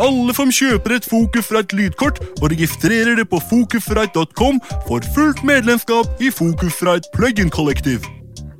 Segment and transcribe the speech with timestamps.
[0.00, 6.30] Alle som kjøper et Focusrite lydkort og registrerer det på focusrite.com, får fullt medlemskap i
[6.34, 8.02] Focusrite plug-in kollektiv.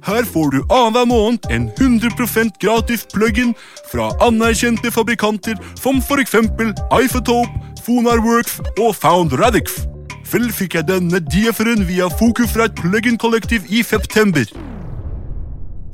[0.07, 3.55] Her får du annenhver måned en 100 gratis plug-in
[3.93, 7.51] fra anerkjente fabrikanter som eksempel Isotope,
[7.85, 9.81] Fonarworks og Found Radix.
[10.25, 14.45] Selv fikk jeg denne DFR-en via Focusrite plug-in kollektiv i september.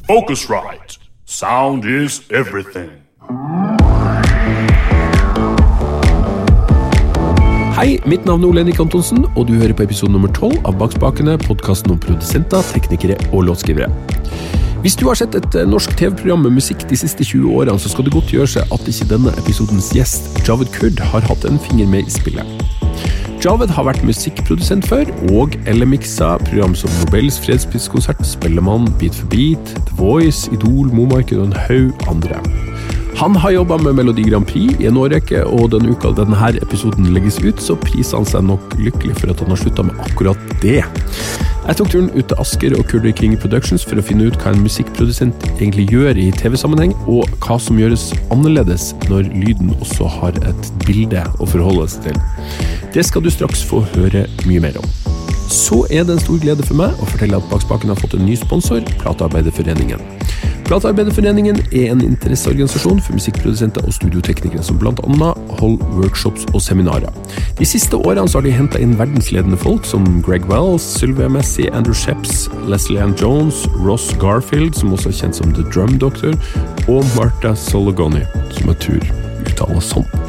[0.07, 0.99] Focusrite.
[1.25, 2.91] Sound is everything.
[7.81, 10.75] Hei, mitt navn er Ole Henrik Antonsen, og du hører på episode nummer tolv av
[10.77, 13.87] Bak spakene, podkasten om produsenter, teknikere og låtskrivere.
[14.85, 17.89] Hvis du har sett et eh, norsk TV-program med musikk de siste 20 årene, så
[17.89, 21.57] skal det godt gjøre seg at ikke denne episodens gjest, Javed Kurd, har hatt en
[21.71, 22.69] finger med i spillet.
[23.41, 29.33] Javed har vært musikkprodusent før, og eller miksa program som Nobels fredsprisskonsert, Spellemann, Beat for
[29.33, 32.45] beat, The Voice, Idol, Momarked og en haug andre.
[33.21, 37.11] Han har jobba med Melodi Grand Prix i en årrekke, og den uka denne episoden
[37.13, 40.55] legges ut, så priser han seg nok lykkelig for at han har slutta med akkurat
[40.63, 40.79] det.
[41.67, 44.55] Jeg tok turen ut til Asker og Kurder King Productions for å finne ut hva
[44.55, 50.41] en musikkprodusent egentlig gjør i TV-sammenheng, og hva som gjøres annerledes når lyden også har
[50.41, 52.25] et bilde å forholde seg til.
[52.97, 54.89] Det skal du straks få høre mye mer om.
[55.53, 58.17] Så er det en stor glede for meg å fortelle at Bak spaken har fått
[58.17, 60.20] en ny sponsor, Platearbeiderforeningen.
[60.69, 64.95] Platearbeiderforeningen er en interesseorganisasjon for musikkprodusenter og studioteknikere som bl.a.
[65.61, 67.11] holder workshops og seminarer.
[67.59, 71.97] De siste årene har de henta inn verdensledende folk som Greg Wells, Sylvia Messi, Andrew
[71.97, 76.39] Sheps, Leslie Ann Jones, Ross Garfield, som også er kjent som The Drum Doctor,
[76.87, 78.23] og Martha Sologoni,
[78.55, 79.11] som jeg tror
[79.47, 80.20] uttales sånn.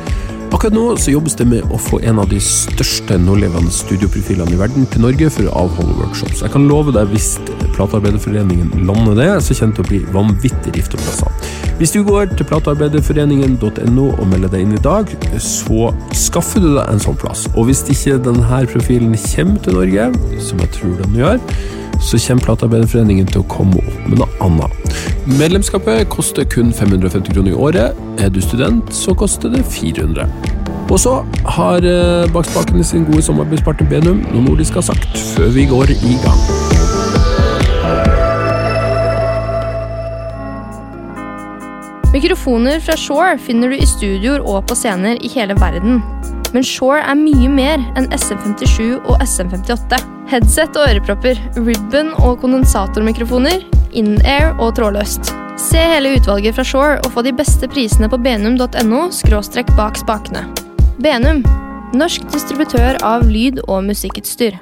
[0.51, 4.59] Akkurat nå så jobbes det med å få en av de største nålevende studioprofilene i
[4.59, 6.41] verden til Norge for å avholde workshops.
[6.43, 7.37] Jeg kan love deg, hvis
[7.71, 11.51] Platearbeiderforeningen lander det, så kommer det å bli vanvittig rift om plassene.
[11.79, 15.09] Hvis du går til platearbeiderforeningen.no og melder deg inn i dag,
[15.41, 17.47] så skaffer du deg en sånn plass.
[17.55, 20.11] Og hvis ikke denne profilen kommer til Norge,
[20.43, 21.39] som jeg tror den gjør,
[22.01, 24.93] så kommer Platearbeiderforeningen til å komme opp med noe annet.
[25.29, 27.97] Medlemskapet koster kun 550 kroner i året.
[28.21, 30.25] Er du student, så koster det 400.
[30.91, 31.21] Og så
[31.55, 35.53] har eh, Bak spakene sin gode samarbeidspartner Benum noen ord de skal ha sagt før
[35.55, 36.41] vi går i gang.
[42.11, 46.01] Mikrofoner fra Shore finner du i studioer og på scener i hele verden.
[46.51, 50.01] Men Shore er mye mer enn SM57 og SM58.
[50.31, 53.63] Headset og ørepropper, ribbon og kondensatormikrofoner,
[53.95, 55.31] in-air og trådløst.
[55.61, 59.07] Se hele utvalget fra Shore og få de beste prisene på benum.no
[59.77, 60.43] bak spakene.
[60.99, 61.39] Benum,
[61.95, 64.57] norsk distributør av lyd- og musikkutstyr.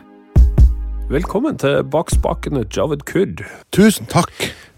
[1.09, 3.41] Velkommen til Bak spakene, Javed Kurd.
[3.73, 4.29] Tusen takk.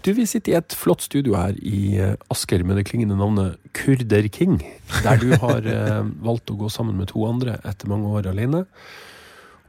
[0.02, 3.58] Du, Vi sitter i et flott studio her i eh, Asker med det klingende navnet
[3.76, 4.62] Kurder King.
[5.04, 8.64] Der du har eh, valgt å gå sammen med to andre etter mange år alene.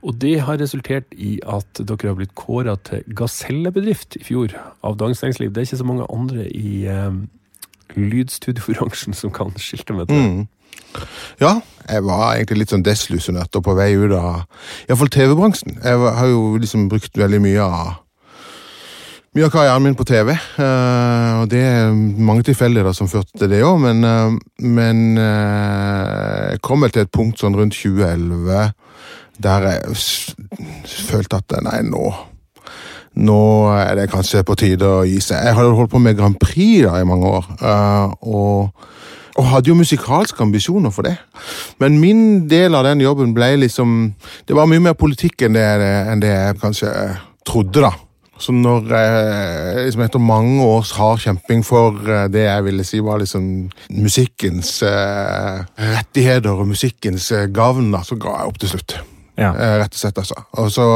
[0.04, 4.98] Og det har resultert i at dere har blitt kåra til gasellebedrift i fjor av
[5.04, 5.52] Dagens Næringsliv.
[5.52, 7.12] Det er ikke så mange andre i eh,
[8.00, 10.24] lydstudiobransjen som kan skilte med det.
[10.24, 10.48] Mm.
[11.42, 11.58] Ja,
[11.90, 14.46] jeg var egentlig litt sånn desillusjonert og på vei ut av
[14.88, 15.80] iallfall TV-bransjen.
[15.84, 18.00] Jeg har jo liksom brukt veldig mye av
[19.34, 20.30] mye av karrieren min på TV.
[20.32, 26.52] eh, og det er mange tilfeldigheter som førte til det òg, men, eh, men eh,
[26.53, 28.74] jeg kom vel til et punkt sånn rundt 2011
[29.44, 29.98] der jeg
[31.09, 32.14] følte at nei, nå
[33.14, 33.42] nå
[33.74, 35.38] er det kanskje på tide å gi seg.
[35.46, 37.46] Jeg hadde holdt på med Grand Prix da i mange år,
[38.26, 38.88] og,
[39.34, 41.16] og hadde jo musikalske ambisjoner for det.
[41.82, 44.14] Men min del av den jobben ble liksom
[44.48, 45.64] Det var mye mer politikk enn det,
[46.12, 46.92] enn det jeg kanskje
[47.48, 47.94] trodde, da.
[48.44, 53.00] Så når jeg liksom etter mange års hard kjemping for eh, det jeg ville si
[53.04, 53.46] var liksom
[53.94, 58.98] musikkens eh, rettigheter og musikkens eh, gavn, da, så ga jeg opp til slutt.
[59.38, 59.54] Ja.
[59.54, 60.44] Eh, rett og slett, altså.
[60.62, 60.88] Og så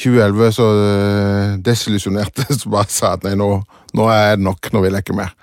[0.00, 3.52] 2011 så eh, desillusjonerte så bare sa at nei, nå,
[3.96, 5.36] nå er det nok, nå vil jeg ikke mer.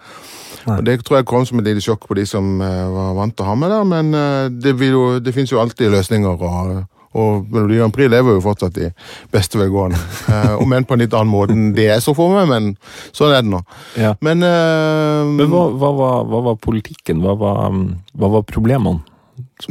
[0.65, 0.79] Nei.
[0.79, 3.35] Og Det tror jeg kom som et lite sjokk på de som eh, var vant
[3.35, 6.41] til å ha med det, men eh, det, vil jo, det finnes jo alltid løsninger.
[6.41, 6.85] og
[7.15, 8.89] og Melodi Grand Prix lever jo fortsatt i
[9.33, 9.99] beste velgående.
[10.35, 12.71] Eh, om enn på en litt annen måte enn det jeg så for meg, men
[13.15, 13.59] sånn er det nå.
[13.95, 14.15] Ja.
[14.25, 17.21] Men, eh, Men hva, hva, var, hva var politikken?
[17.23, 17.83] Hva var, um,
[18.17, 19.05] hva var problemene?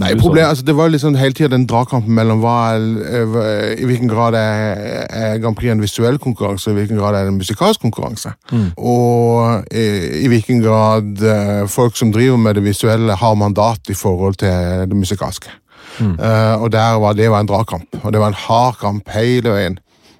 [0.00, 4.08] Nei, problem, altså, Det var liksom hele tida den dragkampen mellom hva eh, i hvilken
[4.08, 7.40] grad er, er Grand Prix en visuell konkurranse, og i hvilken grad er det en
[7.42, 8.32] musikalsk konkurranse.
[8.52, 8.70] Mm.
[8.81, 9.84] Og i,
[10.25, 14.88] i hvilken grad eh, folk som driver med det visuelle, har mandat i forhold til
[14.88, 15.52] det musikalske.
[16.00, 16.16] Mm.
[16.19, 19.52] Uh, og der var det var en dragkamp, og det var en hard kamp hele
[19.52, 19.76] veien.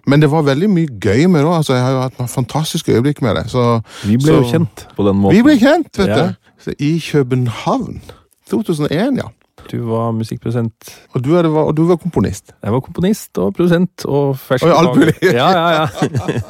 [0.06, 1.55] Men det var veldig mye gøy med det.
[1.56, 3.46] altså Jeg har jo hatt noen fantastiske øyeblikk med det.
[3.50, 5.37] Så Vi ble jo kjent på den måten.
[5.38, 6.26] vi ble kjent, vet Ja.
[6.26, 6.34] du.
[6.61, 8.02] Så I København
[8.50, 9.31] 2001, ja.
[9.71, 10.91] Du var musikkprodusent.
[11.15, 12.53] Og du, er, og du var komponist.
[12.62, 15.15] Jeg var komponist og produsent og fersk Og alt mulig.
[15.23, 15.87] Ja, ja, ja.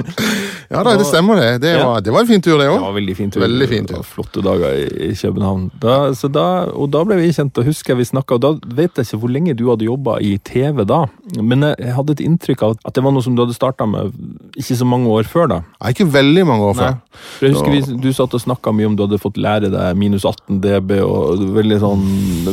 [0.75, 1.49] Ja da, det stemmer det.
[1.63, 1.87] Det Ja.
[1.87, 2.81] var, det var en fin tur, det òg.
[2.83, 3.41] Ja, veldig fin tur.
[3.45, 4.03] Veldig fin tur.
[4.07, 5.71] Flotte dager i, København.
[5.81, 6.45] Da, så da,
[6.75, 9.33] og da ble vi kjent, og husker vi snakka, og da vet jeg ikke hvor
[9.33, 11.05] lenge du hadde jobba i TV da,
[11.41, 14.13] men jeg hadde et inntrykk av at det var noe som du hadde starta med
[14.59, 15.61] ikke så mange år før da.
[15.89, 16.95] Ikke veldig mange år før.
[16.99, 17.21] Nei.
[17.41, 20.25] jeg husker vi, Du satt og snakka mye om du hadde fått lære deg minus
[20.27, 22.05] 18 dB og veldig sånn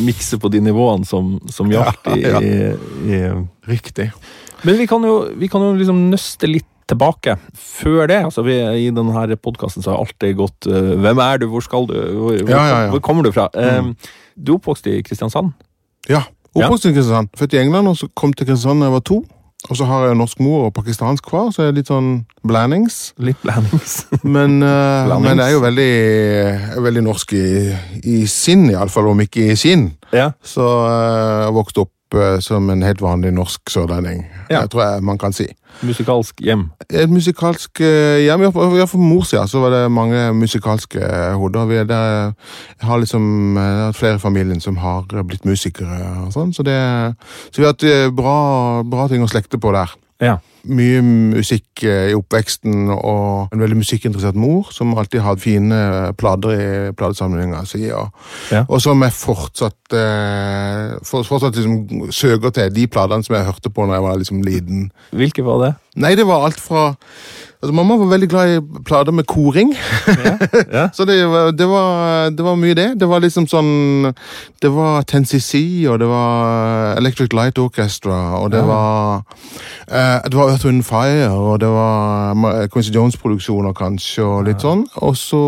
[0.05, 2.53] mikse på de nivåene som, som gjaldt i, Ja, i,
[3.09, 3.21] i
[3.67, 4.11] Riktig.
[4.63, 7.37] Men vi kan jo, vi kan jo liksom nøste litt tilbake.
[7.57, 11.47] Før det, altså vi, i denne podkasten så har alltid gått uh, Hvem er du,
[11.51, 12.93] hvor skal du, hvor, hvor, Ja, ja, ja.
[12.93, 13.47] hvor kommer du fra?
[13.55, 13.91] Eh,
[14.37, 15.53] du er oppvokst i Kristiansand.
[16.09, 16.25] Ja.
[16.55, 17.31] Oppvokst i Kristiansand.
[17.37, 19.21] Født i England, og så kom til Kristiansand da jeg var to.
[19.69, 22.09] Og så har jeg norsk mor og pakistansk far, så jeg er litt sånn
[22.49, 23.11] blandings.
[23.21, 23.99] Litt blandings.
[24.35, 25.27] Men, uh, Blandings.
[25.27, 25.91] men jeg er jo veldig,
[26.79, 27.45] er veldig norsk i,
[28.09, 29.91] i sinn, iallfall, om ikke i skinn.
[30.15, 30.31] ja.
[30.41, 31.93] Så uh, jeg vokste opp
[32.41, 34.25] som en helt vanlig norsk sørlending.
[34.49, 34.61] Ja.
[34.61, 35.47] Jeg tror jeg man kan si.
[35.81, 36.65] Musikalsk hjem.
[36.89, 38.41] Et musikalsk eh, hjem.
[38.43, 40.99] Ja, for- ja, for mors så var det mange musikalske
[41.39, 41.65] hoder.
[41.65, 42.33] Vi er der,
[42.81, 47.15] jeg har liksom eh, flere i familien som har blitt musikere og sånn, så det
[47.51, 49.89] Så vi har hatt eh, bra, bra ting å slekte på der.
[50.21, 50.37] Ja.
[50.69, 55.79] Mye musikk eh, i oppveksten og en veldig musikkinteressert mor som alltid hadde fine
[56.21, 58.11] plater i platesamlinga si, og,
[58.53, 58.61] Ja.
[58.69, 63.87] og som jeg fortsatt eh, fortsatt liksom søker til de platene som jeg hørte på
[63.87, 64.91] når jeg var liksom liten.
[65.17, 65.71] Hvilke var det?
[65.95, 66.91] Nei, det var alt fra
[67.61, 69.75] altså Mamma var veldig glad i plater med koring.
[70.07, 70.33] Ja.
[70.73, 70.87] ja.
[70.97, 71.17] Så det
[71.57, 72.87] det, var, det var mye det.
[72.99, 74.13] Det var liksom sånn
[74.61, 78.65] Det var 10cc, og det var Electric Light Orchestra, og det Ja.
[78.65, 79.23] var
[79.91, 84.85] uh, Det var Earth Wind Fire, og det var Quincy Jones-produksjoner, kanskje, og litt sånn.
[85.01, 85.43] Og så,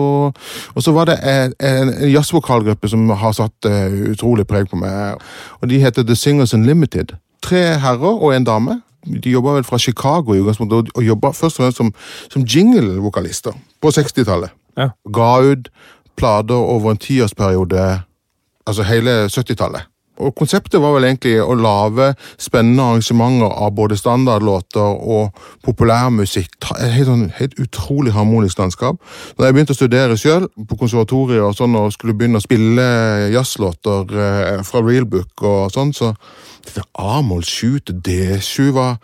[0.76, 5.22] og så var det en, en jazzvokalgruppe som har satt uh, utrolig preg på meg,
[5.62, 7.16] og de heter The Singers Unlimited.
[7.44, 8.80] Tre herrer og en dame.
[9.06, 11.94] De jobba vel fra Chicago i utgangspunktet, og- jobba først og fremst som,
[12.30, 13.52] som jingle-vokalister
[13.82, 14.90] på 60-tallet Ja.
[15.14, 15.70] ga ut
[16.18, 18.02] plater over en tiårsperiode,
[18.68, 19.82] altså hele 70-tallet.
[20.22, 26.60] Og Konseptet var vel egentlig å lage spennende arrangementer av både standardlåter og populærmusikk.
[26.78, 29.02] Et helt, sånn, helt utrolig harmonisk landskap.
[29.38, 32.88] Når jeg begynte å studere sjøl, på konservatoriet og sånn, og skulle begynne å spille
[33.34, 36.14] jazzlåter eh, fra Realbook og sånn, så
[36.64, 39.00] dette A-moll 7 til D7 var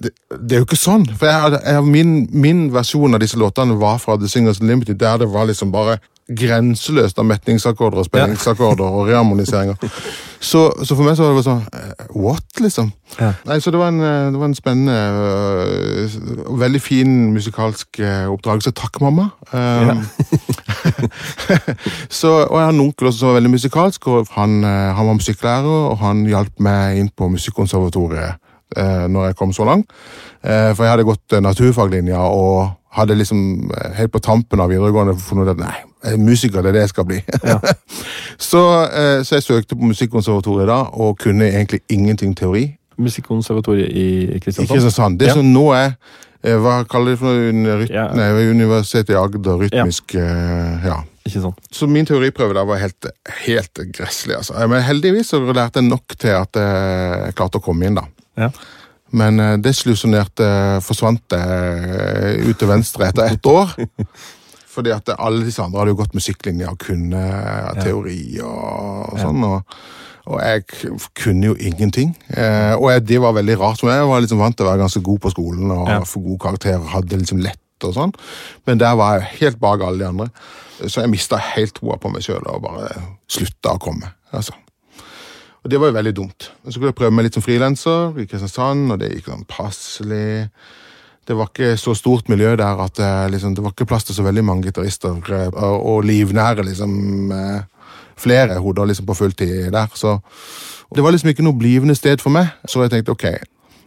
[0.00, 1.04] det, det er jo ikke sånn.
[1.16, 5.20] For jeg, jeg, min, min versjon av disse låtene var fra The Singers Limited, der
[5.20, 5.98] det var liksom bare
[6.38, 9.76] grenseløst av metningsakkorder og spenningsakkorder og reharmoniseringer.
[10.40, 12.92] Så, så for meg så var det bare sånn eh, What, liksom?
[13.18, 13.32] Ja.
[13.48, 14.96] Nei, Så det var en, eh, det var en spennende
[16.46, 18.00] og veldig fin musikalsk
[18.30, 18.72] oppdragelse.
[18.76, 19.28] Takk, mamma.
[19.52, 20.04] Um,
[22.20, 25.06] så, og jeg har en onkel også som var veldig musikalsk, og han, eh, han
[25.06, 28.38] var musikklærer, og han hjalp meg inn på musikkonservatoriet
[28.76, 29.90] eh, når jeg kom så langt.
[30.44, 34.70] Eh, for jeg hadde gått eh, naturfaglinja og hadde liksom eh, helt på tampen av
[34.72, 35.74] videregående funnet ut at nei,
[36.10, 37.20] er musiker, det er det jeg skal bli.
[38.50, 42.66] så, eh, så jeg søkte på musikkonservatoriet da, og kunne egentlig ingenting teori.
[43.00, 44.06] Musikkonservatoriet i
[44.42, 44.66] Kristiansand?
[44.68, 45.18] I Kristiansand.
[45.20, 45.34] Det Ja.
[45.38, 45.94] som nå er
[46.42, 47.78] eh, Hva kaller de for noe?
[47.84, 48.08] Ryt- Ja.
[48.16, 49.58] Nei, Universitetet i Agder.
[49.64, 50.98] Rytmisk Ja.
[51.26, 51.58] Ikke sant?
[51.70, 53.06] Så min teoriprøve der var helt,
[53.44, 54.34] helt gresslig.
[54.38, 54.54] Altså.
[54.68, 58.06] Men heldigvis så lærte jeg nok til at jeg klarte å komme inn, da.
[58.40, 58.48] Ja.
[59.16, 60.48] Men eh, desillusjonerte
[60.86, 63.72] forsvant det eh, ut til venstre etter ett år.
[64.74, 67.72] Fordi at alle disse andre hadde jo gått musikklinjer og kunne ja.
[67.80, 69.42] teori og, sånn.
[69.48, 69.74] Og,
[70.30, 72.12] og jeg kunne jo ingenting.
[72.30, 73.82] Eh, og jeg, det var veldig rart.
[73.82, 73.90] for.
[73.90, 75.98] Jeg var liksom vant til å være ganske god på skolen og Ja.
[76.06, 76.86] få gode karakterer.
[76.94, 78.14] Hadde liksom lett og sånn.
[78.68, 80.30] Men der var jeg helt bak alle de andre.
[80.86, 82.92] Så jeg mista helt troa på meg sjøl og bare
[83.28, 84.14] slutta å komme.
[84.32, 84.54] altså.
[85.60, 86.50] Og det var jo veldig dumt.
[86.62, 89.48] Men så skulle jeg prøve meg litt som frilanser i Kristiansand, og det gikk sånn
[89.50, 90.48] passelig.
[91.28, 93.00] Det var ikke så stort miljø der at
[93.30, 96.94] liksom, det var ikke plass til så veldig mange gitarister eh, og, og livnære liksom
[97.36, 97.60] eh,
[98.20, 99.92] flere hoder liksom på fulltid der.
[99.94, 100.16] Så
[100.94, 102.50] det var liksom ikke noe blivende sted for meg.
[102.68, 103.28] Så jeg tenkte ok,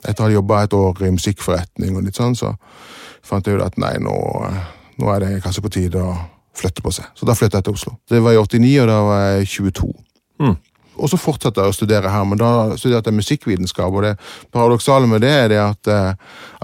[0.04, 2.54] etter å ha jobba et år i musikkforretning og litt sånn, så
[3.26, 4.14] fant jeg ut at nei, nå,
[5.02, 6.14] nå er det kanskje på tide å
[6.54, 7.10] flytte på seg.
[7.18, 7.96] Så da flytta jeg til Oslo.
[8.10, 9.92] Det var i 89, og da var jeg 22.
[10.44, 10.56] Mm.
[10.98, 13.94] Og så fortsatte jeg å studere her, men da studerte jeg musikkvitenskap.
[13.94, 14.12] Og det
[14.54, 16.14] paradoksale med det er det at, eh,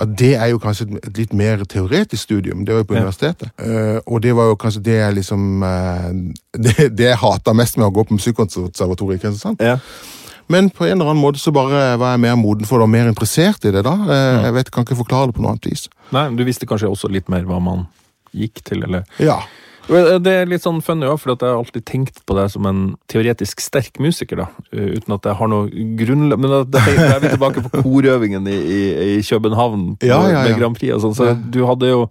[0.03, 2.65] at det er jo kanskje et litt mer teoretisk studium.
[2.65, 3.01] Det var jo på Ja.
[3.01, 3.50] universitetet.
[3.57, 6.12] Eh, og det var jo kanskje det jeg liksom eh,
[6.67, 9.62] det, det jeg hata mest med å gå på musikkonservatoriet i Kristiansand.
[9.62, 9.77] Ja.
[10.50, 12.89] Men på en eller annen måte så bare var jeg mer moden for det og
[12.89, 13.91] mer interessert i det da.
[14.45, 15.83] Jeg vet, kan ikke forklare det på noe annet vis.
[16.12, 17.83] Nei, du visste kanskje også litt mer hva man
[18.33, 19.36] gikk til, eller Ja.
[19.89, 22.65] Men Det er litt sånn funny òg, for jeg har alltid tenkt på deg som
[22.69, 22.81] en
[23.12, 24.43] teoretisk sterk musiker.
[24.43, 28.48] da, uh, Uten at jeg har noe grunnlag Men da er vi tilbake på korøvingen
[28.50, 28.81] i, i,
[29.17, 30.43] i København på, Ja, ja, ja.
[30.48, 31.17] med Grand Prix og sånn.
[31.17, 32.03] Så du hadde jo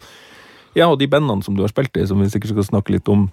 [0.77, 3.09] Ja, og de bandene som du har spilt i, som vi sikkert skal snakke litt
[3.09, 3.29] om.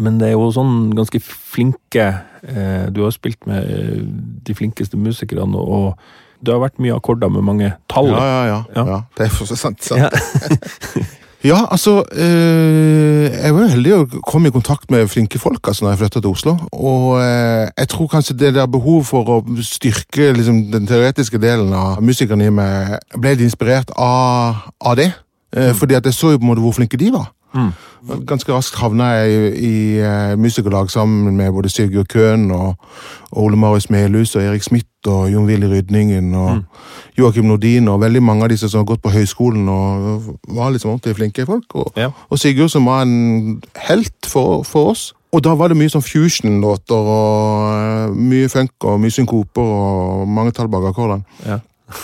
[0.00, 2.06] Men det er jo sånn ganske flinke
[2.42, 4.04] eh, Du har spilt med eh,
[4.46, 8.10] de flinkeste musikerne, og, og det har vært mye akkorder med mange tall.
[8.12, 8.62] Ja, ja, ja.
[8.76, 8.86] Ja.
[8.90, 8.98] ja.
[9.16, 9.84] Det er sant.
[9.84, 11.14] sant.
[11.44, 11.66] Ja.
[11.70, 15.92] Altså eh, Jeg var jo heldig å komme i kontakt med flinke folk altså, når
[15.92, 16.54] jeg flytta til Oslo.
[16.72, 21.72] Og eh, jeg tror kanskje det der behov for å styrke liksom, den teoretiske delen
[21.76, 25.10] av musikerne i meg, ble litt inspirert av, av det.
[25.56, 27.28] Eh, Fordi at jeg så jo på en måte hvor flinke de var.
[27.54, 27.72] Mm.
[28.28, 32.74] Ganske raskt havna jeg i, i eh, musikerlag sammen med både Sigurd Køhn og,
[33.30, 36.64] og Ole Marius Melhus og Erik Smith og Jon Willy Rydningen og
[37.18, 40.90] Joakim Nordin og veldig mange av disse som har gått på høyskolen og var liksom
[40.94, 41.74] ordentlig flinke folk.
[41.74, 42.10] Og, Ja.
[42.28, 45.12] og Sigurd som var en helt for, for oss.
[45.32, 50.28] Og da var det mye sånn fusion-låter og eh, mye funk og mye synkoper og
[50.28, 51.24] mange tall bak akkordene.
[51.46, 51.58] Ja.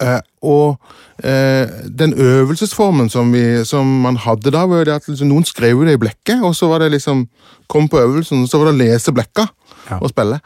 [0.00, 0.16] Eh,
[0.48, 0.78] og
[1.20, 5.82] eh, den øvelsesformen som, vi, som man hadde da, var det at liksom, noen skrev
[5.84, 7.26] det i blekket, og så var det liksom
[7.68, 9.44] Kom på øvelsen, og så var det å lese blekka
[9.90, 9.98] Ja.
[10.00, 10.38] og spille.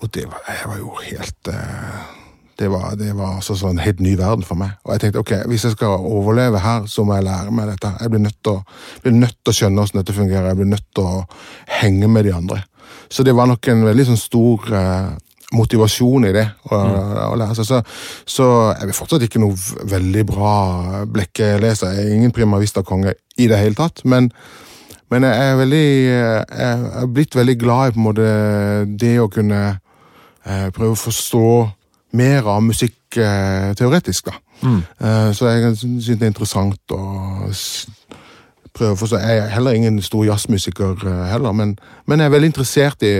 [0.00, 1.98] Og det var, jeg var jo helt eh,
[2.58, 4.78] det var, det var altså sånn en helt ny verden for meg.
[4.86, 7.90] Og jeg tenkte ok, hvis jeg skal overleve her, så må jeg lære meg dette.
[8.00, 8.62] Jeg blir nødt til å,
[9.12, 10.48] nødt til å skjønne hvordan dette fungerer.
[10.54, 11.26] Jeg blir nødt til å
[11.82, 12.62] henge med de andre.
[13.12, 15.10] Så det var nok en veldig sånn stor eh,
[15.54, 16.44] motivasjon i det.
[16.70, 16.80] Å,
[17.30, 17.68] å lære seg.
[17.68, 17.80] Så,
[18.36, 19.54] så jeg er fortsatt ikke noe
[19.86, 20.54] veldig bra
[21.12, 21.94] blekkeleser.
[21.94, 24.02] Jeg er ingen prima vista-konge i det hele tatt.
[24.04, 24.30] Men,
[25.12, 28.30] men jeg er veldig Jeg er blitt veldig glad i på en måte
[28.98, 31.48] det å kunne eh, prøve å forstå
[32.16, 34.40] mer av musikk eh, teoretisk, da.
[35.04, 37.02] Eh, så jeg syns det er interessant å
[38.76, 39.20] prøve å forstå.
[39.20, 41.76] Jeg er heller ingen stor jazzmusiker heller, men,
[42.08, 43.14] men jeg er veldig interessert i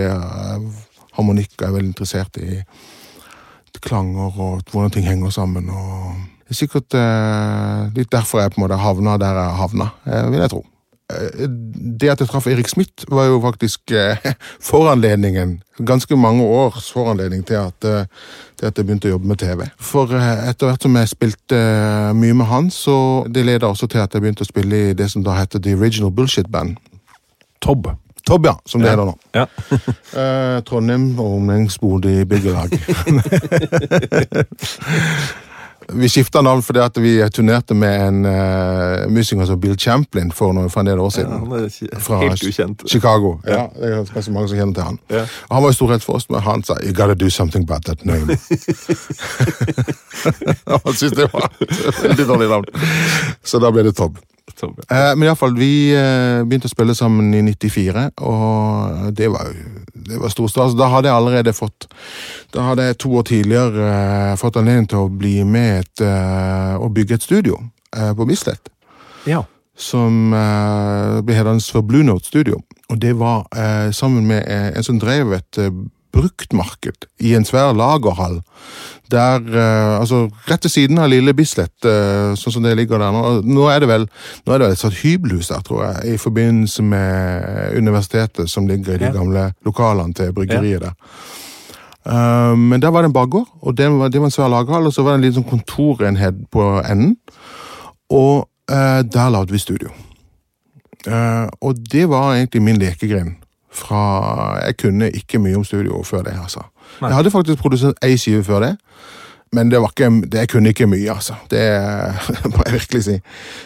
[1.17, 2.61] harmonikk, og er veldig interessert i
[3.83, 5.69] klanger og hvordan ting henger sammen.
[5.69, 6.15] og
[6.47, 10.27] det er sikkert eh, litt derfor jeg på en måte havna der jeg havna, eh,
[10.31, 10.61] vil jeg tro.
[11.11, 11.47] Eh,
[11.99, 14.15] Det at jeg traff Erik Smith, var jo faktisk eh,
[14.69, 18.07] foranledningen, ganske mange års foranledning til at, eh,
[18.55, 19.67] til at jeg begynte å jobbe med TV.
[19.77, 21.61] For eh, etter hvert som jeg spilte
[22.15, 25.11] mye med han, så det leda også til at jeg begynte å spille i det
[25.11, 26.79] som da heter The Original Bullshit Band.
[27.59, 27.91] Tobb.
[28.27, 29.17] Tobb, ja, som det heter nå.
[29.37, 29.47] Ja.
[30.17, 32.71] Eh, Trondheim og omgangsbolig byggelag.
[35.93, 40.53] vi skifta navn fordi at vi turnerte med en uh, musiker som Bill Champlin for,
[40.57, 41.31] noe, for en del år siden.
[41.31, 42.83] Ja, han er ikke- Fra helt ukjent.
[42.89, 43.37] Chicago.
[43.47, 44.99] Ja, det er ganske mange som kjenner til han.
[45.09, 45.25] Ja.
[45.51, 47.85] Han var jo stor helt for oss, men han sa You gotta do something about
[47.85, 48.27] that name.
[50.67, 52.65] han syntes det var et veldig dårlig navn.
[53.43, 54.17] Så da ble det Tobb.
[54.61, 54.69] Ja.
[54.89, 59.51] Eh, men iallfall, vi eh, begynte å spille sammen i 94, og det var
[60.07, 60.75] det var stor stas.
[60.79, 61.87] Da hadde jeg allerede fått
[62.55, 66.75] Da hadde jeg to år tidligere eh, fått anledning til å bli med et, eh,
[66.79, 67.59] og bygge et studio
[67.95, 68.69] eh, på Bislett.
[69.27, 69.43] ja.
[69.77, 72.63] Som eh, ble hedende for Blue Note Studio.
[72.89, 75.69] Og det var eh, sammen med eh, en som drev et eh,
[76.13, 78.41] bruktmarked i en svær lagerhall.
[79.11, 83.15] Der, eh, altså Rett ved siden av Lille Bislett, eh, sånn som det ligger der
[83.15, 83.41] nå.
[83.45, 86.21] Nå er det vel nå er det vel et sånt hybelhus der, tror jeg, i
[86.21, 90.95] forbindelse med universitetet som ligger i de gamle lokalene til bryggeriet der.
[92.07, 94.85] Eh, men der var det en bakgård, og det var, det var en svær lagerhall,
[94.85, 97.17] og så var det en liten sånn kontorenhet på enden.
[98.09, 99.91] Og eh, der lagde vi studio.
[101.07, 103.35] Eh, og det var egentlig min lekegrind.
[103.71, 106.33] Fra Jeg kunne ikke mye om studio før det.
[106.41, 106.61] altså.
[107.01, 107.09] Nei.
[107.09, 108.77] Jeg hadde faktisk produsert ei skive før det,
[109.53, 111.35] men det var ikke, det, kunne ikke mye, altså.
[111.51, 111.61] Det
[112.53, 113.17] må jeg virkelig si.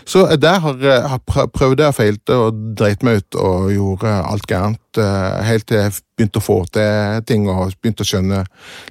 [0.05, 1.21] Så der har, jeg-
[1.53, 4.79] prøvd og feilte og dreit meg ut og gjorde alt gærent.
[4.97, 8.43] eh, Helt til jeg begynte å få til ting og begynte å skjønne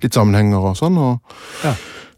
[0.02, 0.98] litt sammenhenger og sånn.
[0.98, 1.20] og
[1.64, 1.74] Ja.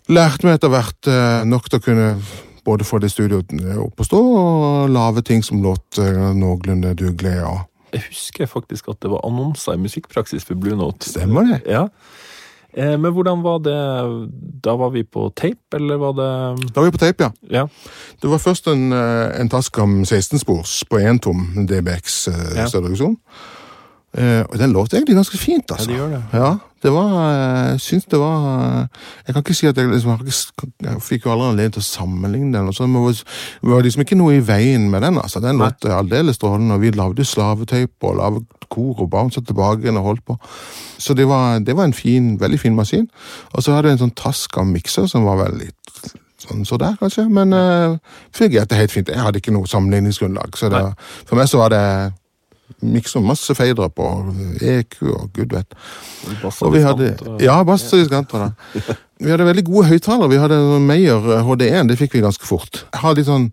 [0.09, 2.17] lærte meg etter hvert eh, nok til å kunne
[2.65, 3.51] både få det studioet
[3.83, 7.43] opp å stå og lage ting som låt eh, noenlunde dugelig.
[7.43, 7.61] og
[7.93, 11.09] Jeg husker faktisk at det var annonser i musikkpraksis for Blue Note.
[11.09, 11.61] Stemmer det?
[11.69, 11.87] Ja.
[12.73, 13.75] Eh, men hvordan var det
[14.65, 16.29] Da var vi på tape, eller var det
[16.73, 17.31] Da var vi på tape, ja.
[17.51, 17.67] Ja.
[18.23, 22.67] Det var først en, eh, en Tascam 16-spors på én tom DBX eh, Ja.
[24.13, 25.91] Eh, og den låt egentlig ganske fint, altså.
[25.91, 25.91] Ja, altså.
[25.91, 26.23] det gjør det.
[26.33, 28.87] Ja, det var eh, Jeg syns det var eh,
[29.27, 30.35] Jeg kan ikke si at jeg liksom jeg,
[30.85, 32.69] jeg fikk jo aldri anledning til å sammenligne den.
[32.69, 35.17] og sånn, men Det var, liksom ikke noe i veien med den.
[35.17, 35.41] altså.
[35.41, 36.75] Den låt aldeles strålende.
[36.75, 40.37] og Vi lagde slavetøyp og lagde kor og bounce tilbake igjen og holdt på.
[40.99, 43.09] Så det var, det var en fin, veldig fin maskin.
[43.53, 45.73] Og så hadde jeg en sånn Tascam mikser som var veldig
[46.43, 47.29] sånn så der, kanskje.
[47.33, 47.97] Men uh,
[48.35, 49.09] fungerte helt fint.
[49.09, 50.57] Jeg hadde ikke noe sammenligningsgrunnlag.
[50.59, 50.83] Så det,
[51.29, 51.85] for meg så var det
[52.83, 54.09] miksa masse fadere på
[54.61, 55.75] EQ og gud vet.
[56.65, 58.49] Og vi hadde, ja, bass og diskanter.
[58.49, 58.97] da.
[59.23, 60.29] Vi hadde veldig gode høyttalere.
[60.33, 62.81] Vi hadde Meyer HD1, det fikk vi ganske fort.
[62.89, 63.45] Jeg har litt sånn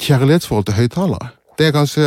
[0.00, 1.26] kjærlighetsforhold til høyttalere.
[1.60, 2.06] Det er kanskje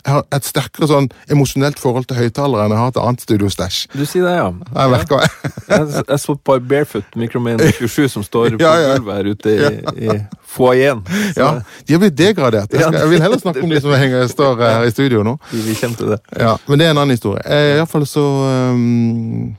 [0.00, 3.80] jeg har et sterkere sånn emosjonelt forhold til høyttalere enn jeg har til annet studiostæsj.
[3.92, 4.46] Du sier det, ja.
[4.74, 5.56] Jeg merker meg.
[5.68, 8.94] jeg, jeg så på Barefoot Microman 27 som står på Ja, ja.
[8.96, 10.18] gulvet her ute i, i
[10.50, 11.02] foajeen.
[11.36, 11.50] Ja,
[11.86, 12.72] de har blitt degradert.
[12.72, 15.36] Jeg, skal, jeg vil heller snakke om de som henger, står her i studio nå.
[15.52, 16.20] vi, vi kommer til det.
[16.40, 17.44] Ja, Men det er en annen historie.
[17.44, 18.26] Jeg, i hvert fall så,
[18.74, 19.52] um,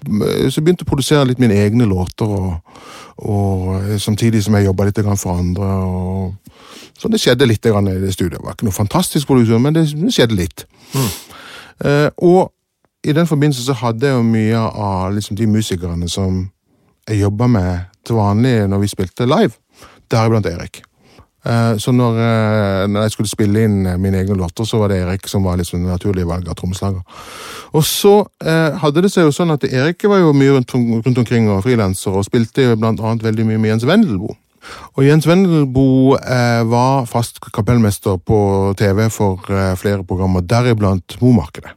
[0.50, 2.82] så begynte jeg å produsere litt mine egne låter, og,
[3.22, 5.72] og eh, samtidig som jeg jobba litt for andre.
[5.86, 6.61] og
[7.02, 8.38] Så det skjedde litt i det studioet.
[8.38, 10.66] Det var ikke noe fantastisk produksjon, men det, skjedde litt.
[11.82, 12.52] Eh, og
[13.02, 16.44] i den forbindelse så hadde jeg jo mye av liksom, de musikerne som
[17.10, 19.58] jeg jobba med til vanlig når vi spilte live,
[20.14, 20.84] deriblant Erik.
[21.42, 25.02] Eh, Så når, eh, når jeg skulle spille inn mine egne låter, så var det
[25.02, 27.02] Erik som var liksom det naturlige valget av trommeslager.
[27.74, 28.28] Og så
[28.78, 32.12] hadde det seg jo sånn at Erik var jo mye rundt, rundt omkring og frilanser,
[32.12, 34.36] og spilte blant annet veldig mye med Jens Wendelboe.
[34.96, 38.40] Og Jens Wendelboe eh, var fast kapellmester på
[38.80, 41.76] TV for eh, flere programmer, deriblant Momarkedet.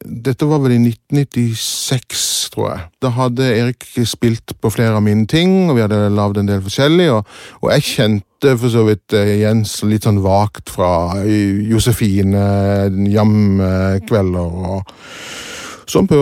[0.00, 2.86] Dette var vel i 1996, tror jeg.
[3.04, 6.62] Da hadde Erik spilt på flere av mine ting, og vi hadde lagd en del
[6.64, 7.06] forskjellig.
[7.14, 10.90] Og, og jeg kjente for så vidt eh, Jens litt sånn vagt fra
[11.22, 14.92] Josefine, Josefine, jamkvelder og
[16.10, 16.20] på,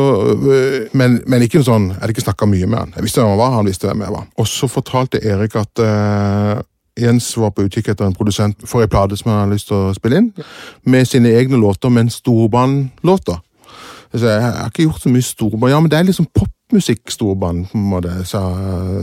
[0.52, 2.92] øh, men, men ikke sånn, jeg hadde ikke snakka mye med han.
[2.96, 4.26] Jeg visste hvem han var, han visste hvem jeg var.
[4.38, 6.60] Og så fortalte Erik at uh,
[6.98, 9.78] Jens var på utkikk etter en produsent for ei plate som han hadde lyst til
[9.78, 10.30] å spille inn,
[10.88, 13.38] med sine egne låter, men storbandlåter.
[14.14, 15.72] Så jeg, jeg har ikke gjort så mye storband.
[15.72, 18.42] Ja, men det er liksom popmusikk storband, på en måte, sa,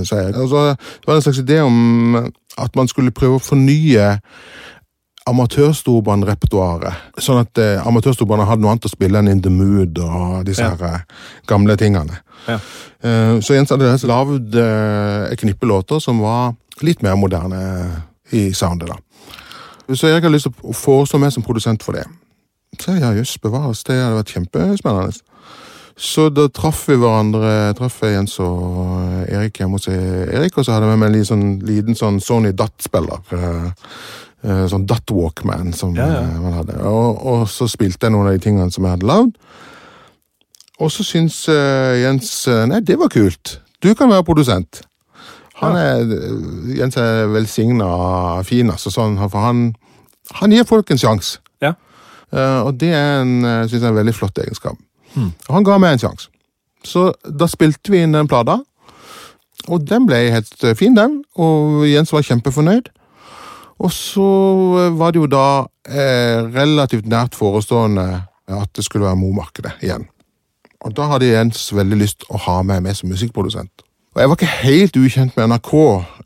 [0.03, 0.33] sa jeg.
[0.33, 2.17] Altså, det var en slags idé om
[2.57, 4.15] at man skulle prøve å fornye
[5.25, 6.93] amatørstorbandrepertoaret.
[7.21, 10.63] Sånn at eh, amatørstorbandene hadde noe annet å spille enn In The Mood og disse
[10.65, 10.75] Ja.
[10.75, 10.99] her eh,
[11.49, 12.19] gamle tingene.
[12.47, 12.59] Ja.
[13.01, 18.51] Eh, så Jens hadde lagd eh, et knippe låter som var litt mer moderne i
[18.53, 18.89] soundet.
[18.89, 18.97] da.
[19.95, 22.05] Så Erik hadde lyst til å foreslå meg som produsent for det.
[22.81, 25.13] Så ja, jøss, bevares, det hadde vært kjempespennende.
[25.95, 30.73] Så da traff vi hverandre, traff jeg Jens og Erik hjemme hos Erik, og så
[30.75, 33.21] hadde jeg med en liten sånn, liten sånn Sony DAT-spiller.
[34.45, 36.23] Eh, Sånn DAT-Walkman som Ja, ja.
[36.23, 36.77] eh, man hadde.
[36.85, 39.39] Og, og så spilte jeg noen av de tingene som jeg hadde lagd.
[40.79, 42.31] Og så syns uh, Jens
[42.67, 43.59] Nei, det var kult.
[43.79, 44.81] Du kan være produsent.
[45.61, 46.01] Han er,
[46.75, 47.87] Jens er velsigna
[48.43, 48.91] fin, altså.
[48.91, 49.69] Sånn, for han,
[50.41, 51.39] han gir folk en sjanse.
[51.63, 51.77] Ja.
[52.33, 53.37] Uh, og det er en,
[53.69, 54.75] synes jeg, en veldig flott egenskap.
[55.15, 56.27] Og han ga meg en sjanse.
[56.83, 58.59] Så da spilte vi inn den plata,
[59.71, 61.21] og den ble helt fin, den.
[61.39, 62.91] Og Jens var kjempefornøyd.
[63.83, 64.29] Og så
[64.85, 65.47] eh, var det jo da
[65.89, 68.07] eh, relativt nært forestående
[68.45, 70.05] at det skulle være Momarkedet igjen.
[70.85, 73.85] Og da hadde Jens veldig lyst å ha meg med som musikkprodusent.
[74.15, 75.71] Og jeg var ikke helt ukjent med NRK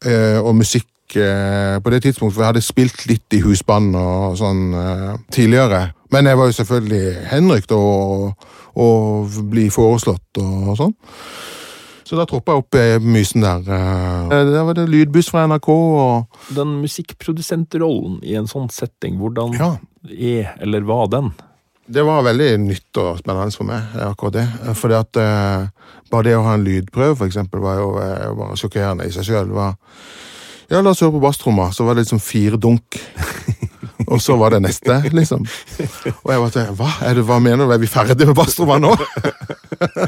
[0.06, 4.36] eh, og musikk eh, på det tidspunktet, for jeg hadde spilt litt i husband og
[4.38, 5.88] sånn eh, tidligere.
[6.14, 8.46] Men jeg var jo selvfølgelig henrykt og,
[8.78, 10.94] og bli foreslått og sånn.
[12.10, 13.60] Så da troppa jeg opp i mysen der.
[13.70, 14.32] eh.
[14.50, 19.76] Der var det lydbuss fra NRK og Den musikkprodusentrollen i en sånn setting, hvordan Ja.
[20.10, 21.30] er, eller var den?
[21.90, 24.48] Det var veldig nytt og spennende for meg, akkurat det.
[24.78, 25.68] Fordi at eh,
[26.10, 29.26] bare det å ha en lydprøve, for eksempel, var jo eh, bare sjokkerende i seg
[29.30, 29.54] sjøl.
[30.70, 32.98] Ja, la oss høre på basstromma, så var det liksom fire dunk.
[34.12, 35.46] Og så var det neste, liksom.
[36.24, 38.94] Og jeg var til, hva, det, hva mener du, er vi ferdige med Bastrova nå?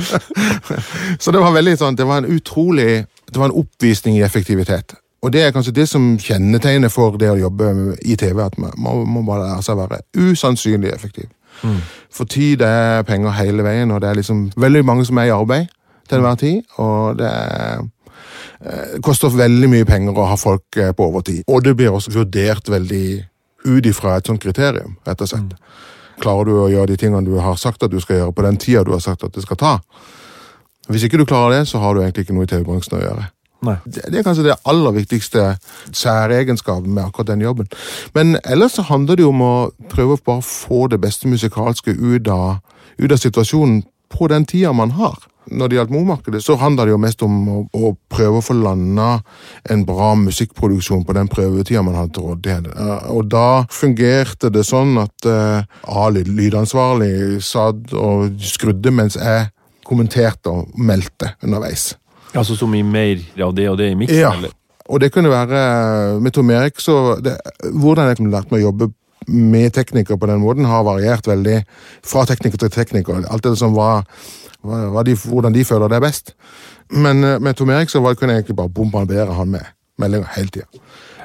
[1.21, 4.95] så det var veldig sånn, det var en utrolig, det var en oppvisning i effektivitet.
[5.21, 8.73] Og det er kanskje det som kjennetegner for det å jobbe i TV, at man
[8.79, 11.29] må, bare lære seg å være usannsynlig effektiv.
[12.11, 15.35] For tid er penger hele veien, og det er liksom veldig mange som er i
[15.35, 15.67] arbeid
[16.09, 16.63] til enhver tid.
[16.81, 17.83] Og det er,
[18.61, 21.43] det koster veldig mye penger å ha folk eh, på overtid.
[21.49, 23.05] Og det blir også vurdert veldig
[23.65, 25.53] ut ifra et sånt kriterium, rett og slett.
[26.21, 28.57] Klarer du å gjøre de tingene du har sagt at du skal gjøre på den
[28.61, 29.75] tida du har sagt at det skal ta?
[30.89, 33.29] Hvis ikke du klarer det, så har du egentlig ikke noe i TV-bransjen å gjøre.
[33.61, 35.43] Det, det er kanskje det aller viktigste
[35.93, 37.67] særegenskapen med akkurat den jobben.
[38.13, 39.55] Men ellers så handler det jo om å
[39.91, 42.63] prøve å bare få det beste musikalske ut av,
[42.97, 45.19] ut av situasjonen på den tida man har.
[45.49, 48.53] Når det gjaldt Momarkedet, så handla det jo mest om å, å prøve å få
[48.59, 49.07] landa
[49.73, 52.69] en bra musikkproduksjon på den prøvetida man hadde til rådighet.
[52.75, 55.65] Eh, Og da fungerte det sånn at uh,
[56.05, 59.49] Ali, lydansvarlig, satt og skrudde mens jeg
[59.87, 61.91] kommenterte og meldte underveis.
[62.31, 64.21] Altså så mye mer av det og det i miksen?
[64.21, 64.35] Ja.
[64.37, 64.53] eller?
[64.91, 68.69] Og det kunne være Med Tom Erik så det, Hvordan jeg kunne lært meg å
[68.69, 68.89] jobbe
[69.27, 71.61] med teknikere på den måten, har variert veldig
[72.05, 73.25] fra tekniker til tekniker.
[73.29, 74.05] Alt det som var,
[74.61, 76.33] var, var de, hvordan de føler det er best.
[76.91, 79.69] Men eh, med Tom Erik så var, kunne jeg egentlig bare bombardere han med
[80.01, 80.65] meldinger hele tida.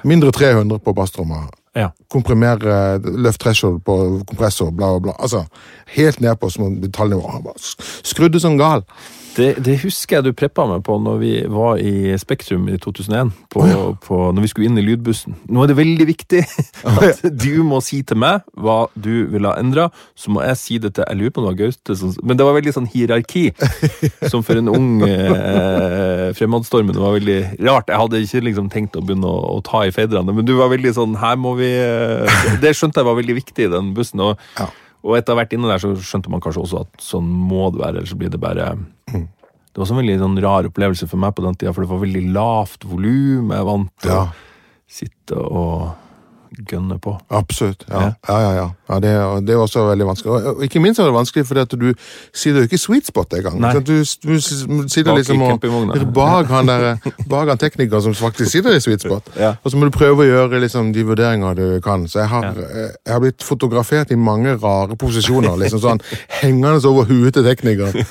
[0.05, 1.47] Mindre 300 på basstromma.
[1.77, 1.91] Ja.
[2.13, 3.97] Komprimere, løft threshold på
[4.29, 5.15] kompressor, bla, bla, bla.
[5.19, 5.45] Altså,
[5.97, 7.31] helt ned på små detaljnivå.
[7.33, 7.61] Han bare
[8.05, 8.85] skrudde som gal.
[9.37, 13.33] Det, det husker jeg du preppa meg på når vi var i Spektrum i 2001.
[13.53, 13.67] På,
[14.07, 15.37] på, når vi skulle inn i lydbussen.
[15.53, 16.41] Nå er det veldig viktig
[16.93, 19.91] at du må si til meg hva du vil ha endra.
[20.17, 22.41] Så må jeg si det til Jeg lurer på om det var Gaute som Men
[22.41, 23.45] det var veldig sånn hierarki.
[24.33, 27.93] Som for en ung eh, fremadstormende var veldig rart.
[27.93, 30.73] Jeg hadde ikke liksom tenkt å begynne å, å ta i fedrene, men du var
[30.73, 34.23] veldig sånn Her må vi eh, Det skjønte jeg var veldig viktig i den bussen.
[34.25, 34.69] og Ja.
[35.07, 38.01] og etter hvert inne der så skjønte man kanskje også at sånn må det være,
[38.01, 38.73] ellers så blir det bare
[39.77, 41.91] Det var også en veldig sånn rar opplevelse for meg på den tida, for det
[41.91, 43.51] var veldig lavt volum.
[43.53, 44.23] Jeg vant til Ja.
[44.25, 44.33] å
[44.89, 45.91] sitte og
[46.71, 47.17] gønne på.
[47.31, 47.85] Absolutt.
[47.91, 48.39] Ja, Ja.
[48.41, 48.67] ja, ja.
[48.89, 48.99] ja.
[49.01, 50.33] det, er- det er også veldig vanskelig.
[50.33, 51.95] Og- ikke minst er det vanskelig fordi at du
[52.33, 53.61] sitter jo ikke i sweet spot engang.
[53.61, 53.73] Nei.
[53.81, 56.97] Du, du sitter Bak liksom og bak han der,
[57.29, 59.29] bak han teknikeren som faktisk sitter i sweet spot.
[59.65, 62.07] Og så må du prøve å gjøre liksom, de vurderinger du kan.
[62.09, 65.57] Så jeg har, eh, jeg har blitt fotografert i mange rare posisjoner.
[65.57, 66.01] liksom sånn,
[66.43, 68.07] Hengende over huet til teknikeren.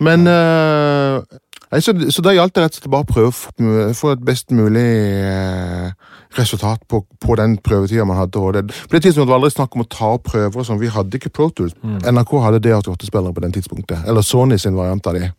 [0.00, 4.12] Men eh, så, så da gjaldt det rett og slett bare å prøve å få-
[4.14, 5.90] et best mulig eh,
[6.38, 8.42] resultat på, på den prøvetida man hadde.
[8.42, 10.60] Og det, på det tidspunktet var det aldri snakk om å ta prøver.
[10.60, 10.82] og sånn.
[10.82, 11.74] Vi hadde ikke Pro Tools.
[11.82, 14.06] NRK hadde D88-spillere på den tidspunktet.
[14.06, 15.30] Eller Sony sin variant av de.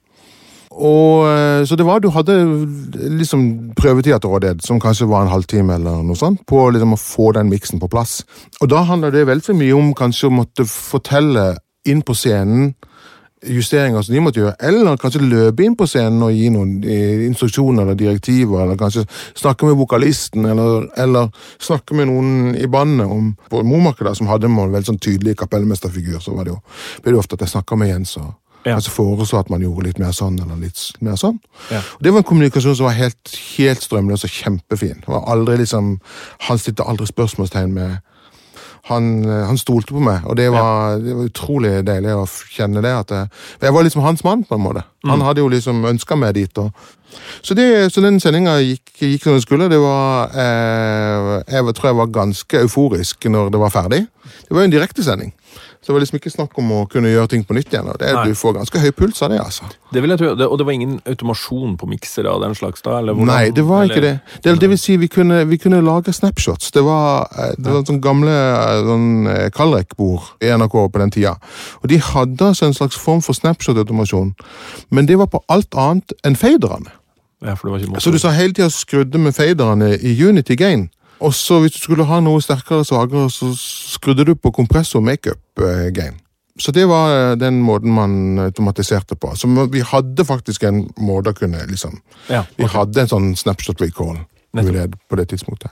[0.78, 2.34] Og, eh, så det var, Du hadde
[3.18, 7.02] liksom prøvetida til rådighet, som kanskje var en halvtime, eller noe sånt, på liksom å
[7.02, 8.24] få den miksen på plass.
[8.62, 12.76] Og Da handler det veldig mye om kanskje å måtte fortelle inn på scenen
[13.50, 17.26] justeringer som de måtte gjøre, eller kanskje løpe inn på scenen og gi noen eh,
[17.28, 19.06] instruksjoner eller direktiver, eller kanskje
[19.38, 21.30] snakke med vokalisten, eller, eller
[21.60, 25.38] snakke med noen i bandet om På Momaker, da, som hadde en veldig sånn tydelig
[25.40, 26.60] kapellmesterfigur, så var det jo,
[27.04, 28.34] ble det ofte at jeg snakka med Jens og
[28.66, 28.74] Ja.
[28.76, 31.38] altså foreslå at man gjorde litt mer sånn, eller litt mer sånn.
[31.72, 31.80] Ja.
[31.80, 35.00] Og Det var en kommunikasjon som var helt, helt strømløs og kjempefin.
[35.06, 36.00] Det var aldri liksom,
[36.50, 38.02] Han stilte aldri spørsmålstegn med
[38.88, 42.84] han, eh, han stolte på meg, og det var, det var utrolig deilig å kjenne
[42.86, 42.94] det.
[43.04, 44.84] at jeg, jeg var liksom hans mann, på en måte.
[45.08, 46.62] Han hadde jo liksom ønska meg dit.
[46.62, 46.72] Og,
[47.42, 49.70] så, det, så den sendinga gikk, gikk som den skulle.
[49.72, 54.06] Det var, eh, jeg tror jeg var ganske euforisk når det var ferdig.
[54.48, 55.34] Det var jo en direktesending.
[55.88, 57.88] Det var liksom ikke snakk om å kunne gjøre ting på nytt igjen.
[57.88, 58.26] og det, Nei.
[58.28, 59.64] Du får ganske høy puls av det, altså.
[59.94, 62.82] Det vil jeg tro, det, Og det var ingen automasjon på miksere av den slags
[62.84, 62.98] da?
[63.00, 64.44] Eller hvordan- Nei, det var ikke eller- det.
[64.44, 66.72] Det, det vil si, vi kunne, vi kunne lage snapshots.
[66.72, 71.12] Det var, eh, det var sånn gamle eh, sånn, eh, Kaldrek-bord i NRK på den
[71.12, 71.38] tida.
[71.82, 74.36] Og de hadde altså en slags form for snapshot-automasjon,
[74.92, 76.92] men det var på alt annet enn faderne.
[77.42, 77.56] Ja.
[78.00, 80.90] Så du sa hele tida skrudde med faderne i Unity Gain.
[81.20, 85.92] Og så hvis du skulle ha noe sterkere svakere, så skrudde du på kompressor makeup-game.
[85.94, 86.20] gain.
[86.60, 89.36] Så det var eh, den måten man automatiserte på.
[89.36, 92.00] Så vi hadde faktisk en måte å kunne liksom
[92.30, 94.66] Ja, Vi hadde en sånn snapshot recall Nettopp.
[94.66, 95.72] mulighet på det tidspunktet.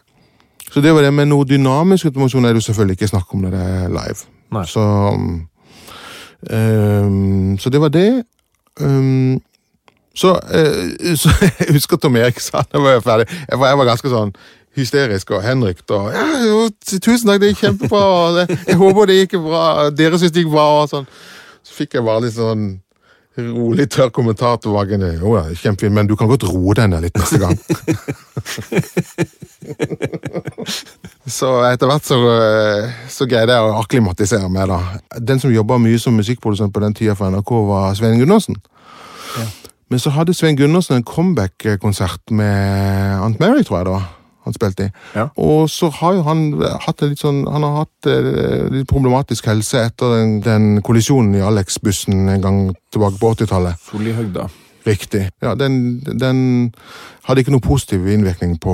[0.71, 3.41] Så det var det, men noe dynamisk automasjon er det jo selvfølgelig ikke snakk om
[3.45, 4.19] når det er live.
[4.67, 4.81] Så,
[6.51, 8.23] um, så det var det.
[8.81, 9.41] Um,
[10.15, 13.27] så, uh, så jeg husker Tom Erik sa da var jeg ferdig.
[13.49, 14.35] Jeg var, jeg var ganske sånn
[14.75, 15.85] hysterisk og henrykt.
[15.91, 18.07] Og, ja, jo, tusen takk, det gikk kjempebra.
[18.39, 19.67] det, jeg håper det gikk bra.
[19.95, 20.65] Dere syns det gikk bra.
[20.81, 21.07] og sånn.
[21.65, 22.73] Så fikk jeg bare litt sånn
[23.35, 24.99] rolig, tørr kommentar tilbake.
[25.19, 27.55] Jo, ja, kjempefint, men du kan godt roe deg ned litt neste gang.
[31.37, 34.79] så etter hvert så, eh, så greide jeg å akklimatisere meg, da.
[35.19, 38.59] Den som jobba mye som musikkprodusent på den tida for NRK, var Svein Gundersen.
[39.91, 44.07] Men så hadde Svein Gundersen en comeback-konsert med Aunt Mary, tror jeg det var.
[44.45, 44.91] Han spilte i.
[45.15, 45.29] Ja.
[45.41, 46.43] Og så har jo han
[46.85, 51.35] hatt en litt sånn Han har hatt eh, litt problematisk helse etter den, den kollisjonen
[51.39, 52.59] i Alex-bussen en gang
[52.93, 53.81] tilbake på 80-tallet.
[53.89, 54.47] Solihøgda.
[54.85, 55.23] Riktig.
[55.41, 56.73] Ja, den, den
[57.25, 58.73] hadde ikke noe positiv innvirkning på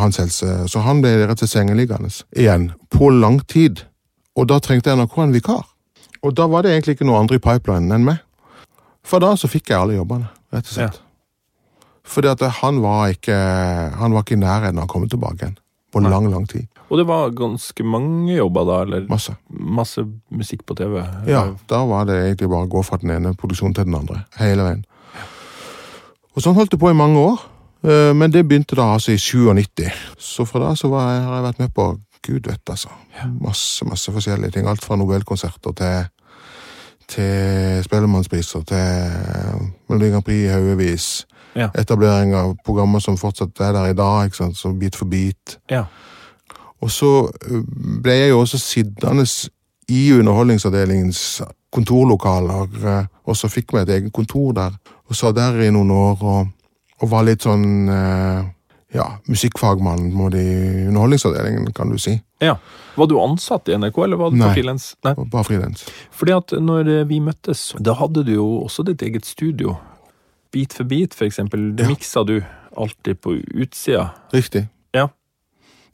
[0.00, 3.84] hans helse, så han ble rett og slett sengeliggende igjen på lang tid.
[4.40, 5.66] Og da trengte NRK en vikar.
[6.24, 8.24] Og da var det egentlig ikke noe andre i pipelinen enn meg.
[9.04, 11.00] For da så fikk jeg alle jobbene, rett og slett.
[12.10, 13.34] Fordi at han var ikke
[14.00, 15.58] Han var ikke i nærheten av å komme tilbake igjen.
[15.90, 16.68] På lang, lang tid.
[16.90, 19.32] Og det var ganske mange jobber da, eller Masse.
[19.50, 21.00] masse musikk på TV?
[21.26, 24.20] Ja, da var det egentlig bare å gå fra den ene produksjonen til den andre.
[24.38, 24.84] Hele veien.
[26.36, 27.42] Og sånn holdt det på i mange år.
[27.82, 29.90] Eh, Men det begynte da altså i 97.
[30.18, 31.88] Så fra da så jeg, har jeg vært med på
[32.22, 32.88] Gud vet, altså.
[33.40, 34.68] Masse, masse forskjellige ting.
[34.68, 36.08] Alt fra Nobelkonserter til
[37.10, 41.06] til Spellemannspriser, til Melodi Grand Prix i haugevis.
[41.58, 41.70] Ja.
[41.74, 44.58] Etablering av programmer som fortsatt er der i dag, ikke sant?
[44.58, 45.58] så Bit for bit.
[45.70, 45.84] Ja.
[46.80, 47.64] Og så eh,
[48.02, 49.26] ble jeg jo også sittende
[49.90, 51.42] i Underholdningsavdelingens
[51.74, 54.78] kontorlokaler, eh, og så fikk vi et eget kontor der.
[55.10, 56.54] Og satt der i noen år og,
[57.02, 58.48] og var litt sånn eh,
[58.94, 60.46] ja, musikkfagmann på i
[60.88, 62.20] Underholdningsavdelingen, kan du si.
[62.42, 62.58] ja.
[62.98, 64.48] Var du ansatt i NRK, eller var du Nei.
[64.48, 64.86] på frilans?
[65.06, 65.12] Nei.
[65.30, 65.84] Bare frilans.
[66.12, 69.76] Fordi at når vi møttes, da hadde du jo også ditt eget studio.
[70.52, 71.76] Bit for bit, eksempel.
[71.76, 71.88] Det Ja.
[71.88, 72.40] miksa du
[72.76, 74.10] alltid på utsida.
[74.32, 74.68] Riktig.
[74.94, 75.08] Ja.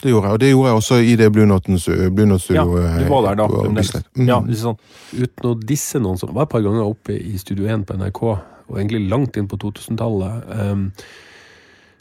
[0.03, 2.11] Det gjorde jeg, og det gjorde jeg også i det Blue Note-studio.
[2.11, 3.47] Blue Ja, du var der da.
[3.49, 3.93] fremdeles.
[4.17, 4.27] Mm.
[4.29, 4.77] Ja, ikke?
[5.23, 8.23] Uten å disse noen som var et par ganger oppe i Studio 1 på NRK,
[8.69, 10.93] og egentlig langt inn på 2000-tallet, Um,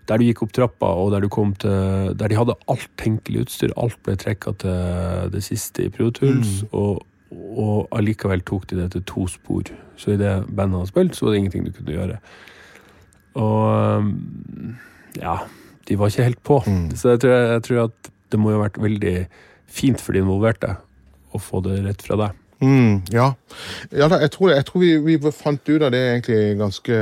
[0.07, 3.45] der du gikk opp trappa, og der du kom til Der de hadde alt tenkelig
[3.47, 3.71] utstyr.
[3.77, 6.69] Alt ble trekka til det siste i Pro Tools, Mm.
[6.73, 7.01] og,
[7.35, 9.69] og allikevel tok de det til to spor.
[9.99, 12.17] Så i det bandet hadde spilt, så var det ingenting du kunne gjøre.
[13.35, 14.75] Og ehm,
[15.19, 15.37] ja,
[15.87, 16.61] de var ikke helt på.
[16.67, 16.89] Mm.
[16.95, 19.15] Så jeg tror, jeg tror at det må jo ha vært veldig
[19.71, 20.75] fint for de involverte
[21.35, 22.41] å få det rett fra deg.
[22.63, 23.33] Mm, ja.
[23.91, 26.99] ja da, jeg tror, jeg tror vi, vi fant ut av det egentlig ganske,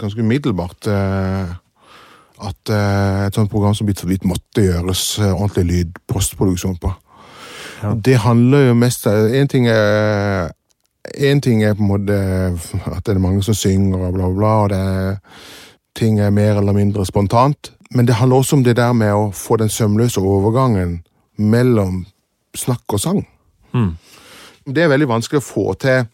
[0.00, 0.90] ganske umiddelbart.
[0.90, 1.52] Eh,
[2.42, 6.90] at eh, et sånt program som Bit for bit måtte gjøres eh, ordentlig lyd-postproduksjon på.
[7.82, 7.94] Ja.
[7.94, 10.50] Det handler jo mest Én ting er
[11.14, 12.16] en ting er på en måte
[12.86, 15.16] at det er mange som synger og bla, bla, bla, og det er,
[15.98, 17.72] ting er mer eller mindre spontant.
[17.90, 21.02] Men det handler også om det der med å få den sømløse overgangen
[21.36, 22.04] mellom
[22.56, 23.26] snakk og sang.
[23.74, 23.96] Mm.
[24.66, 26.06] Det er veldig vanskelig å få til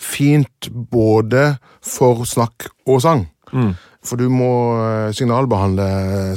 [0.00, 3.26] fint både for snakk og sang.
[3.52, 3.74] Mm.
[4.04, 4.46] For du må
[4.80, 5.86] eh, signalbehandle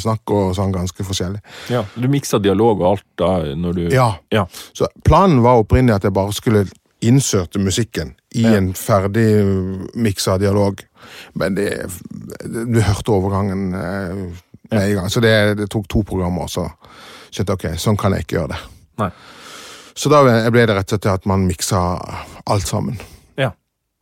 [0.03, 1.39] snakk og sang ganske forskjellig.
[1.71, 4.45] Ja, Du miksa dialog og alt da når du Ja, Ja.
[4.73, 6.65] Så planen var opprinnelig at jeg bare skulle
[7.03, 8.57] innsørte musikken i Ja.
[8.57, 9.45] en ferdig
[9.95, 10.83] miksa dialog.
[11.35, 11.85] Men det,
[12.43, 14.15] du hørte overgangen eh,
[14.71, 15.09] med en gang.
[15.09, 16.67] Så det, det tok to programmer, så
[17.31, 18.59] skjønte jeg ok, sånn kan jeg ikke gjøre det.
[18.99, 19.09] Nei.
[19.95, 21.79] Så da ble det rett og slett til at man miksa
[22.49, 22.97] alt sammen.
[23.37, 23.51] Ja.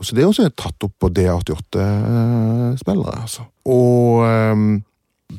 [0.02, 3.22] Så det er også tatt opp på D88-spillere.
[3.22, 3.42] altså.
[3.70, 4.82] Og um,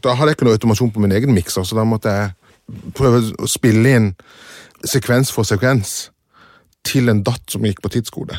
[0.02, 3.20] da hadde jeg ikke noe automasjon på min egen mikser, så da måtte jeg prøve
[3.42, 4.08] å spille inn
[4.86, 6.10] sekvens for sekvens
[6.86, 8.38] til en datt som gikk på tidskode.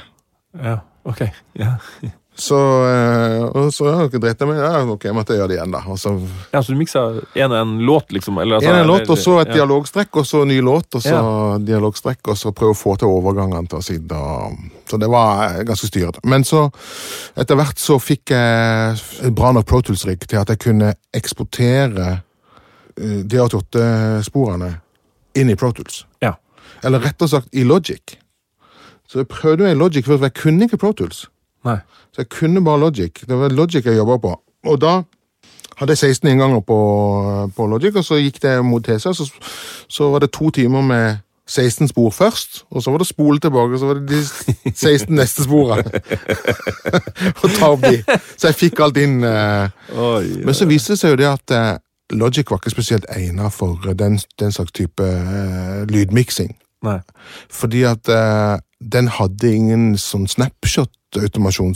[0.59, 1.27] Ja, ok.
[1.59, 1.77] Ja.
[2.35, 2.57] Så,
[3.53, 5.83] og så ja, dreit jeg meg ja, ok, jeg måtte gjøre det igjen, da.
[6.01, 6.15] Så
[6.49, 8.39] ja, Så du miksa en og en låt, liksom?
[8.41, 9.59] Eller, altså, en, en låt, og så et ja.
[9.61, 11.59] dialogstrekk, og så ny låt, og så Ja.
[11.61, 14.23] dialogstrekk, og så prøve å få til overgangene til å si da.
[14.93, 16.19] Så det var eh, ganske styrete.
[16.23, 16.67] Men så,
[17.33, 22.09] etter hvert så fikk jeg et bra nok Pro Tools-rigg til at jeg kunne eksportere
[22.13, 24.69] eh, D88-sporene
[25.41, 26.03] inn i Pro Tools.
[26.21, 26.35] Ja.
[26.85, 28.19] Eller rettere sagt i Logic.
[29.09, 31.25] Så jeg prøvde meg i Logic først, for jeg kunne ikke Pro Tools.
[31.65, 31.79] Nei.
[32.13, 33.25] Så jeg kunne bare Logic.
[33.25, 34.35] Det var Logic jeg jobba på.
[34.69, 34.99] Og da
[35.79, 36.79] hadde jeg 16 innganger på,
[37.57, 39.25] på Logic, og så gikk det mot TC, så,
[39.89, 43.73] så var det to timer med 16 spor først, og så var det spole tilbake,
[43.73, 45.83] og så var det de 16 neste sporene.
[47.43, 47.99] og ta opp de.
[48.37, 49.23] Så jeg fikk alt inn.
[49.27, 51.71] Eh, Oi, men så viste det seg jo det at eh,
[52.15, 56.55] Logic var ikke spesielt egnet for den, den slags type eh, lydmiksing.
[56.83, 56.99] Nei.
[57.51, 61.75] Fordi at eh, den hadde ingen sånn snapshot-automasjon.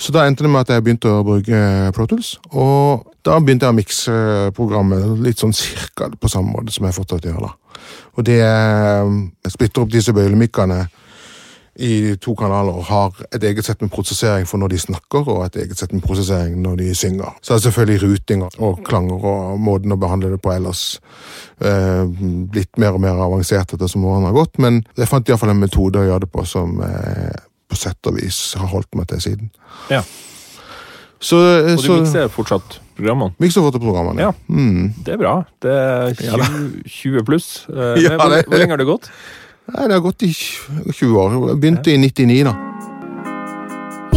[0.00, 1.60] Så da endte det med at jeg begynte å bruke
[1.96, 2.34] Pro Tools.
[2.52, 4.14] Og da begynte jeg å mikse
[4.56, 7.52] programmet litt sånn cirka på samme måte som jeg fortsatt gjør da.
[8.16, 9.12] Og det eh,
[9.48, 10.84] splitter opp disse bøylemikkene
[11.80, 15.44] i to kanaler og har et eget sett med prosessering for når de snakker, og
[15.46, 17.36] et eget sett med prosessering når de synger.
[17.40, 20.82] Så er det selvfølgelig ruting og klanger og måten å behandle det på ellers
[21.64, 22.04] eh,
[22.52, 25.62] blitt mer og mer avansert etter som årene har gått, men jeg fant iallfall en
[25.62, 27.38] metode å gjøre det på som eh,
[27.70, 29.54] på sett og vis har holdt meg til siden.
[29.92, 30.02] Ja.
[31.20, 33.34] Så, Og du så mikser fortsatt programmene?
[33.38, 34.32] mikser fortsatt programmene, Ja.
[34.48, 34.94] Mm.
[35.04, 35.34] Det er bra.
[35.60, 36.48] Det er 20, Ja
[36.88, 37.50] 20 pluss.
[37.68, 39.10] Eh, Ja, hvor, hvor lenge har det gått?
[39.70, 41.36] Nei, det har gått i 20 år.
[41.52, 42.56] Jeg begynte i 99, da.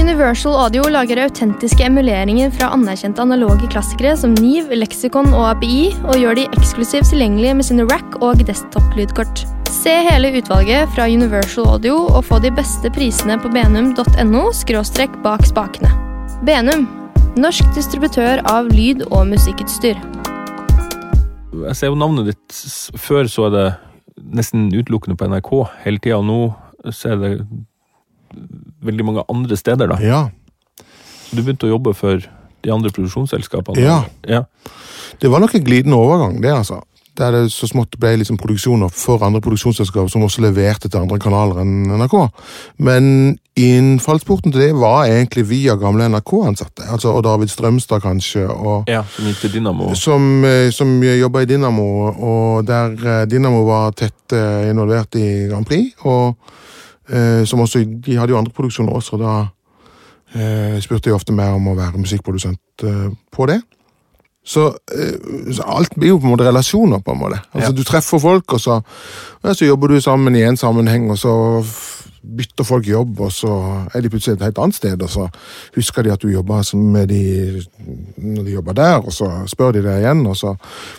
[0.04, 6.18] Universal Audio lager autentiske emuleringer fra anerkjente analoge klassikere som Niv, Lexicon og API, og
[6.18, 9.46] gjør de eksklusivt tilgjengelige med sine rack- og desktop-lydkort.
[9.70, 14.50] Se hele utvalget fra Universal Audio og få de beste prisene på benum.no
[15.24, 16.12] bak spakene.
[16.44, 16.82] Benum,
[17.40, 19.96] norsk distributør av lyd- og musikkutstyr.
[21.54, 22.58] Jeg ser jo navnet ditt
[23.00, 23.68] Før så er det
[24.36, 25.52] nesten utelukkende på NRK
[25.86, 26.52] hele tida, nå
[26.92, 27.32] så er det
[28.84, 30.02] veldig mange andre steder, da.
[30.04, 30.20] Ja.
[31.32, 33.80] Du begynte å jobbe for de andre produksjonsselskapene?
[33.80, 34.02] Ja.
[34.28, 34.44] ja.
[35.24, 36.82] Det var nok en glidende overgang, det, altså.
[37.17, 41.19] Der det så smått ble liksom produksjoner for andre produksjonsselskaper som også leverte til andre
[41.21, 42.15] kanaler enn NRK.
[42.82, 46.88] Men innfallsporten til det var egentlig via gamle NRK-ansatte.
[46.89, 48.47] Altså, og David Strømstad, kanskje.
[48.49, 49.93] og Ja, som gikk til Dynamo.
[49.95, 51.86] som, eh, som jobba i Dynamo,
[52.17, 55.93] og der eh, Dynamo var tett eh, involvert i Grand Prix.
[56.10, 56.36] Og
[57.10, 59.36] eh, som også, de hadde jo andre produksjoner også, og da
[60.34, 63.62] eh, spurte de ofte meg om å være musikkprodusent eh, på det.
[64.46, 67.40] Så, eh, så alt blir jo på en måte relasjoner, på en måte.
[67.54, 67.76] Altså, Ja.
[67.76, 68.82] Du treffer folk, og så,
[69.44, 71.34] ja, så jobber du sammen i en sammenheng, og så
[72.24, 73.52] bytter folk jobb, og så
[73.94, 75.28] er de plutselig et helt annet sted, og så
[75.76, 77.64] husker de at du jobba med de
[78.18, 80.56] når de jobber der, og så spør de deg igjen, og så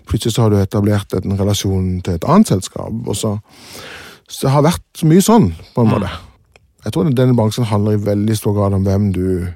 [0.07, 3.39] plutselig så har du etablert en relasjon til et annet selskap, og så
[4.29, 6.09] Så det har vært mye sånn, på en måte.
[6.85, 9.49] Jeg tror denne bransjen handler i veldig stor grad om hvem du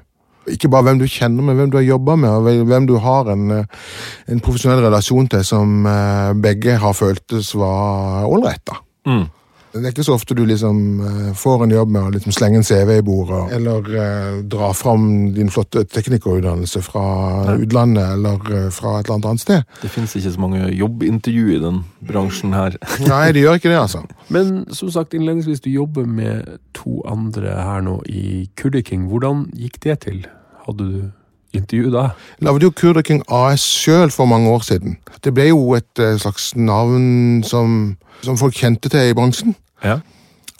[0.55, 3.31] ikke bare hvem du kjenner, men hvem du har jobba med, og hvem du har
[3.33, 3.81] en, eh,
[4.27, 8.65] en profesjonell relasjon til som eh, begge har føltes var ålreit.
[8.67, 8.79] da.
[9.09, 9.27] Mm.
[9.69, 12.57] Det er ikke så ofte du liksom eh, får en jobb med å liksom slenge
[12.57, 15.03] en CV i bordet, eller eh, dra fram
[15.35, 17.03] din flotte teknikerutdannelse fra
[17.53, 19.67] utlandet, eller fra et eller annet annet sted.
[19.83, 22.79] Det finnes ikke så mange jobbintervju i den bransjen her.
[23.11, 24.01] Nei, det gjør ikke det, altså.
[24.33, 29.05] Men som sagt innledningsvis, du jobber med to andre her nå i Kurdiking.
[29.11, 30.25] Hvordan gikk det til?
[30.69, 31.09] Hadde du
[31.57, 32.11] intervju da?
[32.45, 34.99] lagde jo Kurder King AS sjøl for mange år siden.
[35.23, 39.55] Det ble jo et eh, slags navn som, som folk kjente til i bransjen.
[39.83, 39.99] Ja.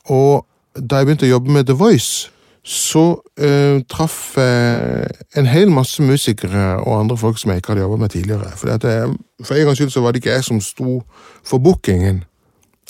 [0.10, 2.32] Og da jeg begynte å jobbe med The Voice,
[2.69, 5.08] så uh, traff jeg
[5.39, 8.52] en hel masse musikere og andre folk som jeg ikke hadde jobbet med tidligere.
[8.74, 11.00] At jeg, for en gangs skyld så var det ikke jeg som sto
[11.45, 12.24] for bookingen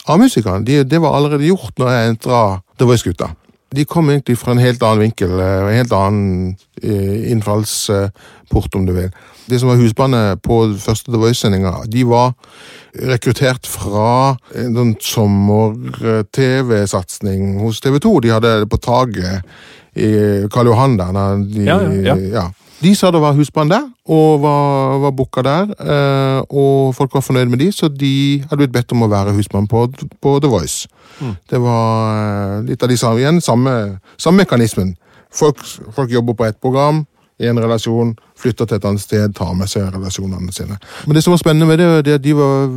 [0.10, 0.66] av musikerne.
[0.66, 2.42] De, det var allerede gjort når jeg entra
[2.80, 3.30] The Voice-gutta.
[3.76, 8.86] De kom egentlig fra en helt annen vinkel, eh, en helt annen eh, innfallsport, om
[8.88, 9.12] du vil.
[9.50, 12.34] De som var husbane på første The Voice-sendinga, de var
[12.98, 18.20] rekruttert fra en sånn sommer-TV-satsing hos TV 2.
[18.26, 19.36] De hadde det på taket
[19.98, 20.10] i
[20.54, 21.12] Karl Johan der.
[21.14, 21.20] De,
[21.54, 22.46] De, Ja, ja, ja.
[22.80, 25.72] De sa det var husbrann der, og var, var booka der.
[25.84, 29.34] eh, og folk var fornøyd med de, så de hadde blitt bedt om å være
[29.36, 29.88] husmann på,
[30.22, 30.88] på The Voice.
[31.52, 33.74] Det var eh, litt av de samme, igjen, samme,
[34.18, 34.94] samme mekanismen.
[35.36, 35.60] Folk,
[35.96, 37.04] folk jobber på ett program,
[37.40, 40.76] i en relasjon, flytter til et annet sted, tar med seg relasjonene sine.
[41.08, 42.74] Men det som var spennende med det, det at de var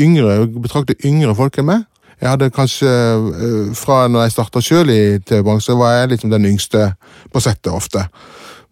[0.00, 1.82] yngre, betraktet yngre folk enn meg.
[2.22, 6.46] Jeg hadde kanskje, eh, Fra når jeg starta sjøl i TV-bransjen, var jeg liksom den
[6.52, 6.92] yngste
[7.32, 8.06] på settet ofte.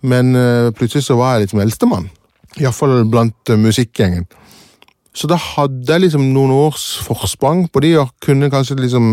[0.03, 2.11] Men eh, plutselig så var jeg liksom eldstemann.
[2.59, 4.27] Iallfall blant uh, musikkgjengen.
[5.15, 9.11] Så da hadde jeg liksom noen års forsprang på de, og kunne kanskje liksom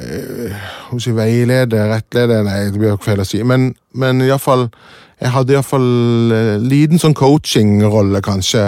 [0.00, 0.52] eh,
[0.92, 3.40] jeg si, veilede, rettlede Nei, det blir jo feil å si.
[3.46, 4.68] Men, men iallfall
[5.16, 8.60] Jeg hadde iallfall eh, liten sånn coaching-rolle, kanskje,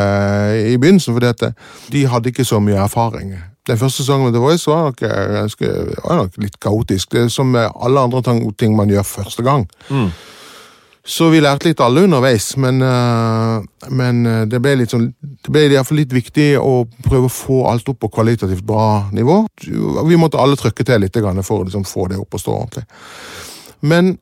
[0.72, 3.34] i begynnelsen, fordi at eh, de hadde ikke så mye erfaring.
[3.68, 7.12] Den første sesongen med The Voice var nok, eh, var nok litt kaotisk.
[7.12, 8.24] Det er som med alle andre
[8.56, 9.68] ting man gjør første gang.
[11.08, 15.52] Så vi lærte litt alle underveis, men, eh, men eh, det ble litt sånn Det
[15.54, 19.08] ble i hvert fall litt viktig å prøve å få alt opp på kvalitativt bra
[19.16, 19.38] nivå.
[19.64, 22.84] Vi måtte alle trykke til litt for å liksom få det opp og stå ordentlig.
[23.80, 24.18] Men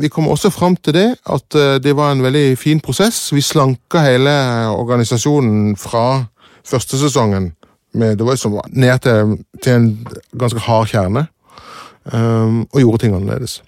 [0.00, 3.32] vi kom også fram til det, at eh, det var en veldig fin prosess.
[3.32, 4.32] Vi slanka hele
[4.72, 6.24] organisasjonen fra
[6.64, 7.52] første sesongen
[7.92, 9.90] med det var som ned til, til en
[10.40, 11.28] ganske hard kjerne,
[12.04, 13.60] og gjorde ting annerledes.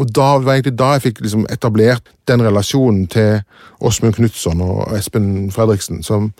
[0.00, 3.42] Og da var egentlig da jeg fikk liksom etablert den relasjonen til
[3.84, 6.30] Åsmund Knutson og Espen Fredriksen, som,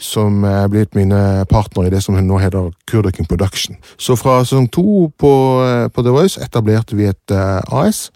[0.00, 3.76] som er blitt mine partnere i det som nå heter Kurdiking Production.
[4.00, 5.32] Så fra sesong to på,
[5.66, 8.08] eh, på The Voice etablerte vi et eh, AS.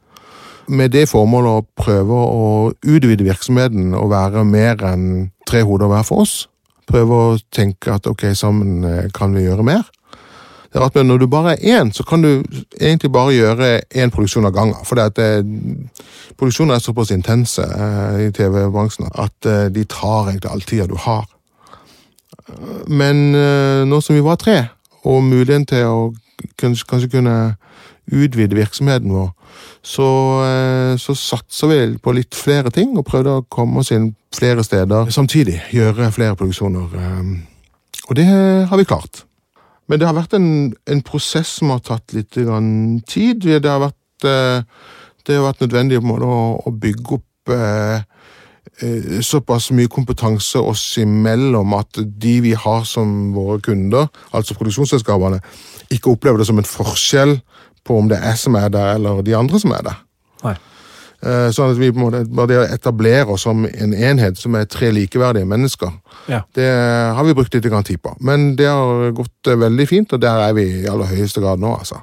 [0.66, 2.46] Med det formålet å prøve å
[2.82, 6.46] utvide virksomheten og være mer enn tre hoder hver for oss.
[6.86, 9.84] Prøve å tenke at ok, sammen eh, kan vi gjøre mer.
[10.76, 12.42] Det er men Når du bare er én, så kan du
[12.80, 14.76] egentlig bare gjøre én produksjon av gangen.
[14.84, 15.46] For det at det,
[16.36, 20.98] produksjonen er såpass intense eh, i TV-bransjen at eh, de tar egentlig all tida du
[21.00, 21.24] har.
[22.92, 24.66] Men eh, nå som vi var tre,
[25.08, 26.02] og muligheten til å
[26.60, 27.36] kanskje, kanskje kunne
[28.12, 29.30] utvide virksomheten vår,
[29.80, 30.08] så,
[30.44, 34.60] eh, så satser vi på litt flere ting, og prøvde å komme oss inn flere
[34.66, 35.56] steder samtidig.
[35.72, 37.00] Gjøre flere produksjoner.
[37.00, 37.32] eh,
[38.10, 38.26] Og det
[38.68, 39.24] har vi klart.
[39.86, 40.48] Men det har vært en,
[40.90, 43.46] en prosess som har tatt litt tid.
[43.46, 44.64] Det har vært, eh,
[45.26, 48.02] det har vært nødvendig å, å bygge opp eh,
[48.82, 55.40] eh, såpass mye kompetanse oss imellom at de vi har som våre kunder, altså produksjonsselskapene,
[55.94, 57.38] ikke opplever det som en forskjell
[57.86, 60.02] på om det er jeg som er der, eller de andre som er der.
[60.42, 60.56] Nei.
[61.24, 64.90] Eh, Sånn at vi på en måte etablerer oss som en enhet som er tre
[64.94, 65.94] likeverdige mennesker.
[66.28, 66.42] Ja.
[66.54, 66.66] Det
[67.16, 68.12] har vi brukt litt tid på.
[68.20, 71.62] Men det har gått eh, veldig fint, og der er vi i aller høyeste grad
[71.62, 72.02] nå, altså.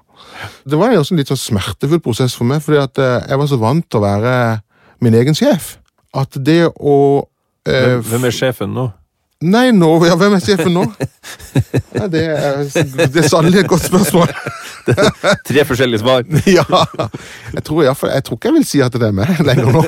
[0.66, 3.42] Det var jo også en litt sånn smertefull prosess for meg, fordi at eh, jeg
[3.44, 4.34] var så vant til å være
[5.04, 5.78] min egen sjef.
[6.14, 6.98] At det å
[7.64, 8.90] Hvem, hvem er sjefen nå?
[9.44, 10.84] Nei, nå, ja, hvem er sjefen nå?
[11.98, 12.62] Nei, det, er,
[13.04, 14.32] det er sannelig et godt spørsmål.
[15.50, 16.24] Tre forskjellige svar.
[16.58, 16.64] Ja,
[17.54, 19.84] jeg tror, jeg, jeg tror ikke jeg vil si at det er meg lenger nå.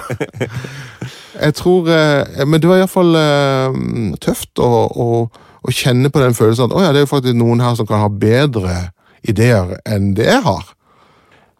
[1.35, 5.07] Jeg tror, eh, Men det var iallfall uh, tøft å, å,
[5.63, 7.87] å kjenne på den følelsen at å ja, det er jo faktisk noen her som
[7.89, 8.77] kan ha bedre
[9.25, 10.71] ideer enn det jeg har.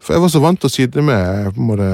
[0.06, 1.92] For jeg var så vant til å sitte med på en måte,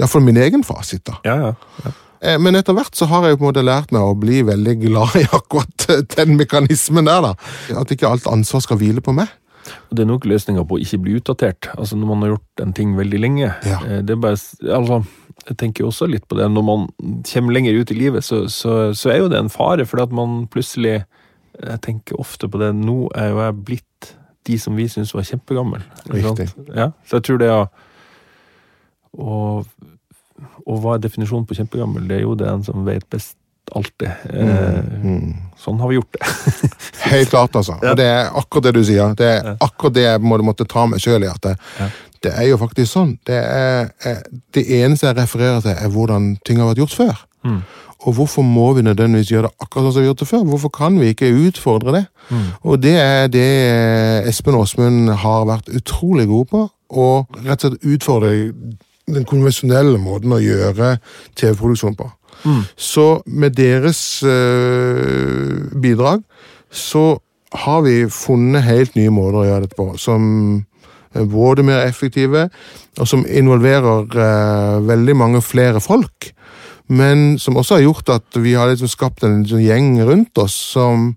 [0.00, 1.04] iallfall min egen fasit.
[1.06, 1.20] da.
[1.28, 1.54] Ja, ja.
[1.86, 4.40] Eh, Men etter hvert så har jeg jo på en måte lært meg å bli
[4.46, 5.84] veldig glad i akkurat
[6.16, 7.20] den mekanismen der.
[7.22, 7.34] da.
[7.78, 9.30] At ikke alt ansvar skal hvile på meg.
[9.92, 11.68] Det er nok løsninga på å ikke bli utdatert.
[11.76, 13.50] Altså Når man har gjort en ting veldig lenge.
[13.68, 13.78] Ja.
[13.84, 14.38] eh, Det er bare,
[14.80, 15.02] altså,
[15.48, 16.48] jeg tenker jo også litt på det.
[16.50, 16.86] Når man
[17.28, 19.86] kommer lenger ut i livet, så, så, så er jo det en fare.
[19.86, 21.04] For at man plutselig
[21.58, 22.72] Jeg tenker ofte på det.
[22.76, 24.10] Nå er jo jeg blitt
[24.46, 25.82] de som vi syns var kjempegammel.
[26.08, 26.48] Riktig.
[26.72, 27.62] Ja, så jeg tror det å
[29.18, 29.66] og,
[30.68, 32.06] og hva er definisjonen på kjempegammel?
[32.08, 33.36] Det er jo den som vet best
[33.74, 34.08] alltid.
[34.32, 35.32] Mm, Mm.
[35.60, 36.28] Sånn har vi gjort det.
[37.12, 37.74] Helt klart, altså.
[37.82, 37.90] Ja.
[37.90, 39.14] Og det er akkurat det du sier.
[39.18, 39.56] Det er Ja.
[39.60, 41.28] akkurat det jeg måtte, måtte ta meg sjøl i.
[41.28, 41.88] at det, Ja.
[42.22, 43.18] det er jo faktisk sånn.
[43.26, 44.22] Det, er, er,
[44.54, 47.20] det eneste jeg refererer til, er hvordan ting har vært gjort før.
[47.44, 47.60] Mm.
[48.06, 50.44] Og hvorfor må vi nødvendigvis gjøre det akkurat sånn som vi har gjort det før?
[50.48, 52.04] Hvorfor kan vi ikke utfordre det?
[52.30, 52.44] Mm.
[52.64, 53.48] Og det er det
[54.30, 56.70] Espen Aasmund har vært utrolig god på.
[56.90, 58.30] Og rett og slett utfordre
[59.14, 60.96] den konvensjonelle måten å gjøre
[61.38, 62.08] TV-produksjon på.
[62.44, 62.62] Mm.
[62.76, 66.22] Så med deres eh, bidrag
[66.70, 67.18] så
[67.64, 70.24] har vi funnet helt nye måter å gjøre dette på, som
[71.16, 72.48] er både mer effektive,
[72.98, 76.32] og som involverer eh, veldig mange flere folk.
[76.88, 81.10] Men som også har gjort at vi har liksom skapt en gjeng rundt oss som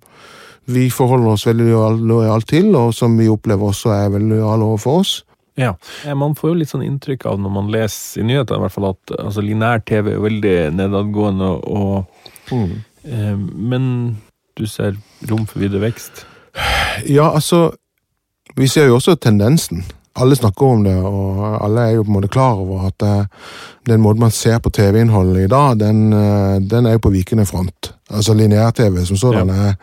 [0.71, 4.67] vi forholder oss veldig lojal- lojalt til, og som vi opplever også er veldig lojale
[4.67, 5.13] overfor oss.
[5.59, 5.75] Ja.
[6.05, 8.75] Eh, Man får jo litt sånn inntrykk av når man leser i nyhetene i hvert
[8.75, 12.05] fall at altså, linær TV er veldig nedadgående, og,
[12.51, 14.17] eh, men
[14.57, 14.95] du ser
[15.29, 16.25] rom for videre vekst.
[17.07, 17.71] Ja, altså
[18.57, 19.85] Vi ser jo også tendensen.
[20.19, 23.29] Alle snakker om det, og alle er jo på en måte klar over at det,
[23.87, 27.45] den måten man ser på TV-innholdet i dag, den, eh, den er jo på vikende
[27.47, 27.93] front.
[28.11, 29.77] Altså lineær-TV som sådan er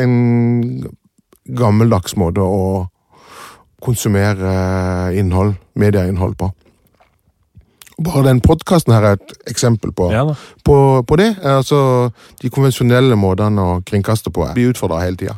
[0.00, 0.86] en
[1.44, 2.86] gammeldags måte å
[3.82, 6.50] konsumere eh, innhold, medieinnhold på.
[8.04, 10.26] Bare den podkasten her er et eksempel på Ja
[10.64, 11.36] på, på det.
[11.42, 12.10] Altså,
[12.42, 15.36] de konvensjonelle måtene å kringkaste på blir utfordra hele tida.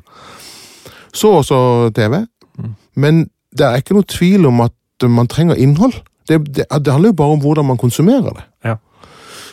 [1.12, 2.24] Så også TV.
[2.58, 2.74] Mm.
[2.96, 6.00] Men det er ikke noe tvil om at man trenger innhold.
[6.28, 8.44] Det, det, det handler jo bare om hvordan man konsumerer det.
[8.64, 8.76] Ja.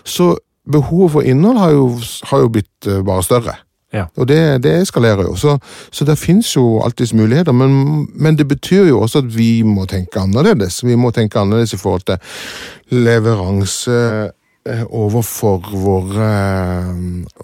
[0.03, 0.35] Så
[0.71, 1.85] behovet for innhold har jo,
[2.31, 3.57] har jo blitt eh, bare større.
[3.95, 4.05] Ja.
[4.19, 5.35] Og det, det eskalerer jo.
[5.39, 5.57] Så,
[5.91, 7.55] så det fins jo alltids muligheter.
[7.55, 10.81] Men, men det betyr jo også at vi må tenke annerledes.
[10.83, 12.19] Vi må tenke annerledes i forhold til
[13.05, 13.95] leveranse
[14.65, 16.91] eh, overfor våre eh,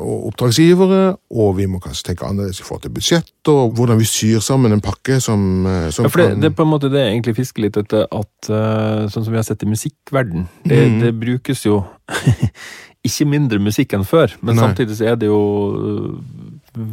[0.01, 4.43] oppdragsgivere, og vi må kanskje tenke annerledes i forhold til budsjett, og hvordan vi syr
[4.43, 6.91] sammen en pakke som, eh, som Ja, for det, kan- det er på en måte
[6.91, 10.83] det jeg egentlig fisker litt etter, at sånn som vi har sett i musikkverden, det,
[10.87, 10.99] mm.
[11.05, 11.83] det brukes jo
[13.07, 14.63] ikke mindre musikk enn før, men Nei.
[14.65, 15.41] samtidig så er det jo
[15.73, 16.17] øh,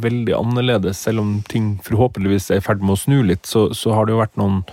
[0.05, 3.93] veldig annerledes, selv om ting forhåpentligvis er i ferd med å snu litt, så, så
[3.93, 4.63] har det jo vært noen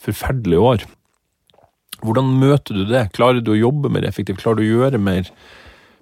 [0.00, 0.86] forferdelige år.
[2.00, 3.08] Hvordan møter du det?
[3.16, 4.40] Klarer du å jobbe mer effektivt?
[4.40, 5.28] Klarer du å gjøre mer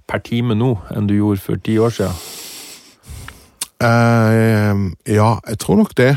[0.07, 2.19] per time nå enn du gjorde for ti år siden?
[3.83, 6.15] Uh, ja, jeg tror nok det.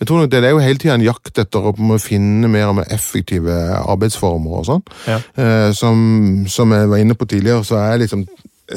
[0.00, 2.70] Jeg tror nok Det Det er jo hele tida en jakt etter å finne mer
[2.70, 3.52] og mer effektive
[3.84, 4.86] arbeidsformer og sånn.
[5.06, 5.18] Ja.
[5.36, 8.24] Eh, som, som jeg var inne på tidligere, så er liksom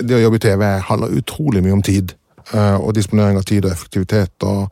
[0.01, 2.13] det å jobbe i TV handler utrolig mye om tid.
[2.53, 4.67] eh, og disponering av tid og effektivitet og,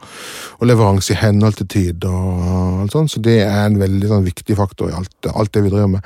[0.59, 2.05] og leveranse i henhold til tid.
[2.05, 5.63] og alt sånt, Så det er en veldig sånn, viktig faktor i alt, alt det
[5.63, 6.01] vi driver med.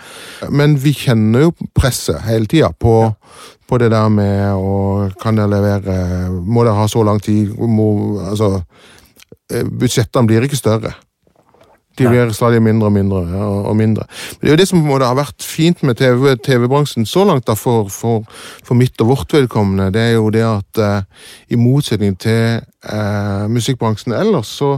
[0.52, 3.16] Men vi kjenner jo presset hele tida på,
[3.68, 7.50] på det der med å Kan dere levere Må dere ha så lang tid?
[7.58, 8.62] Må, altså,
[9.50, 10.96] budsjettene blir ikke større.
[11.96, 14.04] De blir stadig mindre og mindre og, og mindre.
[14.42, 17.56] Det er jo det som på har vært fint med TV TV-bransjen så langt, da,
[17.56, 18.26] for, for,
[18.68, 19.94] for mitt og vårt vedkommende.
[19.96, 24.74] Det er jo det at eh, i motsetning til eh, musikkbransjen ellers, så,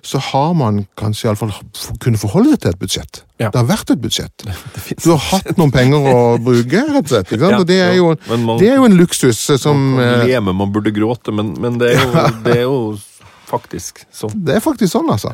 [0.00, 1.52] så har man kanskje iallfall
[2.00, 3.22] kunnet forholde seg til et budsjett.
[3.42, 3.50] Ja.
[3.50, 4.46] Det har vært et budsjett.
[5.04, 7.34] Du har hatt noen penger å bruke, rett og slett.
[7.36, 10.28] Ja, og det er, jo man- det er jo en luksus som Man kan eh,
[10.32, 12.78] le, men man burde gråte, men, men det, er jo, det er jo
[13.54, 14.34] faktisk sånn.
[14.44, 15.32] Det er faktisk sånn, altså.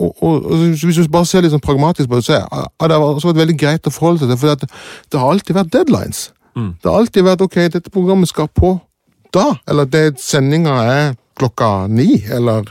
[0.00, 2.88] Og, og, og Hvis du bare ser litt sånn pragmatisk på det, så er- har
[2.92, 4.40] det også vært veldig greit å forholde seg til.
[4.44, 4.70] For det,
[5.12, 6.24] det har alltid vært deadlines.
[6.56, 6.72] Mm.
[6.82, 8.74] Det har alltid vært ok, dette programmet skal på
[9.32, 9.50] da.
[9.68, 12.22] Eller det sendinga er klokka ni.
[12.32, 12.64] Eller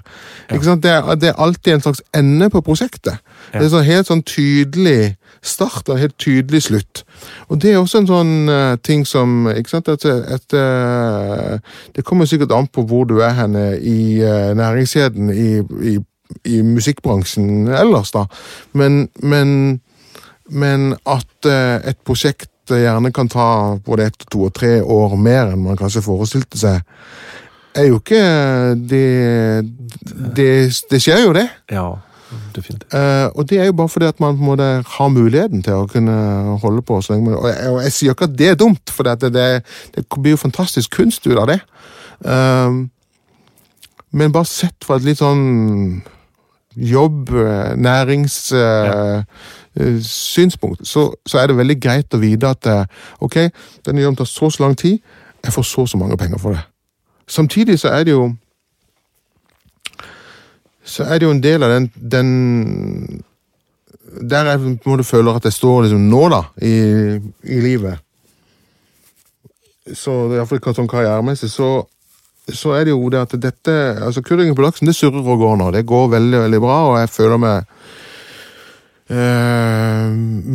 [0.49, 0.81] ikke sant?
[0.81, 3.19] Det, er, det er alltid en slags ende på prosjektet.
[3.53, 5.15] Det er så helt sånn tydelig
[5.45, 7.03] start og en helt tydelig slutt.
[7.49, 11.59] Og det er også en sånn uh, ting som ikke sant, at, at, uh,
[11.95, 15.49] Det kommer sikkert an på hvor du er henne i uh, næringskjeden i,
[15.93, 15.95] i,
[16.49, 18.25] i musikkbransjen ellers, da.
[18.73, 19.79] Men, men,
[20.49, 21.49] men at
[21.85, 26.01] et prosjekt gjerne kan ta både ett, to og tre år mer enn man kanskje
[26.05, 26.81] forestilte seg,
[27.75, 28.23] er jo ikke
[28.89, 29.05] Det,
[30.35, 30.49] det,
[30.91, 31.45] det skjer jo, det.
[31.71, 31.87] Ja,
[32.34, 34.55] Eh, og det er jo bare fordi at man på
[34.97, 36.15] har muligheten til å kunne
[36.63, 38.89] holde på så lenge man Og jeg, og jeg sier ikke at det er dumt,
[38.89, 39.63] for det, det,
[39.95, 41.59] det blir jo fantastisk kunst ut av det.
[42.26, 42.82] Eh,
[44.15, 46.01] men bare sett fra et litt sånn
[46.76, 47.30] jobb,
[47.78, 49.23] næringssynspunkt, uh,
[49.80, 52.86] eh, eh, synspunkt, så, så er det veldig greit å vite at eh,
[53.23, 53.38] ok,
[53.86, 54.99] denne jobben tar så så lang tid,
[55.43, 56.63] jeg får så så mange penger for det.
[57.28, 58.36] Samtidig så er det jo
[60.86, 63.23] så er det jo en del av den, den
[64.21, 66.75] Der jeg på en måte føler at jeg står liksom nå, da, i,
[67.51, 67.99] i livet.
[69.91, 71.83] Så iallfall sånn karrieremessig, så,
[72.47, 73.75] så er det jo det at dette
[74.05, 75.71] altså Kurringen på Laksen det surrer og går nå.
[75.75, 77.75] Det går veldig, veldig bra, og jeg føler meg
[79.09, 80.09] eh,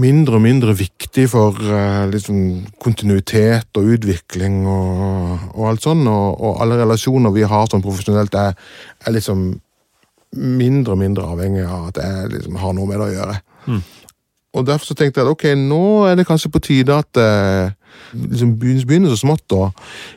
[0.06, 2.40] mindre og mindre viktig for eh, liksom
[2.82, 6.06] kontinuitet og utvikling og, og alt sånn.
[6.10, 8.56] Og, og alle relasjoner vi har sånn profesjonelt, er,
[9.04, 9.50] er liksom
[10.36, 13.40] mindre og mindre avhengig av at jeg liksom har noe med det å gjøre.
[14.50, 17.70] Og derfor så tenkte jeg at ok, nå er det kanskje på tide at eh,
[18.14, 19.68] liksom begynner, så smått å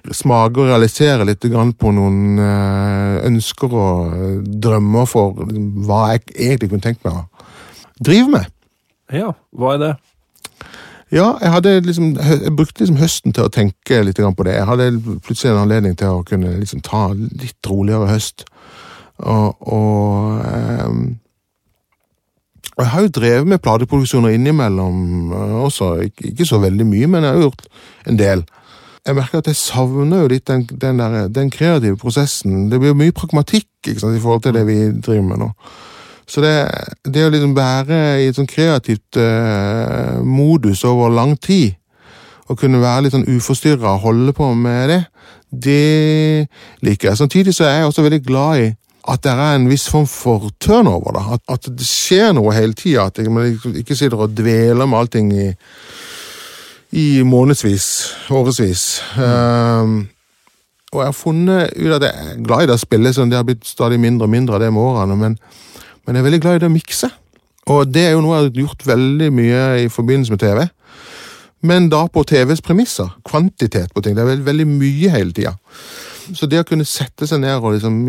[0.10, 6.08] smake og realisere litt grann på noen eh, ønsker og eh, drømmer for liksom, hva
[6.14, 7.28] jeg egentlig kunne tenkt meg å
[8.02, 8.50] drive med.
[9.14, 9.94] Ja, hva er det?
[11.14, 14.56] Ja, jeg liksom, jeg brukte liksom høsten til å tenke litt på det.
[14.58, 14.88] Jeg hadde
[15.22, 18.48] plutselig en anledning til å kunne liksom ta litt roligere høst.
[19.24, 20.42] Og, og,
[20.88, 21.04] um,
[22.74, 25.94] og jeg har jo drevet med plateproduksjoner innimellom eh, også.
[26.10, 27.66] Ikke, ikke så veldig mye, men jeg har gjort
[28.10, 28.44] en del.
[29.06, 32.70] Jeg merker at jeg savner jo litt den, den, der, den kreative prosessen.
[32.72, 35.50] Det blir mye pragmatikk ikke sant, i forhold til det vi driver med nå.
[36.28, 36.54] Så det,
[37.14, 41.76] det å liksom være i et sånn kreativt uh, modus over lang tid,
[42.48, 45.02] og kunne være litt sånn uforstyrra og holde på med det,
[45.52, 46.48] det
[46.84, 47.20] liker jeg.
[47.20, 48.72] Samtidig så er jeg også veldig glad i
[49.10, 51.12] at det er en viss form for turnover.
[51.18, 53.10] da, At, at det skjer noe hele tida.
[53.10, 55.50] At man ikke sitter og dveler med allting i,
[56.92, 57.88] i månedsvis,
[58.32, 59.02] årevis.
[59.18, 60.06] Um,
[60.94, 63.40] og jeg har funnet ut at jeg er glad i det å spille, så det
[63.40, 65.18] har blitt stadig mindre og mindre av det med årene.
[65.20, 65.36] Men,
[66.06, 67.10] men jeg er veldig glad i det å mikse.
[67.74, 70.64] Og det er jo noe jeg har gjort veldig mye i forbindelse med TV.
[71.64, 73.10] Men da på TVs premisser.
[73.26, 74.16] Kvantitet på ting.
[74.16, 75.56] Det er veldig, veldig mye hele tida.
[76.36, 78.00] Så det å kunne sette seg ned og liksom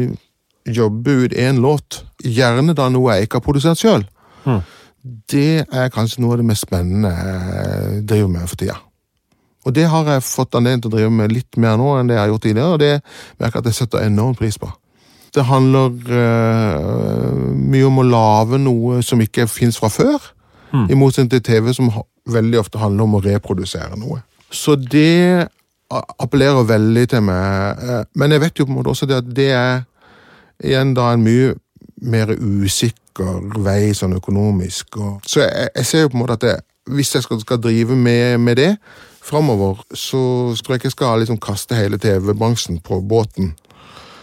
[0.67, 4.05] jobbe ut én låt, gjerne da noe jeg ikke har produsert sjøl,
[4.45, 4.61] Hmm.
[5.29, 8.77] det er kanskje noe av det mest spennende jeg driver med for tida.
[9.67, 12.17] Og det har jeg fått anledning til å drive med litt mer nå enn det
[12.17, 13.03] jeg har gjort tidligere, og det
[13.41, 14.69] merker jeg at jeg setter enorm pris på.
[15.35, 20.31] Det handler uh, mye om å lage noe som ikke fins fra før,
[20.75, 20.89] Hmm.
[20.91, 21.91] i motsetning til TV, som
[22.27, 24.23] veldig ofte handler om å reprodusere noe.
[24.51, 25.49] Så det
[26.19, 29.29] appellerer veldig til meg, eh, men jeg vet jo på en måte også det at
[29.37, 29.85] det er
[30.63, 31.55] igjen da en mye
[32.05, 34.97] mer usikker vei sånn økonomisk.
[35.01, 36.55] Og, så jeg, jeg ser jo på en måte at det,
[36.95, 38.71] hvis jeg skal, skal drive med, med det
[39.25, 40.19] framover, så
[40.61, 43.55] tror jeg ikke jeg skal liksom kaste hele TV-bransjen på båten.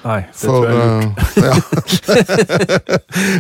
[0.02, 1.56] Nei, det For tror jeg er eh, ja.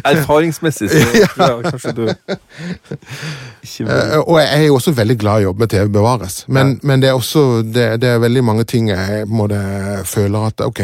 [0.11, 0.99] Erfaringsmessig så
[1.33, 5.45] tror jeg kanskje du ikke vil Eh, Og jeg er jo også veldig glad i
[5.45, 6.43] å jobbe med TV bevares.
[6.47, 9.61] Men, men det er også det, det er veldig mange ting jeg på en måte
[10.05, 10.81] føler at ok,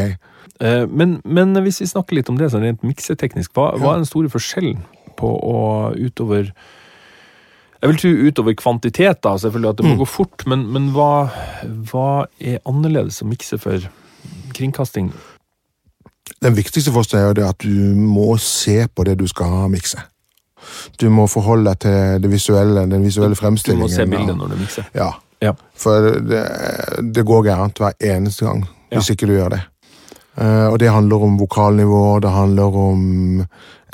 [0.60, 4.10] Men, men hvis vi snakker litt om det sånn rent mikseteknisk, hva, hva er den
[4.10, 4.80] store forskjellen
[5.18, 5.60] på å
[5.98, 6.52] utover
[7.82, 10.00] Jeg vil tro utover kvantitet, da, selvfølgelig at det må Mm.
[10.02, 11.30] gå fort, men, men hva,
[11.92, 13.86] hva er annerledes å mikse for
[14.58, 15.12] kringkasting?
[16.42, 20.02] Den viktigste for oss er at du må se på det du skal mikse.
[20.98, 23.86] Du må forholde deg til det visuelle, den visuelle fremstillingen.
[23.86, 24.90] Du må se bildet når du mikser.
[24.98, 25.12] Ja.
[25.42, 25.54] Ja.
[25.78, 26.42] For det,
[27.14, 29.14] det går gærent hver eneste gang hvis Ja.
[29.14, 29.62] ikke du gjør det.
[30.38, 33.02] Eh, og det handler om vokalnivå, det handler om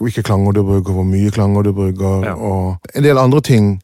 [0.02, 2.34] hvilke klanger du bruker, hvor mye klanger du bruker, Ja.
[2.36, 3.82] og en del andre ting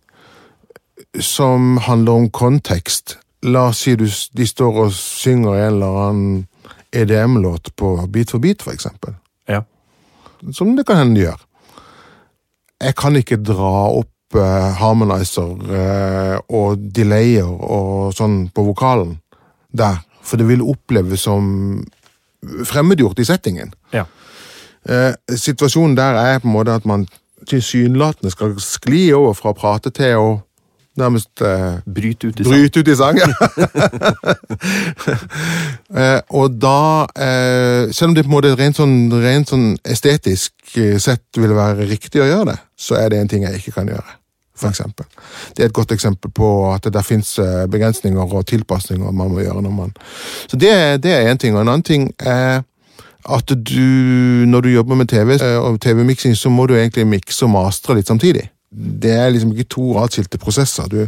[1.20, 3.18] som handler om kontekst.
[3.44, 4.06] La oss si du,
[4.36, 6.48] de står og synger en eller annen
[6.92, 9.16] EDM-låt på Beat for beat, for eksempel.
[9.48, 9.62] Ja.
[10.52, 11.40] som det kan hende de gjør.
[12.82, 19.18] Jeg kan ikke dra opp eh, harmonizer eh, og delayer og sånn på vokalen
[19.76, 21.84] der, for det vil oppleves som
[22.66, 23.74] fremmedgjort i settingen.
[23.94, 24.06] Ja.
[24.90, 27.08] Eh, situasjonen der er på en måte at man
[27.50, 30.30] tilsynelatende skal skli over fra å prate til å
[31.00, 32.54] nærmest eh, bryte ut i sang.
[32.54, 33.28] Bryte ut i sang, ja.
[36.02, 40.54] eh, og da, eh, selv om det på en måte rent sånn, rent sånn estetisk
[40.76, 43.78] eh, sett vil være riktig å gjøre det, så er det en ting jeg ikke
[43.80, 44.19] kan gjøre.
[44.68, 45.06] Eksempel.
[45.56, 47.40] Det er et godt eksempel på at det der fins
[47.72, 49.62] begrensninger og tilpasninger man må gjøre.
[49.62, 49.94] når man...
[50.48, 51.56] Så det, det er én ting.
[51.56, 52.62] Og en annen ting er
[53.30, 53.82] at du,
[54.48, 57.96] når du jobber med TV eh, og TV-miksing, så må du egentlig mikse og mastre
[57.96, 60.86] litt samtidig det er liksom ikke to atskilte prosesser.
[60.92, 61.08] Du,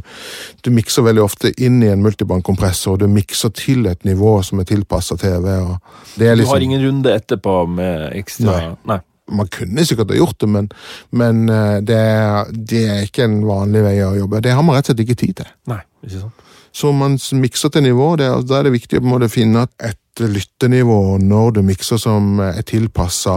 [0.65, 4.63] du mikser veldig ofte inn i en multibandkompressor, og du mikser til et nivå som
[4.63, 5.45] er tilpassa TV.
[5.61, 5.75] Og
[6.17, 8.71] det er liksom, Du har ingen runde etterpå med ekstra Nei.
[8.89, 8.99] Nei.
[9.31, 10.69] Man kunne sikkert ha gjort det, men,
[11.15, 14.43] men eh, det, er, det er ikke en vanlig vei å jobbe.
[14.43, 15.51] Det har man rett og slett ikke tid til.
[15.71, 16.47] Nei, ikke sant?
[16.71, 21.57] Så man mikser til nivå, det, da er det viktig å finne et lyttenivå når
[21.57, 23.33] du mikser som er tilpassa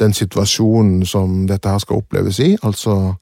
[0.00, 2.54] den situasjonen som dette her skal oppleves i.
[2.64, 3.16] Altså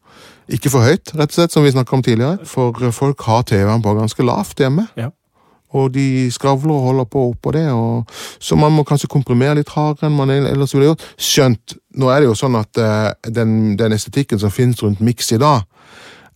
[0.50, 2.46] ikke for høyt, rett og slett, som vi snakka om tidligere.
[2.48, 4.86] For folk har TV-en på ganske lavt hjemme.
[4.98, 5.10] Ja.
[5.74, 9.72] Og de skravler og holder på oppå det, og, så man må kanskje komprimere litt
[9.74, 11.06] hardere enn man ellers ville gjort.
[11.18, 15.32] Skjønt, nå er det jo sånn at uh, den, den estetikken som finnes rundt miks
[15.34, 15.66] i dag,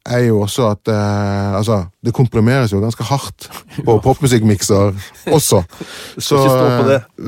[0.09, 3.48] er jo også at eh, Altså, det komprimeres jo ganske hardt
[3.84, 4.92] på popmusikkmikser
[5.32, 5.62] også.
[6.18, 6.38] Så,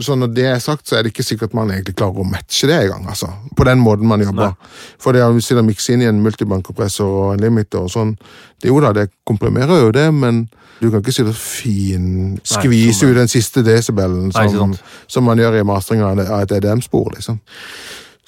[0.01, 2.71] så når det er sagt, så er det ikke sikkert man egentlig klarer å matche
[2.71, 3.09] det engang.
[3.11, 4.55] Altså, på den måten man jobber.
[5.01, 8.15] For det å sitte og mikse inn i en multibandkompressor og en limiter og sånn,
[8.61, 10.45] det, jo da, det komprimerer jo det, men
[10.81, 14.73] du kan ikke sitte og finskvise sånn ut den siste desibelen som,
[15.11, 17.41] som man gjør i mastringa av av et EDM-spor, liksom.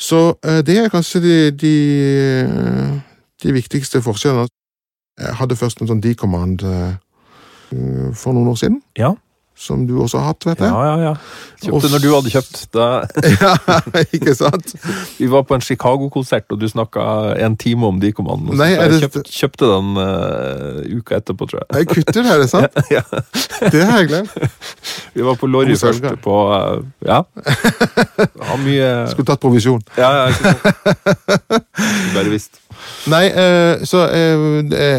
[0.03, 1.75] Så eh, det er kanskje de, de,
[2.43, 2.95] eh,
[3.43, 4.49] de viktigste forskjellene.
[5.21, 6.95] Jeg hadde først en sånn D-command eh,
[8.17, 9.13] for noen år siden, Ja.
[9.63, 10.71] som du også har hatt, vet jeg.
[10.73, 11.11] ja, ja.
[11.63, 12.63] Kjøpte når du hadde kjøpt.
[12.75, 12.87] Da,
[13.43, 13.53] Ja,
[14.17, 14.73] ikke sant?
[15.21, 17.05] vi var på en Chicago-konsert, og du snakka
[17.45, 18.57] en time om de kommandene.
[18.59, 21.69] Nei, så er jeg det- kjøpt, kjøpte den uh, uka etterpå, tror jeg.
[21.83, 22.81] Jeg kutter det, er det sant?
[22.97, 23.05] Ja.
[23.71, 24.35] Det har jeg glemt.
[25.15, 27.21] Vi var på Lorry først på uh, Ja.
[28.49, 29.85] Har mye Skulle tatt provisjon.
[30.01, 31.69] Ja, ja, ikke sant.
[32.17, 32.62] Bare visst.
[33.11, 34.45] Nei, eh, så eh,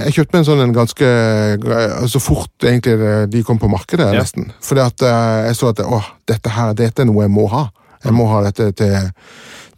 [0.03, 2.97] jeg kjøpte meg en sånn en ganske eh, Så fort egentlig
[3.31, 4.19] de kom på markedet, Ja.
[4.19, 4.49] nesten.
[4.61, 7.69] Fordi at eh, jeg så at åh, dette her, dette er noe jeg må ha.
[8.03, 9.11] Jeg må ha dette til,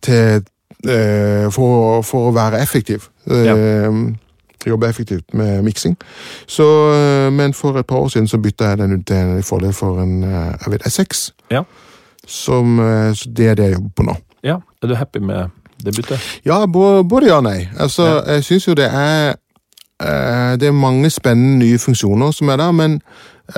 [0.02, 0.44] til
[0.90, 3.10] eh, for, for å være effektiv.
[3.30, 3.92] Eh,
[4.66, 5.94] Jobbe effektivt med miksing.
[6.50, 6.66] Så,
[6.96, 9.74] eh, men for et par år siden så bytta jeg den ut til en fordel
[9.78, 11.20] for en eh, jeg vet, S6.
[11.54, 11.62] Ja.
[12.26, 14.16] Som, eh, så det er det jeg jobber på nå.
[14.46, 15.52] Ja, Er du happy med
[15.86, 16.20] det byttet?
[16.46, 17.68] Ja, både, ja og nei.
[17.80, 18.34] Altså, Ja.
[18.34, 19.36] Jeg syns jo det er
[20.02, 23.02] eh, Det er mange spennende nye funksjoner som er der, men,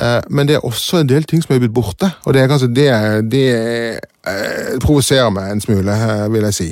[0.02, 2.12] eh, men det er også en del ting som er blitt borte.
[2.26, 2.88] Og det er kanskje det,
[3.32, 5.98] det eh, provoserer meg en smule,
[6.30, 6.70] vil jeg si.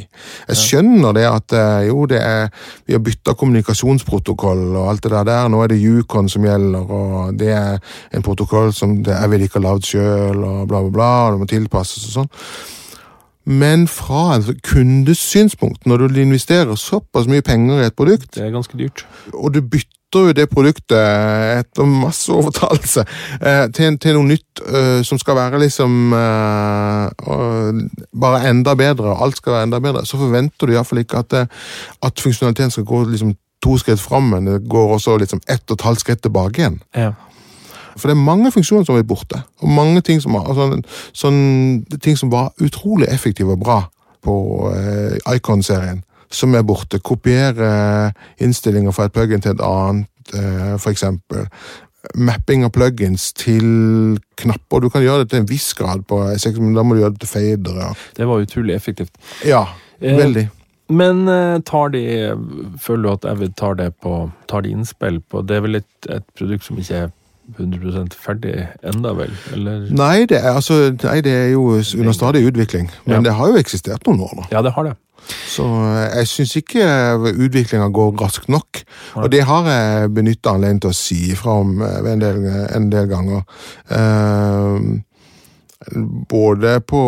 [0.47, 2.49] Jeg skjønner det at jo, det er
[2.87, 5.47] Vi har bytta kommunikasjonsprotokoll og alt det der der.
[5.47, 7.77] Nå er det Yukon som gjelder, og det er
[8.13, 11.31] en protokoll som det jeg vil ikke ha lagd sjøl, og bla, bla, bla, og
[11.31, 12.31] det må tilpasses og sånn.
[13.45, 18.51] Men fra et kundesynspunkt, når du investerer såpass mye penger i et produkt, Det er
[18.51, 19.05] ganske dyrt.
[19.33, 20.97] og du bytter jo det produktet
[21.59, 23.03] etter masse overtalelse
[23.41, 27.09] eh, til, til noe nytt eh, som skal være liksom eh,
[28.15, 31.49] bare enda bedre, og alt skal være enda bedre, så forventer du iallfall ikke at,
[32.03, 35.77] at funksjonaliteten skal gå liksom to skritt fram, men det går også liksom ett og
[35.79, 36.81] et halvt skritt tilbake igjen.
[36.95, 37.11] Ja.
[37.95, 39.41] For det er mange funksjoner som er borte.
[39.63, 40.81] Og mange ting som, altså,
[41.15, 43.79] sånn, ting som var utrolig effektive og bra
[44.25, 44.35] på
[44.73, 46.99] eh, Icon-serien, som er borte.
[46.99, 51.47] Kopiere innstillinger fra et plugin til et annet, eh, eksempel.
[52.15, 54.83] Mapping av plugins til knapper.
[54.83, 57.15] Du kan gjøre det til en viss grad, på S6, men da må du gjøre
[57.15, 57.95] det til fadere.
[58.17, 59.15] Det var utrolig effektivt.
[59.45, 59.65] Ja,
[60.01, 60.49] Eh, veldig.
[60.87, 62.01] Men eh, tar de
[62.81, 66.09] Føler du at Evid tar det på Tar de innspill på Det er vel et,
[66.13, 67.13] et produkt som ikke er
[67.57, 69.31] 100 ferdig enda, vel?
[69.53, 69.87] Eller?
[69.93, 73.21] Nei, det er, altså, nei, det er jo under stadig utvikling, men Ja.
[73.29, 74.45] det har jo eksistert noen år nå.
[74.51, 74.95] Ja, det har det.
[75.49, 76.85] Så eh, jeg syns ikke
[77.33, 78.83] utviklinga går raskt nok.
[79.15, 82.89] Og det har jeg benytta anledningen til å si ifra om eh, en del, en
[82.93, 83.41] del ganger.
[83.89, 85.01] Uh,
[86.29, 86.99] både på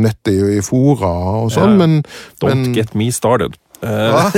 [0.00, 1.12] nettet i, i fora
[1.44, 1.86] og sånn, Ja.
[1.86, 2.02] men,
[2.42, 3.56] Don't men get me started.
[3.82, 4.32] Eh,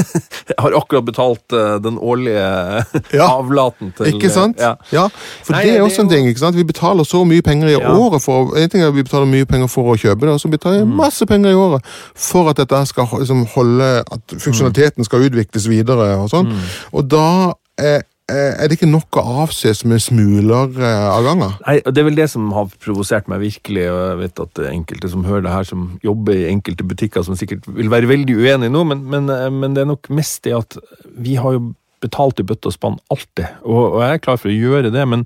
[0.50, 2.84] jeg har akkurat betalt eh, den årlige
[3.16, 3.28] Ja.
[3.38, 4.58] avlaten til Ikke sant?
[4.60, 4.74] Ja.
[4.92, 5.06] Ja,
[5.44, 6.04] for Nei, det er det også jo...
[6.04, 6.28] en ting.
[6.28, 6.56] ikke sant?
[6.56, 7.94] Vi betaler så mye penger i Ja.
[7.96, 10.40] året for En ting er at vi betaler mye penger for å kjøpe det, og
[10.40, 10.90] så betaler Mm.
[10.90, 11.82] vi masse penger i året
[12.14, 16.46] for at dette skal liksom, holde At funksjonaliteten skal utvikles videre og sånn.
[16.52, 16.60] Mm.
[16.92, 21.56] Og da er, er det ikke nok å avse som en smuler eh, av gangen.
[21.66, 23.84] Nei, Det er vel det som har provosert meg virkelig.
[23.90, 27.38] og Jeg vet at enkelte som hører det her, som jobber i enkelte butikker, som
[27.38, 30.56] sikkert vil være veldig uenige nå, men, men, eh, men det er nok mest det
[30.56, 30.80] at
[31.16, 31.70] vi har jo
[32.00, 35.02] betalt i bøtte og spann alltid, og, og jeg er klar for å gjøre det,
[35.04, 35.24] men,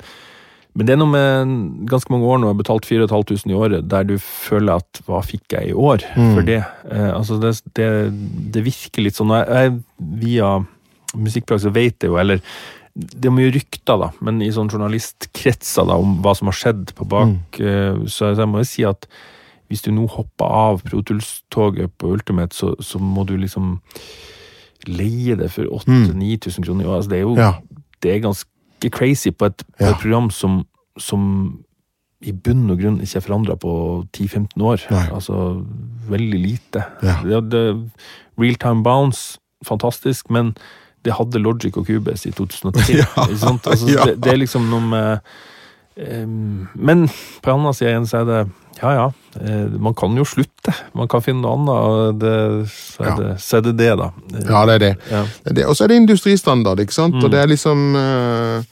[0.75, 1.53] men det er noe med
[1.91, 5.21] ganske mange år nå, jeg har betalt 4500 i året, der du føler at hva
[5.23, 6.03] fikk jeg i år
[6.35, 6.63] for det?
[6.91, 7.91] Eh, altså det, det,
[8.57, 9.77] det virker litt sånn, jeg, jeg
[10.25, 10.57] via
[11.15, 12.43] musikkpraksis vet det jo, eller
[12.95, 16.93] det er mye rykter, da, men i sånn journalistkretser da, om hva som har skjedd
[16.95, 18.05] på bak, Mm.
[18.09, 19.09] så jeg må jo si at
[19.69, 23.81] hvis du nå hopper av Pro Tools-toget på Ultimate, så, så må du liksom
[24.87, 26.85] leie det for 8000-9000 kroner.
[26.85, 26.97] i året.
[27.01, 27.53] Altså, det er jo Ja.
[28.03, 29.91] det er ganske crazy på et, på Ja.
[29.91, 30.67] et program som,
[30.99, 31.65] som
[32.23, 34.81] i bunn og grunn ikke er forandra på 10-15 år.
[34.91, 35.09] Nei.
[35.11, 35.65] Altså
[36.09, 36.85] veldig lite.
[37.03, 37.17] Ja.
[37.25, 37.91] Det, det,
[38.39, 40.55] Realtime Bounce, fantastisk, men
[41.05, 42.99] det hadde Logic og Cubes i 2010.
[42.99, 43.09] Ja?
[43.29, 44.05] Altså, ja.
[44.11, 45.35] det, det er liksom noe med
[45.97, 48.43] um, Men på den andre sida igjen så er det
[48.81, 49.05] ja ja,
[49.39, 50.73] eh, man kan jo slutte.
[50.99, 52.17] Man kan finne noe annet.
[52.19, 52.33] Det,
[52.73, 53.15] så, er Ja.
[53.21, 54.09] det, så er det det, da.
[54.49, 54.89] Ja, det er det.
[55.13, 55.21] Ja.
[55.47, 55.67] Det.
[55.71, 57.15] Og så er det industristandard, ikke sant?
[57.15, 57.23] Mm.
[57.23, 58.65] Og det er liksom eh,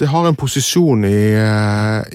[0.00, 1.36] Det har en posisjon i,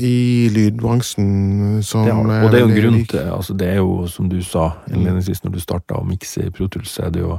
[0.02, 3.76] i lydbransjen som Det har, og det er jo en grunn til altså Det er
[3.78, 7.22] jo, som du sa innledningsvis når du starta å mikse i Pro Tools, er det
[7.22, 7.38] jo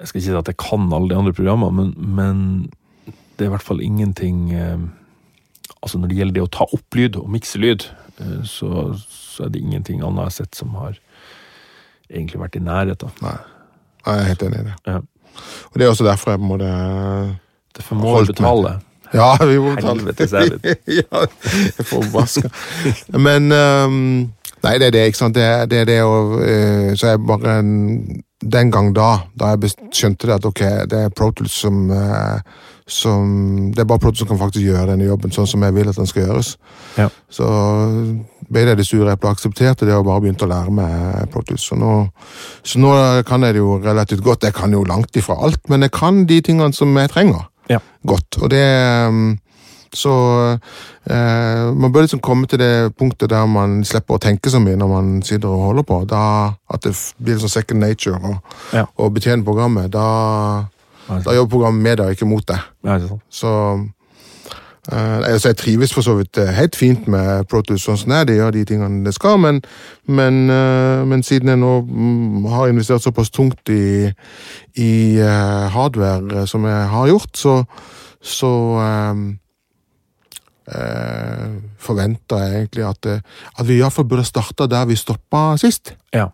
[0.00, 3.50] Jeg skal ikke si at jeg kan alle de andre programmene, men, men det er
[3.50, 4.78] i hvert fall ingenting eh,
[5.84, 7.82] Altså Når det gjelder det å ta opp lyd og mikse lyd,
[8.20, 10.96] eh, så, så er det ingenting annet jeg har sett som har
[12.08, 13.10] egentlig vært i nærheten.
[13.24, 13.34] Nei.
[14.06, 14.74] Nei, jeg er helt enig i det.
[14.88, 14.96] Ja.
[15.68, 16.70] Og det er også derfor jeg på en måte
[17.76, 18.74] Derfor må du betale.
[19.14, 20.00] Ja, vi må betale.
[20.00, 20.58] Helvete særlig.
[21.00, 22.50] ja, jeg får forbaska.
[23.20, 23.98] Men um,
[24.64, 25.36] Nei, det er det, ikke sant.
[25.36, 29.54] Det, er- det er det å uh, Så jeg bare en- Den gang da, da
[29.54, 32.40] jeg skjønte det at ok, det er Pro Tools som eh,
[32.86, 35.72] som Det er bare Pro Tools som kan faktisk gjøre denne jobben sånn som jeg
[35.72, 36.50] vil at den skal gjøres.
[37.00, 37.06] Ja.
[37.32, 37.46] Så
[38.52, 41.64] ble det det sure eplet aksepterte det og bare begynte å lære meg Pro Tools.
[41.70, 41.94] Så nå,
[42.60, 42.92] så nå
[43.28, 44.44] kan jeg det jo relativt godt.
[44.44, 47.78] Jeg kan jo langt ifra alt, men jeg kan de tingene som jeg trenger Ja.
[48.04, 48.36] godt.
[48.42, 48.60] Og det
[49.08, 49.38] um,
[49.94, 50.12] Så
[51.06, 54.76] eh, man bør liksom komme til det punktet der man slipper å tenke så mye
[54.80, 56.00] når man sitter og holder på.
[56.10, 56.22] Da,
[56.74, 58.38] at det blir sånn second nature å
[58.74, 58.86] Ja.
[59.08, 59.92] betjene programmet.
[59.94, 60.06] Da,
[61.08, 62.58] da jobber programmet med deg, ikke mot deg.
[62.84, 62.98] Ja?
[63.30, 63.52] Så
[64.92, 68.18] eh, altså jeg trives for så vidt eh, helt fint med Protus sånn som det
[68.18, 68.24] er.
[68.32, 69.62] Det gjør de tingene det skal, men,
[70.10, 74.10] men, eh, men siden jeg nå mm, har investert såpass tungt i,
[74.76, 74.92] i
[75.22, 77.60] eh, hardware eh, som jeg har gjort, så,
[78.20, 78.52] så
[80.68, 83.20] eh, forventa forventer jeg egentlig at, eh,
[83.58, 85.94] at vi iallfall burde starta der vi stoppa sist.
[86.14, 86.28] Ja.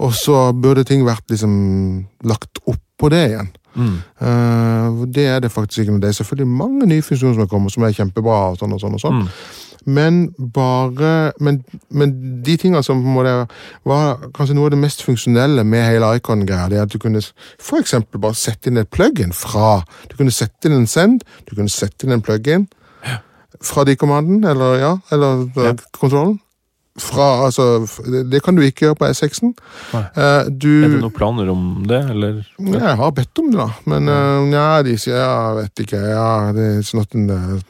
[0.00, 3.50] Og så burde ting vært liksom lagt opp på det igjen.
[3.74, 3.98] Mm.
[4.20, 6.00] Uh, det er det faktisk ikke.
[6.00, 8.38] Det er selvfølgelig mange nye funksjoner som har kommet, som er kjempebra.
[8.52, 9.20] og sånn og sånn og sånn.
[9.22, 9.28] Mm.
[9.84, 12.12] Men bare men, men
[12.42, 13.32] de tingene som på en måte
[13.88, 17.22] var kanskje noe av det mest funksjonelle med hele Icon-greia, det er at du kunne
[17.58, 21.56] for eksempel bare sette inn et plug-in fra Du kunne sette inn en send, du
[21.56, 22.68] kunne sette inn en plug-in
[23.62, 25.74] fra de kommanden, eller ja, eller Ja.
[25.98, 26.38] kontrollen.
[27.00, 29.54] Fra, altså, det, det kan du ikke gjøre på S6-en.
[29.94, 30.02] Nei.
[30.12, 32.42] Eh, Er det noen planer om det, eller?
[32.60, 33.68] ja, jeg har bedt om det, da.
[33.88, 34.10] Men
[34.52, 35.96] ja, de sier ja, vet ikke.
[36.12, 37.62] Ja, it's not in the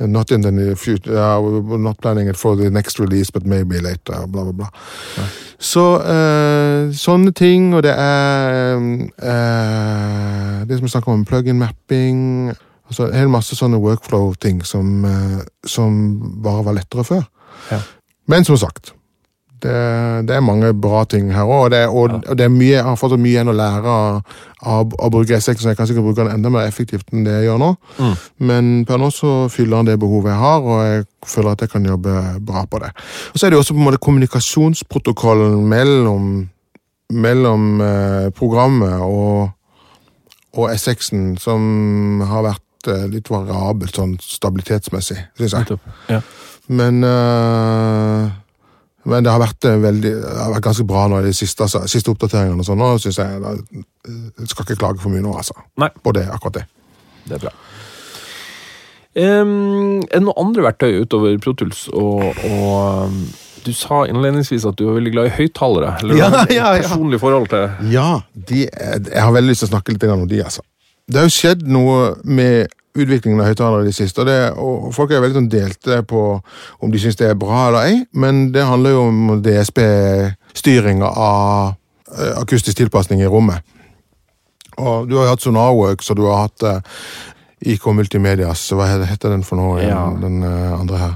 [0.00, 1.12] Not in the future.
[1.14, 1.38] Yeah,
[1.78, 4.26] not planning it for the next release, but maybe later.
[4.26, 4.66] Bla, bla, bla.
[5.62, 12.50] Så uh, sånne ting, og det er uh, Det som er snakker om, plug-in mapping
[12.92, 16.00] altså En hel masse sånne workflow-ting som, eh, som
[16.44, 17.24] bare var lettere før.
[17.72, 17.80] Ja.
[18.30, 18.92] Men som sagt,
[19.62, 21.64] det, det er mange bra ting her òg.
[21.66, 22.20] Og, det, og, Ja.
[22.32, 24.22] og det mye, jeg har fått mye igjen å lære av,
[24.62, 27.36] av å bruke S6, så jeg kan sikkert bruke den enda mer effektivt enn det
[27.36, 27.70] jeg gjør nå.
[27.98, 28.14] Mm.
[28.50, 31.72] Men per nå så fyller den det behovet jeg har, og jeg føler at jeg
[31.76, 32.16] kan jobbe
[32.46, 32.90] bra på det.
[33.32, 36.28] Og så er det jo også på en måte kommunikasjonsprotokollen mellom,
[37.12, 39.52] mellom eh, programmet og,
[40.58, 45.78] og S6-en som har vært eh, litt variabelt sånn stabilitetsmessig, syns jeg.
[46.08, 46.20] Ja.
[46.68, 48.30] Men eh,
[49.04, 51.64] men det har vært eh, veldig Det har vært ganske bra nå i de siste,
[51.66, 52.62] altså, siste oppdateringene.
[52.62, 53.54] og sånn, og synes jeg da,
[54.06, 55.56] Jeg skal ikke klage for mye nå, altså.
[55.82, 55.88] Nei.
[56.04, 56.66] På det, akkurat det.
[57.26, 57.52] Det er bra.
[59.12, 63.18] Um, er det noen andre verktøy utover Protuls og, og um,
[63.66, 65.90] Du sa innledningsvis at du var veldig glad i høyttalere.
[66.00, 66.86] Eller Ja, ja, ja.
[66.86, 70.24] personlig forhold til Ja, de, er- jeg har veldig lyst til å snakke litt om
[70.30, 70.64] de, altså.
[71.08, 74.90] Det har jo skjedd noe med utviklingen av høyttalere i det siste, og, det, og
[74.94, 76.22] folk er veldig sånn delte på
[76.84, 81.72] om de syns det er bra eller ei, men det handler jo om DSB-styringa av
[82.18, 83.64] eh, akustisk tilpasning i rommet.
[84.76, 86.78] Og du har jo hatt Sonarworks, og du har hatt uh,
[87.60, 90.06] IK Multimedias, hva heter- den for noe, Ja.
[90.20, 91.14] den eh, andre her?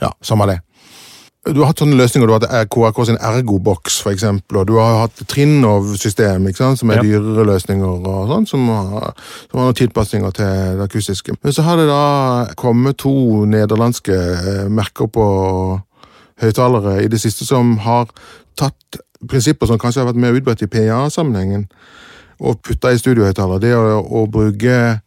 [0.00, 0.60] Ja, samme det.
[1.48, 5.04] Du har hatt sånne løsninger, du har hatt KRK sin Ergo-boks, eksempel, og du har
[5.06, 7.02] hatt Trinov-system, som er Ja.
[7.02, 9.14] dyrere løsninger og sånn, som som har
[9.54, 10.44] noen tilpasninger til
[10.78, 11.36] det akustiske.
[11.42, 15.80] Men så har det da kommet to nederlandske eh, merker på
[16.40, 18.08] høyttalere i det siste som har
[18.56, 21.68] tatt prinsipper som kanskje har vært mer utbredt i PA-sammenhengen,
[22.40, 23.60] og putta i studiohøyttalere.
[23.60, 25.00] Det å, å bruke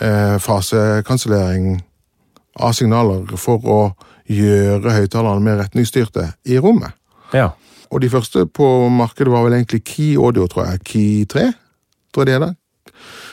[0.00, 1.82] eh, fasekansellering
[2.56, 3.80] av signaler for å
[4.30, 6.94] gjøre høyttalerne mer retningsstyrte i rommet.
[7.34, 7.50] Ja.
[7.90, 10.82] Og de første på markedet var vel egentlig Key Audio, tror jeg.
[10.86, 11.50] Key 3,
[12.14, 12.54] tror jeg det er det.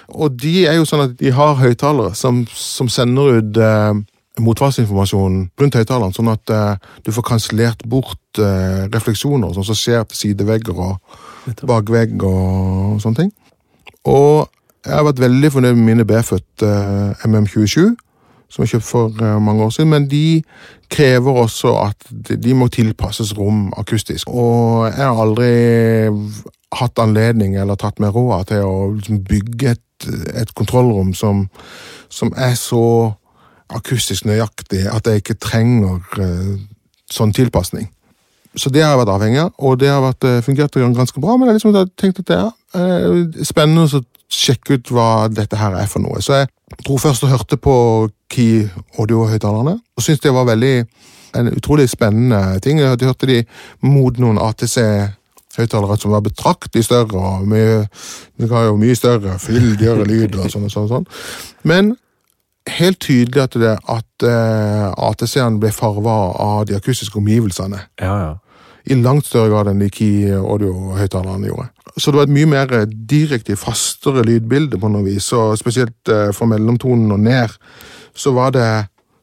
[0.07, 3.99] Og de er jo sånn at de har høyttalere som, som sender ut eh,
[4.43, 10.05] motvarsinformasjon rundt høyttaleren, sånn at eh, du får kansellert bort eh, refleksjoner, sånn som skjer
[10.07, 13.33] til sidevegger og bakvegg og sånne ting.
[14.07, 14.47] Og
[14.87, 17.89] jeg har vært veldig fornøyd med mine B-født eh, MM27,
[18.49, 20.43] som jeg kjøpt for eh, mange år siden, men de
[20.91, 22.07] krever også at
[22.43, 24.29] de, må tilpasses rom akustisk.
[24.31, 25.51] Og jeg har aldri
[26.77, 30.09] hatt anledning eller tatt meg råd til å liksom bygge et,
[30.43, 31.47] et kontrollrom som,
[32.09, 33.13] som er så
[33.73, 36.57] akustisk nøyaktig at jeg ikke trenger eh,
[37.11, 37.89] sånn tilpasning.
[38.57, 41.37] Så det har jeg vært avhengig av, og det har vært, eh, fungert ganske bra.
[41.37, 45.87] Men jeg liksom tenkt at det er spennende å sjekke ut hva dette her er
[45.87, 46.21] for noe.
[46.21, 46.47] Så jeg
[46.83, 47.75] dro først og hørte på
[48.29, 48.67] Key
[48.99, 50.73] Audio-høyttalerne, og syntes det var veldig
[51.37, 52.79] en utrolig spennende ting.
[52.79, 53.43] Jeg hørte de
[53.85, 57.85] mot noen ATC-høyttalere som var betraktelig større, og mye,
[58.39, 60.89] mye større, fyldigere lyd og sånn og sånn.
[60.89, 61.07] og sånn.
[61.67, 61.95] Men
[62.67, 68.33] helt tydelig at, det, at uh, ATC-en ble farva av de akustiske omgivelsene Ja, ja.
[68.91, 71.69] i langt større grad enn de Key Audio-høyttalerne gjorde.
[71.97, 72.73] Så det var et mye mer
[73.09, 77.55] direkte, fastere lydbilde på noe vis, og spesielt uh, fra mellomtonen og ned,
[78.17, 78.69] så var det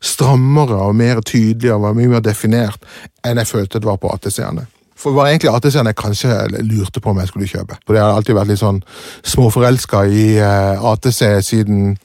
[0.04, 2.82] strammere og mer tydelig og var mye mer definert
[3.24, 4.66] enn jeg følte det var på ATC-ene.
[4.94, 7.78] For det var egentlig ATC-ene jeg kanskje lurte på om jeg skulle kjøpe.
[7.86, 8.82] For jeg har alltid vært litt sånn
[9.26, 11.96] småforelska i eh, ATC siden,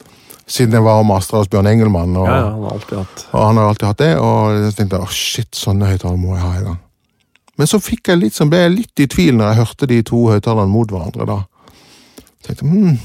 [0.50, 2.16] siden jeg var og mastra hos Bjørn Engelmann.
[2.18, 5.04] Og, ja, han har alltid hatt og han har alltid hatt det, og jeg tenkte
[5.04, 6.82] åh shit, sånne høyttalere må jeg ha en gang.
[7.60, 10.02] Men så fikk jeg litt, sånn, ble jeg litt i tvil når jeg hørte de
[10.08, 11.28] to høyttalerne mot hverandre.
[11.28, 11.40] da.
[12.48, 13.00] tenkte hmm,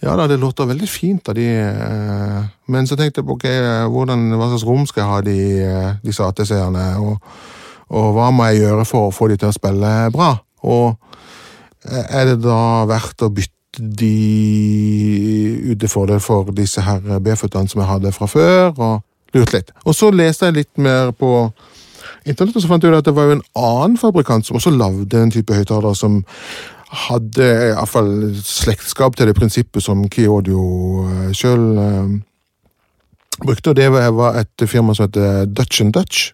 [0.00, 3.46] ja da, det låter veldig fint av de, eh, men så tenkte jeg på ok,
[3.90, 7.18] hvordan, hva slags rom skal jeg ha de, eh, disse ATC-ene, og,
[7.88, 10.36] og hva må jeg gjøre for å få de til å spille bra?
[10.70, 10.94] Og
[11.88, 14.14] eh, er det da verdt å bytte de
[15.72, 19.74] ut til fordel for disse her B-føttene som jeg hadde fra før, og lurte litt.
[19.84, 21.50] Og så leste jeg litt mer på
[22.28, 24.72] internett, og så fant jeg ut at det var jo en annen fabrikant som også
[24.74, 26.22] lagde en type høyttaler som
[26.88, 28.10] hadde i hvert fall
[28.44, 30.62] slektskap til det prinsippet som Key Audio
[31.36, 31.66] sjøl
[33.44, 36.32] brukte, og det var- et firma som heter Dutch and Dutch.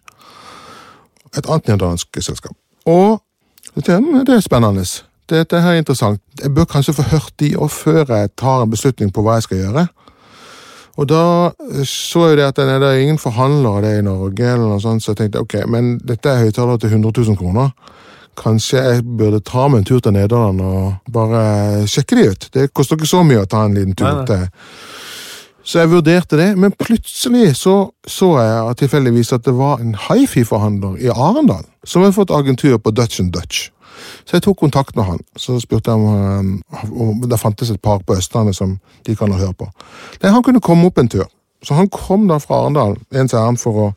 [1.37, 2.55] Et annet nederlandsk selskap.
[2.85, 3.21] Og
[3.75, 4.85] det, tenkte "Mm, det er spennende.
[5.29, 6.21] Dette her er interessant.
[6.43, 9.43] Jeg bør kanskje få hørt de òg før jeg tar en beslutning på hva jeg
[9.43, 9.87] skal gjøre.
[10.97, 14.69] Og da eh, så jeg det at det er ingen forhandlere det i Norge, eller
[14.69, 17.69] noe sånt, så jeg tenkte ok, men dette er høyttaler til 100 000 kroner.
[18.37, 22.47] Kanskje jeg burde ta meg en tur til Nederland og bare sjekke de ut.
[22.53, 24.25] Det koster ikke så mye å ta en liten tur Nei, nei.
[24.29, 25.05] til
[25.65, 30.99] så jeg vurderte det, men plutselig så, så jeg tilfeldigvis at det var en hifi-forhandler
[31.01, 33.71] i Arendal som hadde fått agentur på Dutch and Dutch.
[34.25, 35.23] Så jeg tok kontakt med han.
[35.37, 38.77] Så spurte jeg om, um, om det fantes et par på Østlandet som
[39.07, 39.67] de kan høre på.
[40.21, 41.25] Nei, Han kunne komme opp en tur.
[41.65, 43.91] Så han kom da fra Arendal ens ærend for å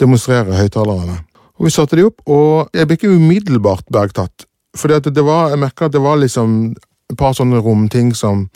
[0.00, 1.20] demonstrere høyttalerne.
[1.62, 4.48] Og Vi satte de opp, og jeg ble ikke umiddelbart bergtatt.
[4.74, 6.72] Var, jeg merka at det var liksom
[7.12, 8.48] et par sånne romting som,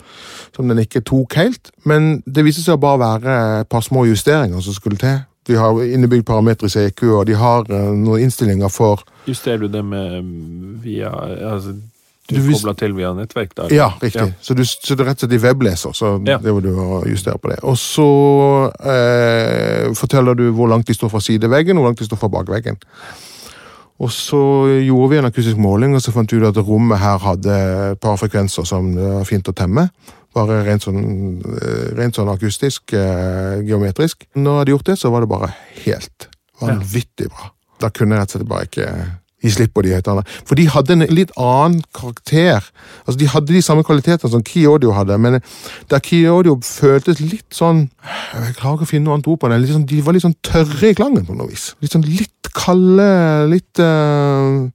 [0.57, 1.71] som den ikke tok helt.
[1.87, 5.21] Men det viste seg å bare være et par små justeringer som skulle til.
[5.47, 9.85] De har innebygd parametrisk EQ, og de har eh, noen innstillinger for Justerer du det
[9.87, 11.13] med mm, via
[11.53, 11.77] altså,
[12.29, 13.71] Du Du kobler til via nettverk der?
[13.75, 14.33] Ja, riktig.
[14.43, 16.39] Så, du, så det er rett og slett i webleser, så Ja.
[16.43, 16.73] det må du
[17.11, 17.61] justere på det.
[17.63, 18.07] Og så
[18.83, 22.29] eh, forteller du hvor langt de står fra sideveggen, og hvor langt de står fra
[22.29, 22.77] bakveggen.
[23.99, 24.41] Og så
[24.85, 27.55] gjorde vi en akustisk måling, og så fant vi ut at rommet her hadde
[27.95, 29.87] et par frekvenser som det var fint å temme.
[30.37, 30.99] Bare rent sånn,
[31.49, 34.27] eh, rent sånn akustisk, eh, geometrisk.
[34.37, 35.55] Når jeg hadde gjort det, så var det bare
[35.87, 36.29] helt
[36.61, 37.53] vanvittig bra.
[37.81, 38.91] Da kunne jeg rett og slett bare ikke
[39.55, 40.27] de høyttalerne.
[40.47, 42.65] For de hadde en litt annen karakter.
[43.07, 45.41] Altså De hadde de samme kvalitetene som Key Audio hadde, men
[45.91, 47.89] der Key Audio føltes litt sånn
[48.35, 49.61] Jeg klarer ikke å finne noe annet ord på det.
[49.71, 51.75] Sånn, de var litt sånn tørre i klangen på noe vis.
[51.83, 53.11] Litt sånn litt kalde,
[53.51, 54.67] litt eh,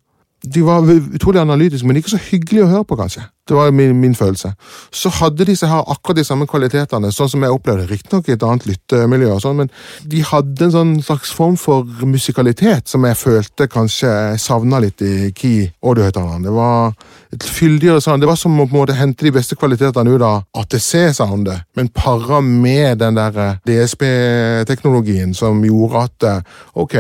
[0.42, 3.28] De var utrolig analytiske, men ikke så hyggelige å høre på, kanskje.
[3.50, 4.54] Det var min, min følelse.
[4.96, 7.86] Så hadde disse her akkurat de samme kvalitetene, sånn som jeg opplevde.
[7.90, 9.72] Riktignok i et annet lyttemiljø, og sånn, men
[10.08, 15.32] de hadde en sånn slags form for musikalitet som jeg følte kanskje savna litt i
[15.38, 16.46] Key audiohøyttalerne.
[16.48, 16.96] Det var
[17.36, 18.24] et fyldigere sound.
[18.24, 21.92] Det var som å på en måte hente de beste kvalitetene ut av ATC-soundet, men
[21.94, 26.98] para med den der eh, DSP-teknologien som gjorde at eh, ok,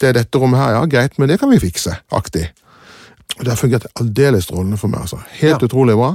[0.00, 2.50] det er dette rommet her, ja greit, men det kan vi fikse, aktig.
[3.38, 5.00] Det har fungert aldeles strålende for meg.
[5.00, 5.18] altså.
[5.40, 5.66] Helt Ja.
[5.66, 6.14] utrolig bra.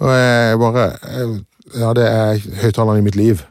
[0.00, 1.44] Og jeg bare jeg,
[1.74, 3.42] Ja, det er høyttaleren i mitt liv.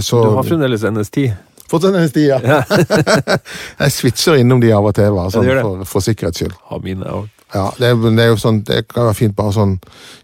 [0.00, 1.32] Så, Du har fremdeles NS10.
[1.70, 2.38] Fortsatt en sti, ja.
[3.80, 5.62] jeg switcher innom de av og til, bare, Ja, sånn, det det.
[5.62, 6.52] for, for sikkerhets skyld.
[6.68, 7.28] Ha mine også.
[7.54, 9.74] Ja, det, det er jo sånn, det kan være fint bare sånn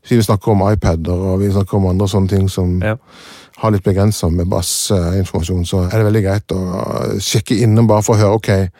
[0.08, 2.94] vi snakker om iPader og vi snakker om andre sånne ting som Ja.
[3.58, 8.14] har litt begrensa med bassinformasjon, så er det veldig greit å sjekke innom bare for
[8.16, 8.70] å høre ok,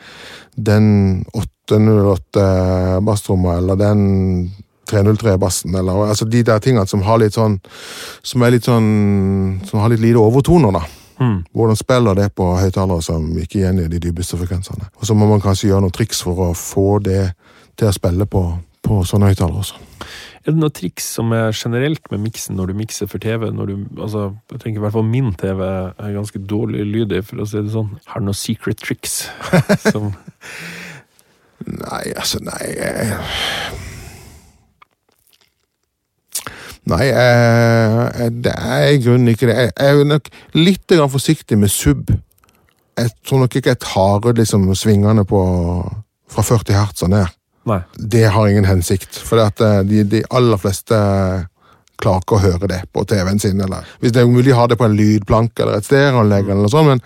[0.57, 1.25] den
[1.69, 4.01] 808 basstromma eller den
[4.89, 7.59] 303-bassen, eller altså de der tingene som har litt sånn
[8.25, 10.81] Som er litt sånn Som har litt lite overtoner, da.
[11.19, 11.43] Mm.
[11.53, 14.87] Hvordan spiller det på høyttalere som ikke gjengir de dypeste frekvensene?
[14.97, 17.33] Og så må man kanskje gjøre noen triks for å få det
[17.79, 18.43] til å spille på,
[18.87, 19.81] på sånne høyttalere også.
[20.39, 23.49] Er det noen triks som er generelt med miksen når du mikser for TV?
[23.51, 27.19] Når du, altså, jeg tenker i hvert fall min TV er ganske dårlig lyd i,
[27.25, 27.91] for å si det sånn.
[28.07, 29.25] Har du noen secret tricks?
[29.83, 30.13] som,
[31.67, 33.13] Nei, altså, nei jeg...
[36.89, 39.57] Nei, jeg, det er i grunnen ikke det.
[39.59, 42.09] Jeg, jeg er nok litt forsiktig med sub.
[42.97, 45.41] Jeg tror nok ikke jeg tar ut liksom svingene på
[46.29, 47.35] fra 40 hertz og ned.
[47.69, 47.79] nei.
[47.93, 50.97] Det har ingen hensikt, for at eh, de, de aller fleste
[51.99, 53.61] klarer ikke å høre det på TV-en sin.
[53.61, 56.73] eller Hvis det er mulig ha det på en lydplanke eller et stereoanlegg, eller noe
[56.73, 57.03] sånt, men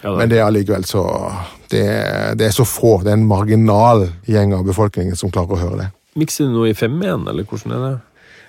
[0.00, 1.04] Ja, men det er allikevel så
[1.72, 1.86] det,
[2.38, 3.00] det er så få.
[3.04, 5.88] Det er en marginal gjeng av befolkningen som klarer å høre det.
[6.20, 7.96] Mikser du noe i 5.1, eller hvordan er det?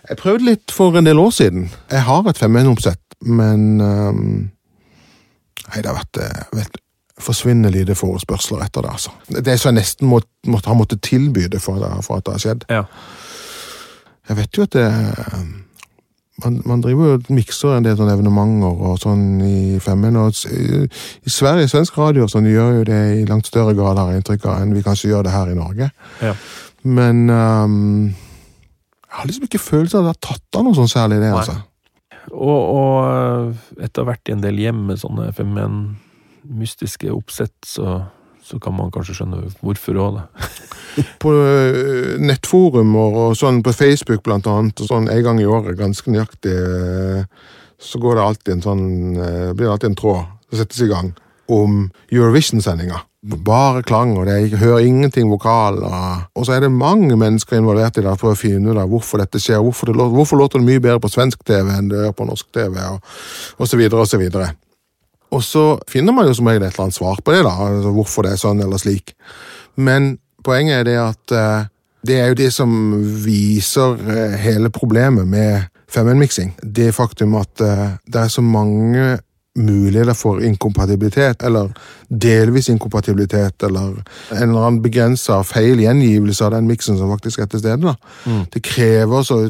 [0.09, 1.67] Jeg prøvde litt for en del år siden.
[1.91, 4.24] Jeg har et 5.1-oppsett, men um,
[5.72, 6.80] Nei, det har vært, eh, vært
[7.22, 9.13] forsvinnende lite forespørsler etter det, altså.
[9.30, 10.19] Det er så jeg nesten må,
[10.51, 12.65] måtte, har måttet tilby det for, for at det har skjedd.
[12.67, 12.82] Ja.
[14.28, 14.88] Jeg vet jo at det
[16.43, 20.17] man, man driver jo og mikser en del sånne evenementer og sånn i femmen.
[20.19, 20.83] og I,
[21.25, 24.21] i Sverige, svensk radio sånn, de gjør jo det i langt større grad, har jeg
[24.21, 25.89] inntrykk av, enn vi kanskje gjør det her i Norge.
[26.21, 26.35] Ja.
[26.83, 28.13] Men um,
[29.11, 31.33] jeg har liksom ikke følelsen av at det har tatt av noe sånn særlig, det.
[31.33, 31.41] Nei.
[31.41, 31.59] altså.
[32.31, 35.79] Og, og eh, etter vært i en del hjem med sånne 5.1
[36.61, 37.97] mystiske oppsett, så,
[38.52, 40.49] så kan man kanskje skjønne hvorfor òg, da.
[41.24, 45.78] På nettforum nettforumer og sånn på Facebook blant annet, og sånn en gang i året,
[45.80, 47.24] ganske nøyaktig, øh,
[47.82, 50.89] så går det alltid en sånn, øh, blir det alltid en tråd som settes i
[50.91, 51.14] gang
[51.52, 53.02] om Eurovision-sendinga.
[53.45, 56.26] Bare klang, og jeg hører ingenting vokaler.
[56.34, 59.39] Og, så er det mange mennesker involvert i det for å finne ut hvorfor dette
[59.41, 59.62] skjer.
[59.62, 62.47] Hvorfor, det, hvorfor låter det mye bedre på svensk TV enn det gjør på norsk
[62.56, 63.14] TV, og,
[63.60, 64.52] og så videre og så videre.
[65.32, 67.93] Og så finner man jo som regel et eller annet svar på det, da, altså
[67.95, 69.13] hvorfor det er sånn eller slik.
[69.79, 71.67] Men poenget er det at eh,
[72.07, 72.71] det er jo det som
[73.23, 76.55] viser eh, hele problemet med 5N-miksing.
[76.63, 79.19] Det faktum at eh, det er så mange
[79.55, 81.71] muligheter for inkompatibilitet, eller
[82.07, 83.97] delvis inkompatibilitet, eller
[84.32, 87.91] en eller annen begrensa feil gjengivelse av den miksen som faktisk er til stede.
[87.91, 88.38] Da.
[88.53, 89.41] Det krever så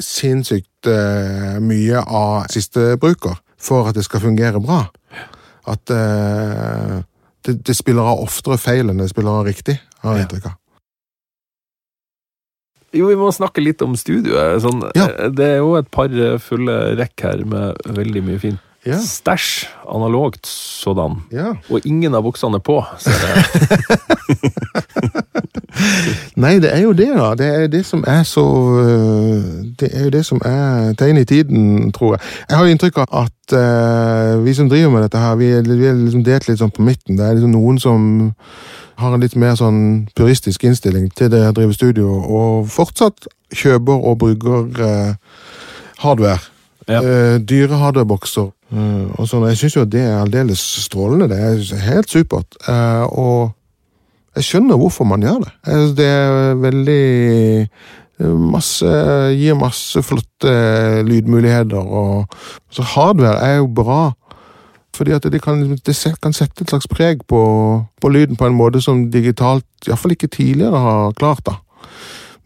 [0.00, 0.88] sinnssykt
[1.64, 4.86] mye av siste bruker for at det skal fungere bra.
[5.68, 6.96] At eh,
[7.46, 10.56] det, det spiller av oftere feil enn det spiller av riktig, har jeg inntrykk av.
[12.96, 14.56] Jo, vi må snakke litt om studioet.
[14.64, 15.06] Sånn, Ja.
[15.12, 18.96] eh, Det er jo et par eh, fulle rekk her med veldig mye fint Ja.
[18.98, 21.22] stæsj, analogt sådan.
[21.32, 21.52] Ja.
[21.70, 23.44] Og ingen av buksene på, ser jeg.
[26.40, 27.34] Nei, det er jo det, da.
[27.34, 28.44] Det er det som er så
[28.80, 29.44] øh,
[29.80, 32.20] Det er jo det som er tegn i tiden, tror jeg.
[32.48, 35.62] Jeg har jo inntrykk av at uh, vi som driver med dette her, vi er,
[35.62, 37.18] vi er liksom delt litt sånn på midten.
[37.18, 38.06] Det er liksom noen som
[39.00, 44.04] har en litt mer sånn puristisk innstilling til det å drive studio, og fortsatt kjøper
[44.06, 45.12] og bruker uh,
[46.04, 46.40] hardware.
[46.88, 47.00] Ja.
[47.00, 48.50] Uh, dyre hardwarebokser.
[48.72, 49.48] Eh, og sånn.
[49.50, 51.30] Jeg syns jo det er aldeles strålende.
[51.30, 52.58] Det er helt supert.
[52.66, 53.40] Uh, og
[54.38, 55.52] jeg skjønner hvorfor man gjør det.
[55.98, 57.06] Det er veldig
[57.66, 58.92] eh, masse,
[59.34, 60.54] Gir masse flotte
[61.06, 61.82] lydmuligheter.
[61.82, 62.38] Og,
[62.70, 64.12] så hardware er jo bra
[64.94, 67.40] Fordi at det kan, det kan sette et slags preg på,
[68.02, 71.46] på lyden på en måte som digitalt iallfall ikke tidligere har klart.
[71.46, 71.54] da.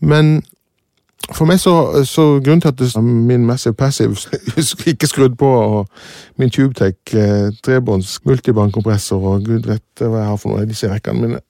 [0.00, 0.42] Men
[1.32, 4.16] for meg så, så grunnen til at det, min Massive Passive
[4.86, 5.88] ikke skrudd på, og
[6.36, 10.90] min TubeTech eh, trebånds multibandkompressor og gud vet hva jeg har for noe i disse
[10.90, 11.40] rekkene mine,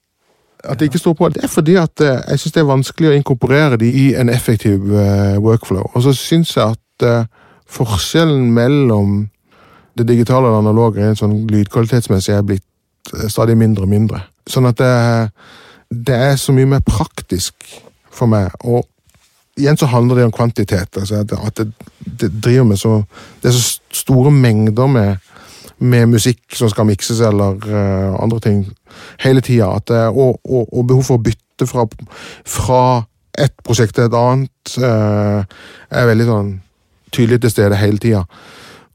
[0.63, 3.11] at det ikke står på, det er fordi at eh, jeg syns det er vanskelig
[3.11, 5.91] å inkorporere de i en effektiv eh, workflow.
[5.93, 7.29] Og så syns jeg at
[7.67, 9.25] forskjellen mellom
[9.97, 12.63] det digitale og det analoge rent sånn lydkvalitetsmessig er blitt
[13.27, 14.21] stadig mindre og mindre.
[14.47, 14.91] Sånn at det,
[15.89, 17.55] det er så mye mer praktisk
[18.15, 18.53] for meg.
[18.63, 18.85] Og
[19.59, 20.97] igjen så handler det om kvantitet.
[20.97, 21.71] Altså at, at det,
[22.21, 23.03] det driver med så
[23.41, 25.15] Det er så store mengder med,
[25.79, 28.65] med musikk som skal mikses, eller uh, andre ting,
[29.19, 29.65] hele tida.
[30.09, 31.87] Og, og, og behov for å bytte fra,
[32.45, 32.83] fra
[33.39, 35.43] et prosjekt til et annet uh,
[35.89, 36.53] er veldig sånn
[37.15, 38.25] tydelig til stede hele tida.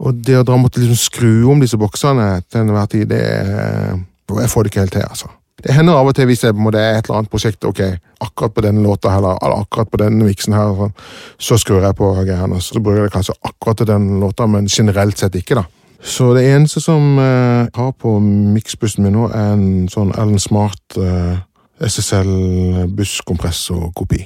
[0.01, 3.99] Og det å dra måtte liksom skru om disse boksene til enhver tid, det er
[4.31, 5.27] Jeg får det ikke helt til, altså.
[5.65, 7.83] Det hender av og til hvis det er et eller annet prosjekt, ok,
[8.21, 10.95] akkurat på denne låta eller akkurat på denne miksen her, sånn,
[11.41, 14.71] så skrur jeg på greiene, så bruker jeg det kanskje akkurat til den låta, men
[14.71, 15.67] generelt sett ikke, da.
[16.01, 20.41] Så det eneste som eh, jeg har på miksbussen min nå, er en sånn Ellen
[20.41, 21.43] Smart eh,
[21.85, 24.23] SSL busskompressorkopi.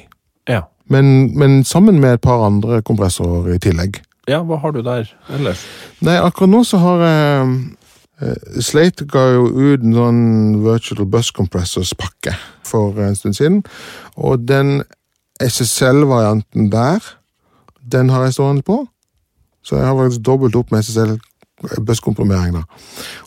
[0.50, 0.64] Ja.
[0.90, 4.02] Men, men sammen med et par andre kompressorer i tillegg.
[4.28, 5.64] ja, hva har du der ellers?
[6.00, 7.56] Nei, akkurat nå så har jeg eh,
[8.62, 10.20] Slate ga jo ut en sånn
[10.64, 12.34] Virtual Bus Compressors-pakke
[12.64, 13.62] for en stund siden.
[14.16, 14.82] Og den
[15.42, 17.02] SSL-varianten der,
[17.92, 18.84] den har jeg stående på.
[19.64, 21.16] Så jeg har faktisk dobbelt opp med SSL
[21.86, 22.54] busskomprimering.
[22.54, 22.62] da.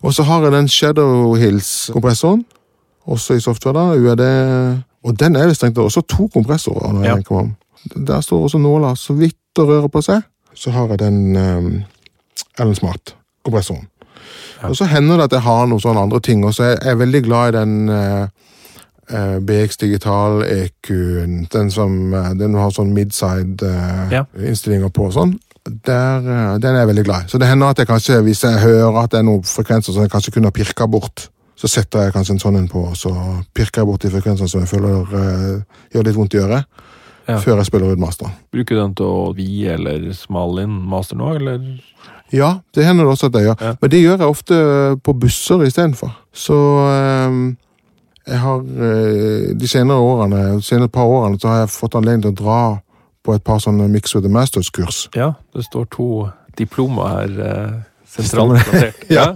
[0.03, 2.45] Og så har jeg den Shadow Hills-kompressoren,
[3.05, 3.73] også i software.
[3.73, 4.83] da, UAD.
[5.03, 6.93] Og den er visst strengt også to kompressorer.
[6.93, 7.15] når jeg Ja.
[7.15, 7.55] tenker om.
[8.07, 10.21] Der står også nåla så vidt og rører på seg.
[10.53, 11.83] Så har jeg den um,
[12.59, 13.87] Ellen Smart-kompressoren.
[14.63, 16.99] Og så hender det at jeg har noen sånne andre ting, og så er jeg
[16.99, 18.27] veldig glad i den eh,
[19.13, 21.43] eh, BX Digital EQ-en.
[21.53, 24.23] Den som eh, den har sånn midside eh, Ja.
[24.89, 25.37] på og sånn.
[25.67, 27.27] Der, uh, den er jeg veldig glad i.
[27.27, 30.05] Så det hender at jeg kanskje, hvis jeg hører at det er noen frekvenser som
[30.05, 31.25] jeg kanskje kunne ha pirka bort,
[31.59, 33.11] så setter jeg kanskje en sånn en på, og så
[33.51, 36.83] pirker jeg bort de frekvensene som jeg føler uh, gjør litt vondt i øret,
[37.27, 37.41] Ja.
[37.43, 38.31] før jeg spiller ut masteren.
[38.55, 41.59] Bruker du den til å vie eller smale inn master nå, eller?
[42.33, 43.61] Ja, det hender det også at jeg gjør.
[43.61, 43.75] Ja.
[43.81, 44.55] Men det gjør jeg ofte
[45.03, 46.11] på busser istedenfor.
[46.35, 46.57] Så
[46.91, 47.57] ehm,
[48.27, 52.25] jeg har eh, de senere årene, de senere par årene så har jeg fått anledning
[52.27, 52.57] til å dra
[53.23, 55.05] på et par sånne Mix with the Masters-kurs.
[55.15, 56.07] Ja, det står to
[56.59, 57.73] diplomer her eh,
[58.07, 59.03] sentralt plassert.
[59.17, 59.29] Ja.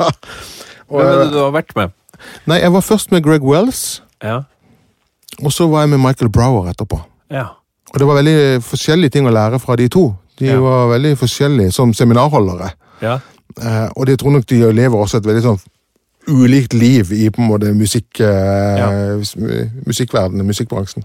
[0.91, 1.93] Hvem er det du har vært med?
[2.51, 4.41] Nei, jeg var først med Greg Wells, Ja.
[5.41, 6.99] og så var jeg med Michael Brower etterpå.
[7.31, 7.47] Ja.
[7.93, 10.09] Og det var veldig forskjellige ting å lære fra de to.
[10.39, 10.59] De Ja.
[10.59, 12.71] var veldig forskjellige som seminarholdere.
[13.01, 13.19] Ja.
[13.61, 15.59] Eh, og jeg tror nok de lever også et veldig sånn
[16.29, 19.17] ulikt liv i på en måte musikk, eh, Ja.
[19.87, 21.03] musikkverdenen, musikkbransjen.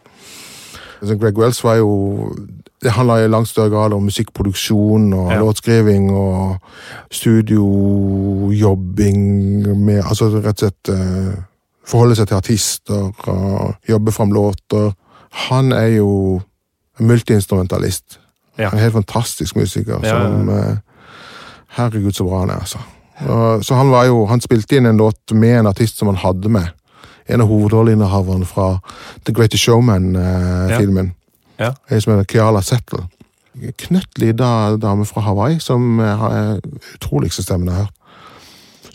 [1.02, 2.34] Så Greg Wells var jo
[2.82, 5.38] Det handla i langt større grad om musikkproduksjon og Ja.
[5.40, 6.58] låtskriving og
[8.26, 9.18] studiojobbing
[9.84, 11.34] med Altså rett og slett eh,
[11.86, 14.92] forholde seg til artister og jobbe fram låter.
[15.48, 16.40] Han er jo
[17.00, 18.18] multiinstrumentalist.
[18.58, 18.70] Ja.
[18.72, 20.48] En helt fantastisk musiker Ja, ja, som
[21.76, 22.78] Herregud, så bra han er, altså.
[23.64, 26.48] Så han var jo Han spilte inn en låt med en artist som han hadde
[26.52, 26.66] med.
[27.28, 28.78] En av hovedrolleinnehaverne fra
[29.24, 31.14] The Greatest Showman-filmen.
[31.58, 31.72] Ja.
[31.90, 33.06] En som heter Keala Settle.
[33.80, 36.58] Knøtt lita dame fra Hawaii som eh, har eh,
[36.98, 37.92] utroligste stemmen jeg har hørt.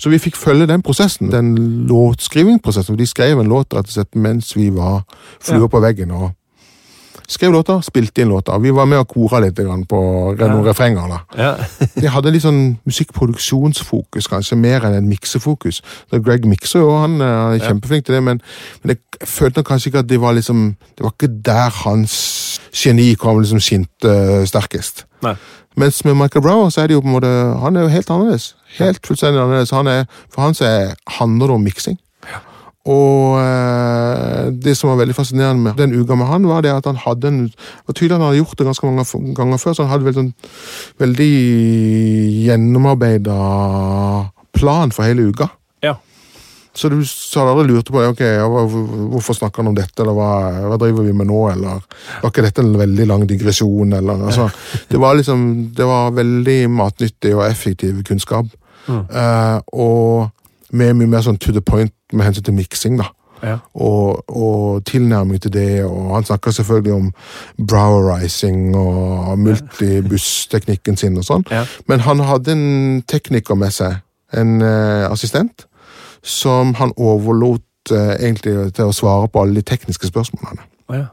[0.01, 1.51] Så vi fikk følge den prosessen, den
[1.89, 2.97] låtskrivingprosessen.
[2.97, 5.03] De skrev en låt rett og slett mens vi var
[5.41, 5.67] fluer Ja.
[5.67, 6.11] på veggen.
[6.11, 6.31] og
[7.31, 8.59] Skrev låter, spilte inn låter.
[8.59, 9.99] Vi var med og kora litt grann på
[10.35, 11.13] noen refrenger.
[11.37, 11.53] ja.
[11.95, 15.79] det hadde litt sånn musikkproduksjonsfokus, kanskje, mer enn en miksefokus.
[16.11, 18.43] Da Greg mikser jo, han er kjempeflink til det, men,
[18.83, 22.15] men jeg følte kanskje ikke at det var liksom Det var ikke der hans
[22.75, 25.05] geni kom liksom skinte uh, sterkest.
[25.23, 25.35] Nei.
[25.79, 28.09] Mens med Michael Brower så er det jo på en måte Han er jo helt
[28.09, 28.55] annerledes.
[28.77, 29.71] Helt fullstendig annerledes.
[29.71, 31.99] Han er, for han så er, handler det om miksing.
[32.89, 36.87] Og eh, det som var veldig fascinerende med den uka med han, var det at
[36.89, 37.41] han hadde en
[37.85, 40.31] var tydelig han hadde gjort det ganske mange ganger før, så han hadde veldig, sånn,
[41.03, 41.33] veldig
[42.47, 43.37] gjennomarbeida
[44.57, 45.51] plan for hele uka.
[45.85, 45.99] Ja.
[46.73, 48.25] Så du så hadde aldri lurt på ok,
[49.13, 50.31] hvorfor snakker han om dette, eller hva,
[50.71, 51.85] hva driver vi med nå, eller
[52.23, 54.49] var ikke dette en veldig lang digresjon, eller altså,
[54.89, 55.45] Det var liksom,
[55.77, 58.49] det var veldig matnyttig og effektiv kunnskap.
[58.87, 59.03] Mm.
[59.13, 60.31] Uh, og
[60.71, 63.09] med mye mer sånn to the point med hensyn til miksing, da.
[63.41, 63.55] Ja.
[63.73, 67.07] Og, og tilnærming til det, og han snakker selvfølgelig om
[67.67, 71.45] browerizing og multibuss-teknikken sin og sånn.
[71.51, 71.63] Ja.
[71.89, 73.97] Men han hadde en tekniker med seg,
[74.37, 75.65] en eh, assistent,
[76.21, 77.65] som han overlot
[77.95, 80.67] eh, egentlig til å svare på alle de tekniske spørsmålene.
[80.93, 81.07] Ja.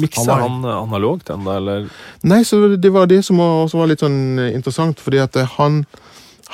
[0.00, 1.86] Mikser Han var- han eh, analogt ennå, eller?
[2.26, 5.84] Nei, så det var det som var, var litt sånn interessant, fordi at eh, han,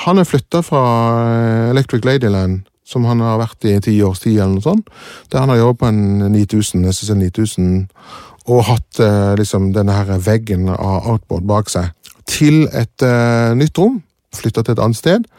[0.05, 0.83] han er flytta fra
[1.23, 4.89] eh, Electric Ladyland, som han har vært i ti års tid, eller noe sånt,
[5.33, 7.77] der han har jobbet på en 9000, SSL 9000,
[8.53, 11.93] og hatt eh, liksom denne her veggen av outboard bak seg,
[12.29, 14.01] til et eh, nytt rom,
[14.35, 15.31] flytta til et annet sted,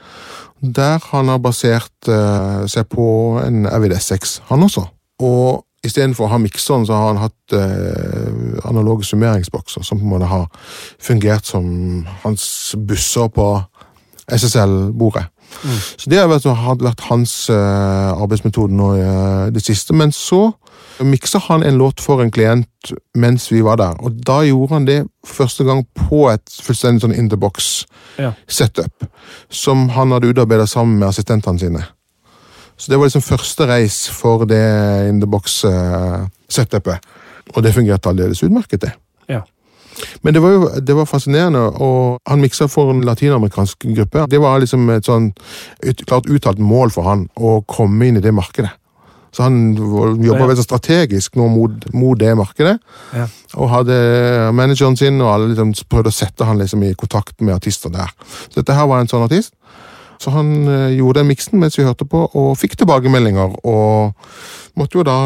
[0.63, 3.05] der han har basert eh, seg på
[3.43, 4.85] en Avid S6, han også.
[5.23, 10.13] Og istedenfor å ha mikseren, så har han hatt eh, analoge summeringsbokser, som på en
[10.13, 10.47] måte har
[11.03, 12.45] fungert som hans
[12.87, 13.47] busser på
[14.31, 15.25] SSL-bordet.
[15.97, 19.93] Så det har vært, har vært hans uh, arbeidsmetode nå i uh, det siste.
[19.93, 20.51] Men så
[21.03, 24.85] miksa han en låt for en klient mens vi var der, og da gjorde han
[24.85, 27.85] det første gang på et fullstendig sånn in the box
[28.19, 28.33] Ja.
[28.47, 29.07] setup,
[29.49, 31.85] som han hadde utarbeidet sammen med assistentene sine.
[32.77, 34.59] Så det var liksom første reis for det
[35.09, 36.99] in the box-setupet.
[37.55, 38.91] Og det fungerte aldeles utmerket, det.
[40.21, 44.27] Men det var jo det var fascinerende, og han miksa for en latinamerikansk gruppe.
[44.31, 45.31] Det var liksom et sånn
[45.83, 48.71] et klart uttalt mål for han å komme inn i det markedet.
[49.33, 49.73] Så han
[50.21, 52.75] jobba veldig strategisk nå mot, mot det markedet.
[53.17, 53.25] Ja.
[53.57, 53.95] Og hadde
[54.53, 58.13] manageren sin, og alle liksom prøvde å sette han liksom i kontakt med artister der.
[58.45, 59.55] Så dette her var en sånn artist.
[60.21, 63.57] Så han eh, gjorde den miksen mens vi hørte på, og fikk tilbakemeldinger.
[63.65, 64.13] Og
[64.77, 65.17] måtte jo da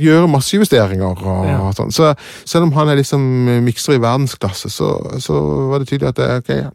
[0.00, 1.16] gjøre masse justeringer.
[1.26, 1.70] og Ja.
[1.76, 1.92] sånn.
[1.92, 2.14] Så
[2.44, 3.20] selv om han er liksom
[3.64, 5.40] mikser i verdensklasse, så, så
[5.70, 6.72] var det tydelig at det, ok,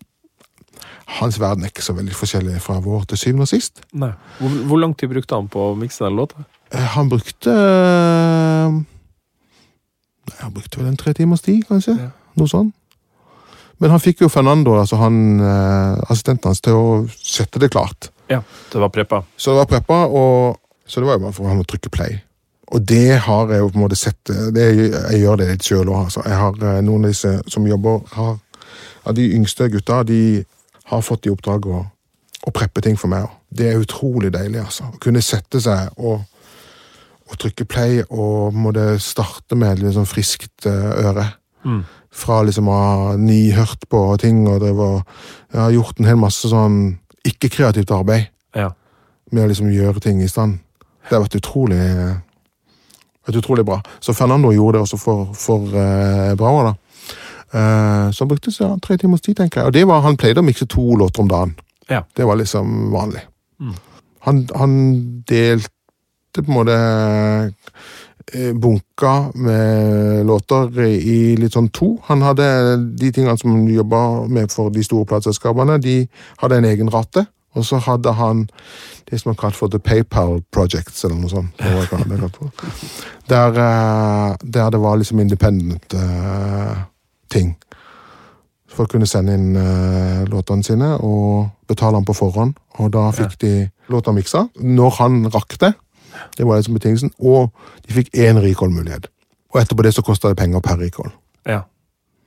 [1.20, 3.82] hans verden er ikke så veldig forskjellig fra vår til syvende og sist.
[3.94, 4.12] Nei.
[4.40, 6.46] Hvor, hvor lang tid brukte han på å mikse den låta?
[6.74, 8.72] Eh, Han brukte eh,
[10.26, 11.94] Nei, Han brukte vel en tre timers tid, kanskje?
[12.00, 12.10] Ja.
[12.36, 12.72] Noe sånn.
[13.80, 18.10] Men han fikk jo Fernando, altså han, eh, assistenten hans, til å sette det klart.
[18.32, 18.40] Ja,
[18.72, 19.24] det var preppa.
[19.38, 20.58] Så det var preppa, og
[20.88, 22.22] så det var jo bare for han å trykke play.
[22.74, 24.64] Og det har jeg jo på en måte sett eh, det,
[25.14, 26.06] Jeg gjør det litt sjøl òg.
[26.08, 26.24] Altså.
[26.26, 28.38] Jeg har eh, noen av disse som jobber har,
[29.06, 30.44] Av de yngste gutta, de
[30.90, 31.84] har fått i oppdrag å,
[32.46, 33.28] å preppe ting for meg.
[33.54, 34.88] Det er utrolig deilig, altså.
[34.90, 36.24] Å kunne sette seg og,
[37.30, 41.28] og trykke play og måtte starte med et sånn friskt eh, øre.
[41.66, 41.84] Mm.
[42.16, 45.00] Fra liksom å ha nihørt på ting og drev og
[45.54, 46.80] Jeg har gjort en hel masse sånn
[47.26, 48.28] ikke-kreativt arbeid
[48.58, 48.72] Ja.
[49.32, 50.60] med å liksom gjøre ting i stand.
[51.06, 51.80] Det har vært utrolig
[53.28, 53.82] vært utrolig bra.
[54.00, 56.76] Så Fernando gjorde det også for, for uh, Brauer, da.
[57.56, 59.70] Eh, så han brukte ja, tre timers tid, tenker jeg.
[59.70, 61.56] Og det var, han pleide å mikse to låter om dagen.
[61.88, 62.04] Ja.
[62.18, 63.24] Det var liksom vanlig.
[63.62, 63.76] Mm.
[64.28, 64.74] Han, han
[65.30, 65.72] delte
[66.42, 66.78] på en måte
[68.34, 71.94] eh, bunka med låter i litt sånn to.
[72.10, 72.50] Han hadde
[73.00, 76.02] de tingene som han jobba med for de store plateselskapene, de
[76.42, 77.28] hadde en egen rate.
[77.56, 78.46] Og så hadde han
[79.10, 81.62] det som er kalt for The PayPal Projects, eller noe sånt.
[83.30, 86.84] Der, eh, der det var liksom independent uh,
[87.32, 87.56] ting.
[88.68, 92.56] Folk kunne sende inn uh, låtene sine og betale den på forhånd.
[92.82, 93.54] Og da fikk de
[93.90, 95.74] låta miksa når han rakk det.
[96.38, 97.14] Det var liksom betingelsen.
[97.20, 97.54] Og
[97.88, 99.08] de fikk én recall-mulighet.
[99.54, 101.14] Og etterpå det så kosta det penger per recall.
[101.48, 101.62] ja.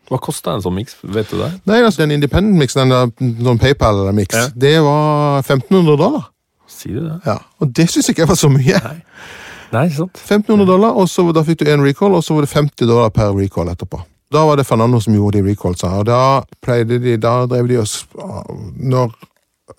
[0.08, 0.94] Hva kosta en sånn miks?
[1.04, 1.50] Vet du det?
[1.68, 4.46] Nei, altså den independent-miksen, den der sånn PayPal-miks, Ja.
[4.56, 6.30] det var 1500 dollar.
[6.68, 7.18] Sier du det?
[7.26, 8.80] Ja, Og det syns ikke jeg var så mye.
[8.84, 9.02] Nei.
[9.72, 10.16] Nei, sant?
[10.16, 13.10] 1500 dollar, og så da fikk du én recall, og så var det 50 dollar
[13.10, 14.00] per recall etterpå.
[14.32, 17.78] Da var det Fernando som gjorde de recallsa, og da pleide de, da drev de
[17.80, 19.12] oss Når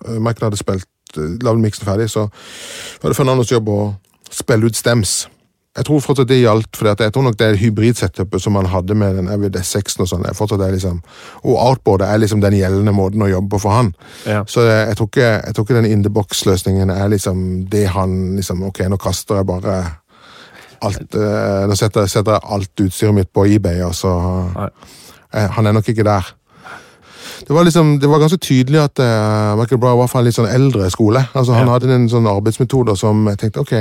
[0.08, 0.86] eh, Michael hadde spilt,
[1.18, 2.28] eh, lagd miksen ferdig, så
[3.02, 3.80] var det Fernandos jobb å
[4.30, 5.28] spille ut stems.
[5.80, 9.16] Jeg tror fortsatt det gjaldt, for jeg tror nok det hybridsetupet som han hadde med
[9.16, 10.26] den RVD6-en og sånn,
[10.74, 10.98] liksom,
[11.46, 13.94] og outboardet er liksom den gjeldende måten å jobbe på for han.
[14.28, 14.42] Ja.
[14.44, 18.36] Så jeg, tror ikke, jeg tror ikke den in the box-løsningen er liksom det han
[18.36, 19.78] liksom Ok, nå kaster jeg bare
[20.84, 24.12] alt eh, Nå setter, setter jeg alt utstyret mitt på eBay, og så
[24.56, 24.68] Nei.
[25.34, 26.28] eh, Han er nok ikke der.
[27.40, 30.36] Det var liksom, det var ganske tydelig at uh, Michael Brown var fra en litt
[30.36, 31.22] sånn eldre skole.
[31.34, 31.74] Altså Han Ja.
[31.78, 33.74] hadde en sånn arbeidsmetode som jeg tenkte ok,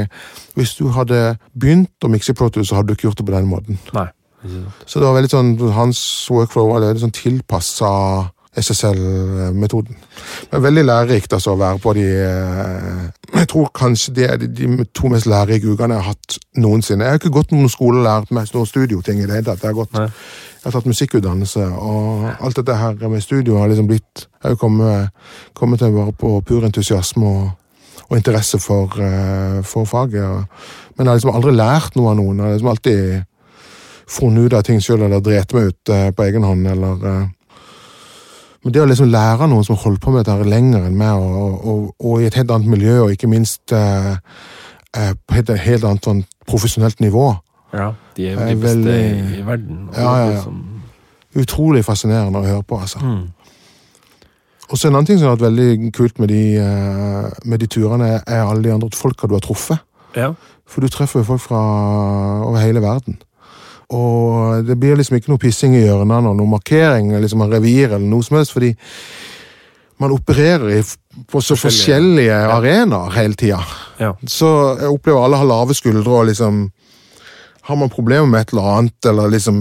[0.57, 3.35] hvis du hadde begynt å mikse Pro Tools, så hadde du ikke gjort det på
[3.37, 3.79] den måten.
[3.95, 4.09] Nei.
[4.87, 9.97] Så det var veldig sånn, hans workflow var veldig sånn tilpassa SSL-metoden.
[10.51, 13.03] Men veldig lærerikt altså, å være på de eh,
[13.39, 17.05] Jeg tror kanskje det er de, de to mest lærerike ukene jeg har hatt noensinne.
[17.05, 19.63] Jeg har ikke gått noen skole og lært meg noen studioting i det hele tatt.
[19.63, 20.09] Jeg har, gått, Nei.
[20.59, 24.59] Jeg har tatt musikkutdannelse, og alt dette her med studio har liksom blitt Jeg har
[24.59, 25.11] kommet,
[25.55, 27.49] kommet til være på pur entusiasme og,
[28.09, 30.47] og interesse for, eh, for faget.
[30.97, 32.39] Men jeg har liksom aldri lært noe av noen.
[32.39, 33.25] Jeg har liksom alltid
[34.09, 37.27] funnet ut av ting sjøl, eller drept meg ut eh, på egen hånd, eller eh,
[38.63, 41.67] Men det å liksom lære noen som holder på med dette lenger enn meg, og,
[41.71, 44.17] og, og i et helt annet miljø, og ikke minst eh,
[44.91, 47.29] på et helt annet sånn profesjonelt nivå,
[47.73, 49.89] Ja, de er jo de beste veldig- i verden.
[49.97, 50.43] Ja, ja, ja.
[50.43, 50.65] Som,
[51.37, 52.81] utrolig fascinerende å høre på.
[52.81, 52.99] altså.
[53.03, 53.27] mm.
[54.71, 57.67] Og så En annen ting som har vært veldig kult med de, eh, med de
[57.67, 59.79] turene, er alle de andre folka du har truffet.
[60.17, 60.33] Ja.
[60.67, 61.61] For du treffer jo folk fra
[62.45, 63.17] over hele verden.
[63.91, 67.87] Og det blir liksom ikke noe pissing i hjørnene og noe markering liksom av revir
[67.95, 68.75] eller noe som helst, fordi
[69.99, 70.85] man opererer
[71.27, 73.63] på så Forskjellige- forskjellige arenaer hele tida.
[73.99, 74.13] Ja.
[74.27, 76.71] Så jeg opplever alle har lave skuldre og liksom
[77.69, 79.57] har man problemer med et eller annet, eller liksom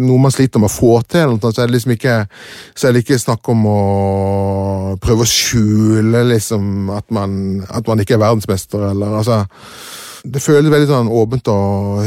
[0.00, 2.14] noe man sliter med å få til, så er det liksom ikke
[2.72, 3.80] så er det ikke snakk om å
[5.04, 9.44] prøve å skjule liksom at man, at man ikke er verdensmester, eller altså
[10.24, 12.00] Det føles veldig sånn åpent og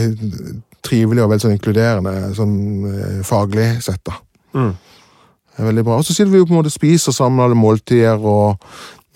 [0.81, 2.57] trivelig og veldig sånn inkluderende sånn
[2.89, 4.17] eh, faglig sett, da.
[4.57, 4.71] Mm.
[4.73, 5.99] Det er veldig bra.
[5.99, 8.57] Og så sitter vi jo på en måte og spiser sammen alle måltider, og,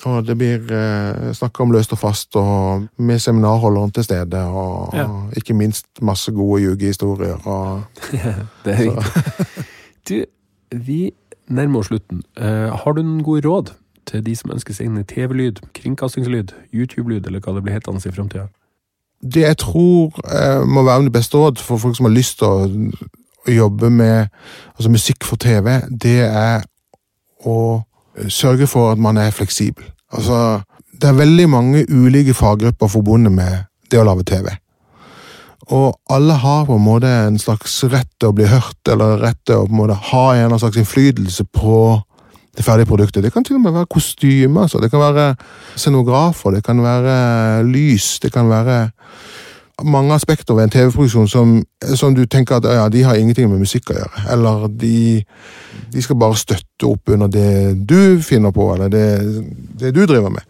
[0.05, 4.95] og det blir eh, snakka om løst og fast, og med seminarholderen til stede, og,
[4.97, 5.05] Ja.
[5.05, 7.47] og ikke minst masse gode ljugehistorier.
[7.47, 7.83] Og,
[8.65, 9.65] Det er viktig.
[10.09, 10.23] Du,
[10.71, 11.11] vi
[11.47, 12.23] nærmer oss slutten.
[12.39, 13.69] Uh, har du noen gode råd
[14.09, 18.01] til de som ønsker seg inn i TV-lyd, kringkastingslyd, YouTube-lyd, eller hva det blir hetende
[18.01, 18.47] i framtida?
[19.21, 22.47] det jeg tror eh, må være det beste råd for folk som har lyst til
[22.47, 22.65] å,
[23.47, 24.31] å jobbe med
[24.75, 26.63] altså musikk for TV, det er
[27.45, 27.83] å
[28.29, 29.85] sørge for at man er fleksibel.
[30.11, 30.61] Altså,
[31.01, 34.51] det er veldig mange ulike faggrupper forbundet med det å lage TV.
[35.71, 39.39] Og alle har på en måte en slags rett til å bli hørt, eller rett
[39.47, 41.77] til å på en måte ha en eller slags innflytelse på
[42.57, 43.23] det ferdige produktet.
[43.23, 44.81] Det kan til og med være kostymer, altså.
[44.83, 45.29] det kan være
[45.79, 48.81] scenografer, det kan være lys, det kan være
[49.83, 51.55] mange aspekter ved en TV-produksjon som,
[51.95, 54.25] som du tenker at ja, de har ingenting med musikk å gjøre.
[54.33, 54.99] Eller de,
[55.93, 59.07] de skal bare støtte opp under det du finner på, eller det,
[59.79, 60.45] det du driver med.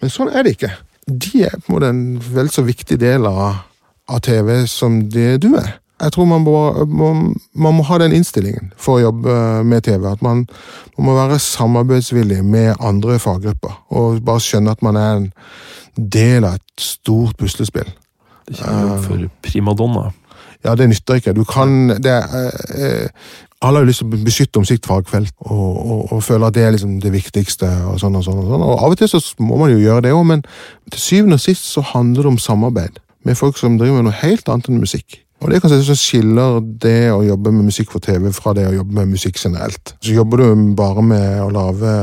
[0.00, 0.74] Men sånn er det ikke.
[1.06, 3.64] De er på en måte en vel så viktig del av,
[4.08, 5.76] av TV som det du er.
[6.02, 9.34] Jeg tror man må, man, man må ha den innstillingen for å jobbe
[9.64, 10.08] med TV.
[10.10, 10.42] At man,
[10.98, 13.76] man må være samarbeidsvillig med andre faggrupper.
[13.94, 15.28] Og bare skjønne at man er en
[15.96, 17.88] del av et stort puslespill.
[18.52, 20.10] For primadonna.
[20.64, 21.34] Ja, det nytter ikke.
[21.36, 22.12] Du kan det,
[22.74, 23.08] eh,
[23.64, 26.56] Alle har jo lyst til å beskytte om sitt fagfelt og, og, og føler at
[26.56, 27.68] det er liksom det viktigste.
[27.88, 28.42] og sånn og sånn.
[28.42, 28.64] Og sånn.
[28.64, 30.44] Og Av og til så må man jo gjøre det òg, men
[30.90, 34.20] til syvende og sist så handler det om samarbeid med folk som driver med noe
[34.20, 35.24] helt annet enn musikk.
[35.40, 38.54] Og Det er kanskje det som skiller det å jobbe med musikk for TV fra
[38.56, 39.92] det å jobbe med musikk generelt.
[40.00, 41.96] Så Jobber du bare med å lage,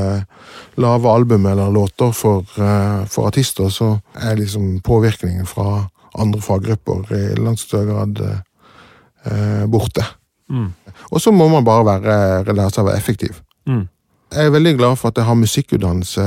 [0.78, 5.90] lage album eller låter for, eh, for artister, så er liksom påvirkningen fra
[6.20, 10.06] andre faggrupper i langt større grad eh, borte.
[10.52, 10.72] Mm.
[11.12, 13.42] Og så må man bare være, lære seg å være effektiv.
[13.70, 13.86] Mm.
[14.32, 16.26] Jeg er veldig glad for at jeg har musikkutdannelse,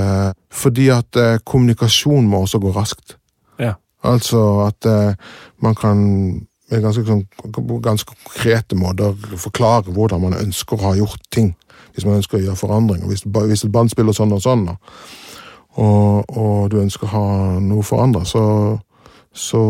[0.53, 3.17] fordi at eh, kommunikasjon må også gå raskt.
[3.61, 3.75] Ja.
[4.05, 5.15] Altså at eh,
[5.65, 6.03] man kan
[6.71, 11.53] med ganske, sånn, på ganske konkrete måter forklare hvordan man ønsker å ha gjort ting.
[11.95, 13.07] Hvis man ønsker å gjøre forandringer.
[13.07, 14.65] Hvis, hvis et band spiller sånn og sånn,
[15.75, 17.27] og, og du ønsker å ha
[17.63, 18.43] noe forandra, så,
[19.35, 19.61] så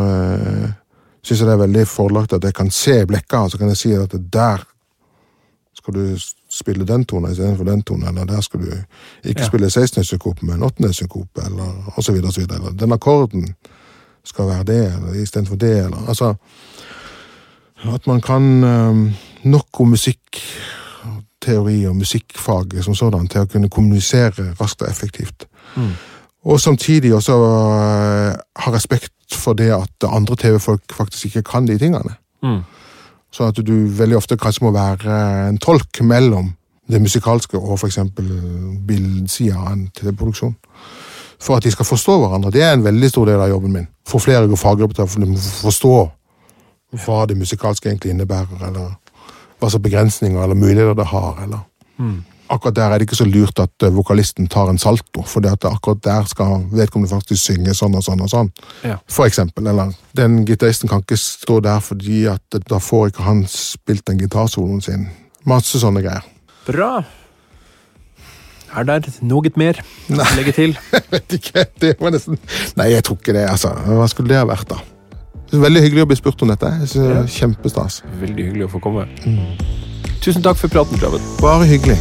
[0.00, 0.68] eh,
[1.22, 3.92] syns jeg det er veldig forlagt at jeg kan se blekka, så kan jeg si
[3.92, 4.64] at der
[5.76, 6.16] skal du
[6.50, 8.66] spille den tonen istedenfor den tonen, eller der skal du
[9.24, 9.46] ikke Ja.
[9.46, 12.56] spille 16-synkope men 8-synkope, eller og så videre, og så videre.
[12.58, 13.54] Eller den akkorden
[14.24, 16.34] skal være det, eller istedenfor det, eller altså
[17.94, 19.12] At man kan eh,
[19.44, 25.46] nok om musikkteori og musikkfaget som sådan til å kunne kommunisere raskt og effektivt.
[25.76, 25.92] Mm.
[26.44, 31.78] Og samtidig også eh, ha respekt for det at andre TV-folk faktisk ikke kan de
[31.78, 32.16] tingene.
[32.42, 32.62] Mm.
[33.30, 35.18] Sånn at du veldig ofte kanskje må være
[35.50, 36.54] en tolk mellom
[36.90, 37.98] det musikalske og f.eks.
[38.86, 40.56] bildsida av en TV-produksjon.
[41.40, 42.50] For at de skal forstå hverandre.
[42.52, 43.86] Det er en veldig stor del av jobben min.
[44.08, 45.94] Få flere faggrupper til å forstå
[47.04, 48.90] hva det musikalske egentlig innebærer, eller
[49.60, 51.42] hva slags begrensninger eller muligheter det har.
[51.44, 51.62] eller...
[52.00, 52.18] Mm.
[52.50, 56.02] Akkurat der er det ikke så lurt at eh, vokalisten tar en salto, for akkurat
[56.02, 58.50] der skal vedkommende faktisk synge sånn og sånn og sånn.
[58.82, 58.98] Ja.
[59.06, 59.68] For eksempel.
[59.70, 64.06] Eller den gitaristen kan ikke stå der fordi at eh, da får ikke han spilt
[64.10, 65.06] den gitarsoloen sin.
[65.46, 66.26] Masse sånne greier.
[66.66, 66.92] Bra.
[68.70, 70.76] Er der noe mer å legge til?
[71.14, 72.38] Vet ikke, det var nesten
[72.78, 73.72] Nei, jeg tror ikke det, altså.
[73.86, 74.82] Hva skulle det ha vært, da?
[75.50, 76.70] Veldig hyggelig å bli spurt om dette.
[76.84, 78.04] Jeg er Kjempestas.
[78.20, 79.08] Veldig hyggelig å få komme.
[80.22, 81.24] Tusen takk for praten, Javed.
[81.42, 81.98] Bare hyggelig.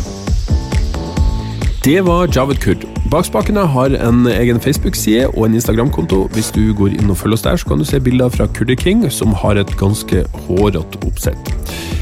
[1.79, 2.81] Det var Javed Kurd.
[3.07, 6.25] Bakspakene har en egen Facebook-side og en Instagram-konto.
[6.33, 8.75] Hvis du går inn og følger oss der, så kan du se bilder fra Kurder
[8.75, 11.53] King, som har et ganske hårete oppsett.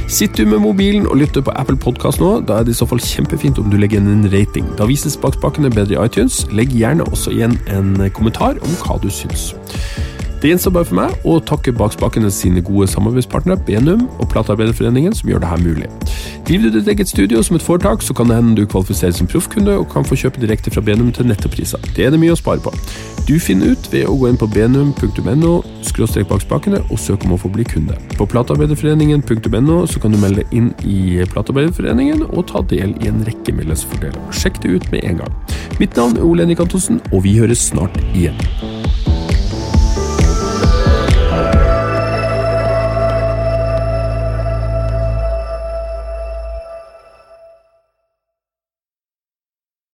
[0.10, 2.90] Sitter du med mobilen og lytter på Apple Podcast nå, da er det i så
[2.90, 4.66] fall kjempefint om du legger inn en rating.
[4.80, 6.48] Da vises bakspakene bedre i iTunes.
[6.58, 9.52] Legg gjerne også igjen en kommentar om hva du syns.
[10.42, 15.32] Det gjenstår bare for meg å takke Bakspakene sine gode samarbeidspartnere Benum og Platearbeiderforeningen, som
[15.32, 15.88] gjør dette mulig.
[16.46, 19.28] Driver du ditt eget studio som et foretak, så kan det hende du kvalifiserer som
[19.28, 21.82] proffkunde og kan få kjøpe direkte fra Benum til nettopriser.
[21.98, 22.72] Det er det mye å spare på.
[23.28, 25.58] Du finner ut ved å gå inn på benum.no
[26.30, 27.98] bakspakene og søke om å få bli kunde.
[28.20, 33.58] På platearbeiderforeningen.no så kan du melde inn i Platearbeiderforeningen og ta del i en rekke
[33.58, 34.22] medlemsfordeler.
[34.32, 35.38] Sjekk det ut med en gang.
[35.82, 38.38] Mitt navn er Ole Henrik Antonsen, og vi høres snart igjen.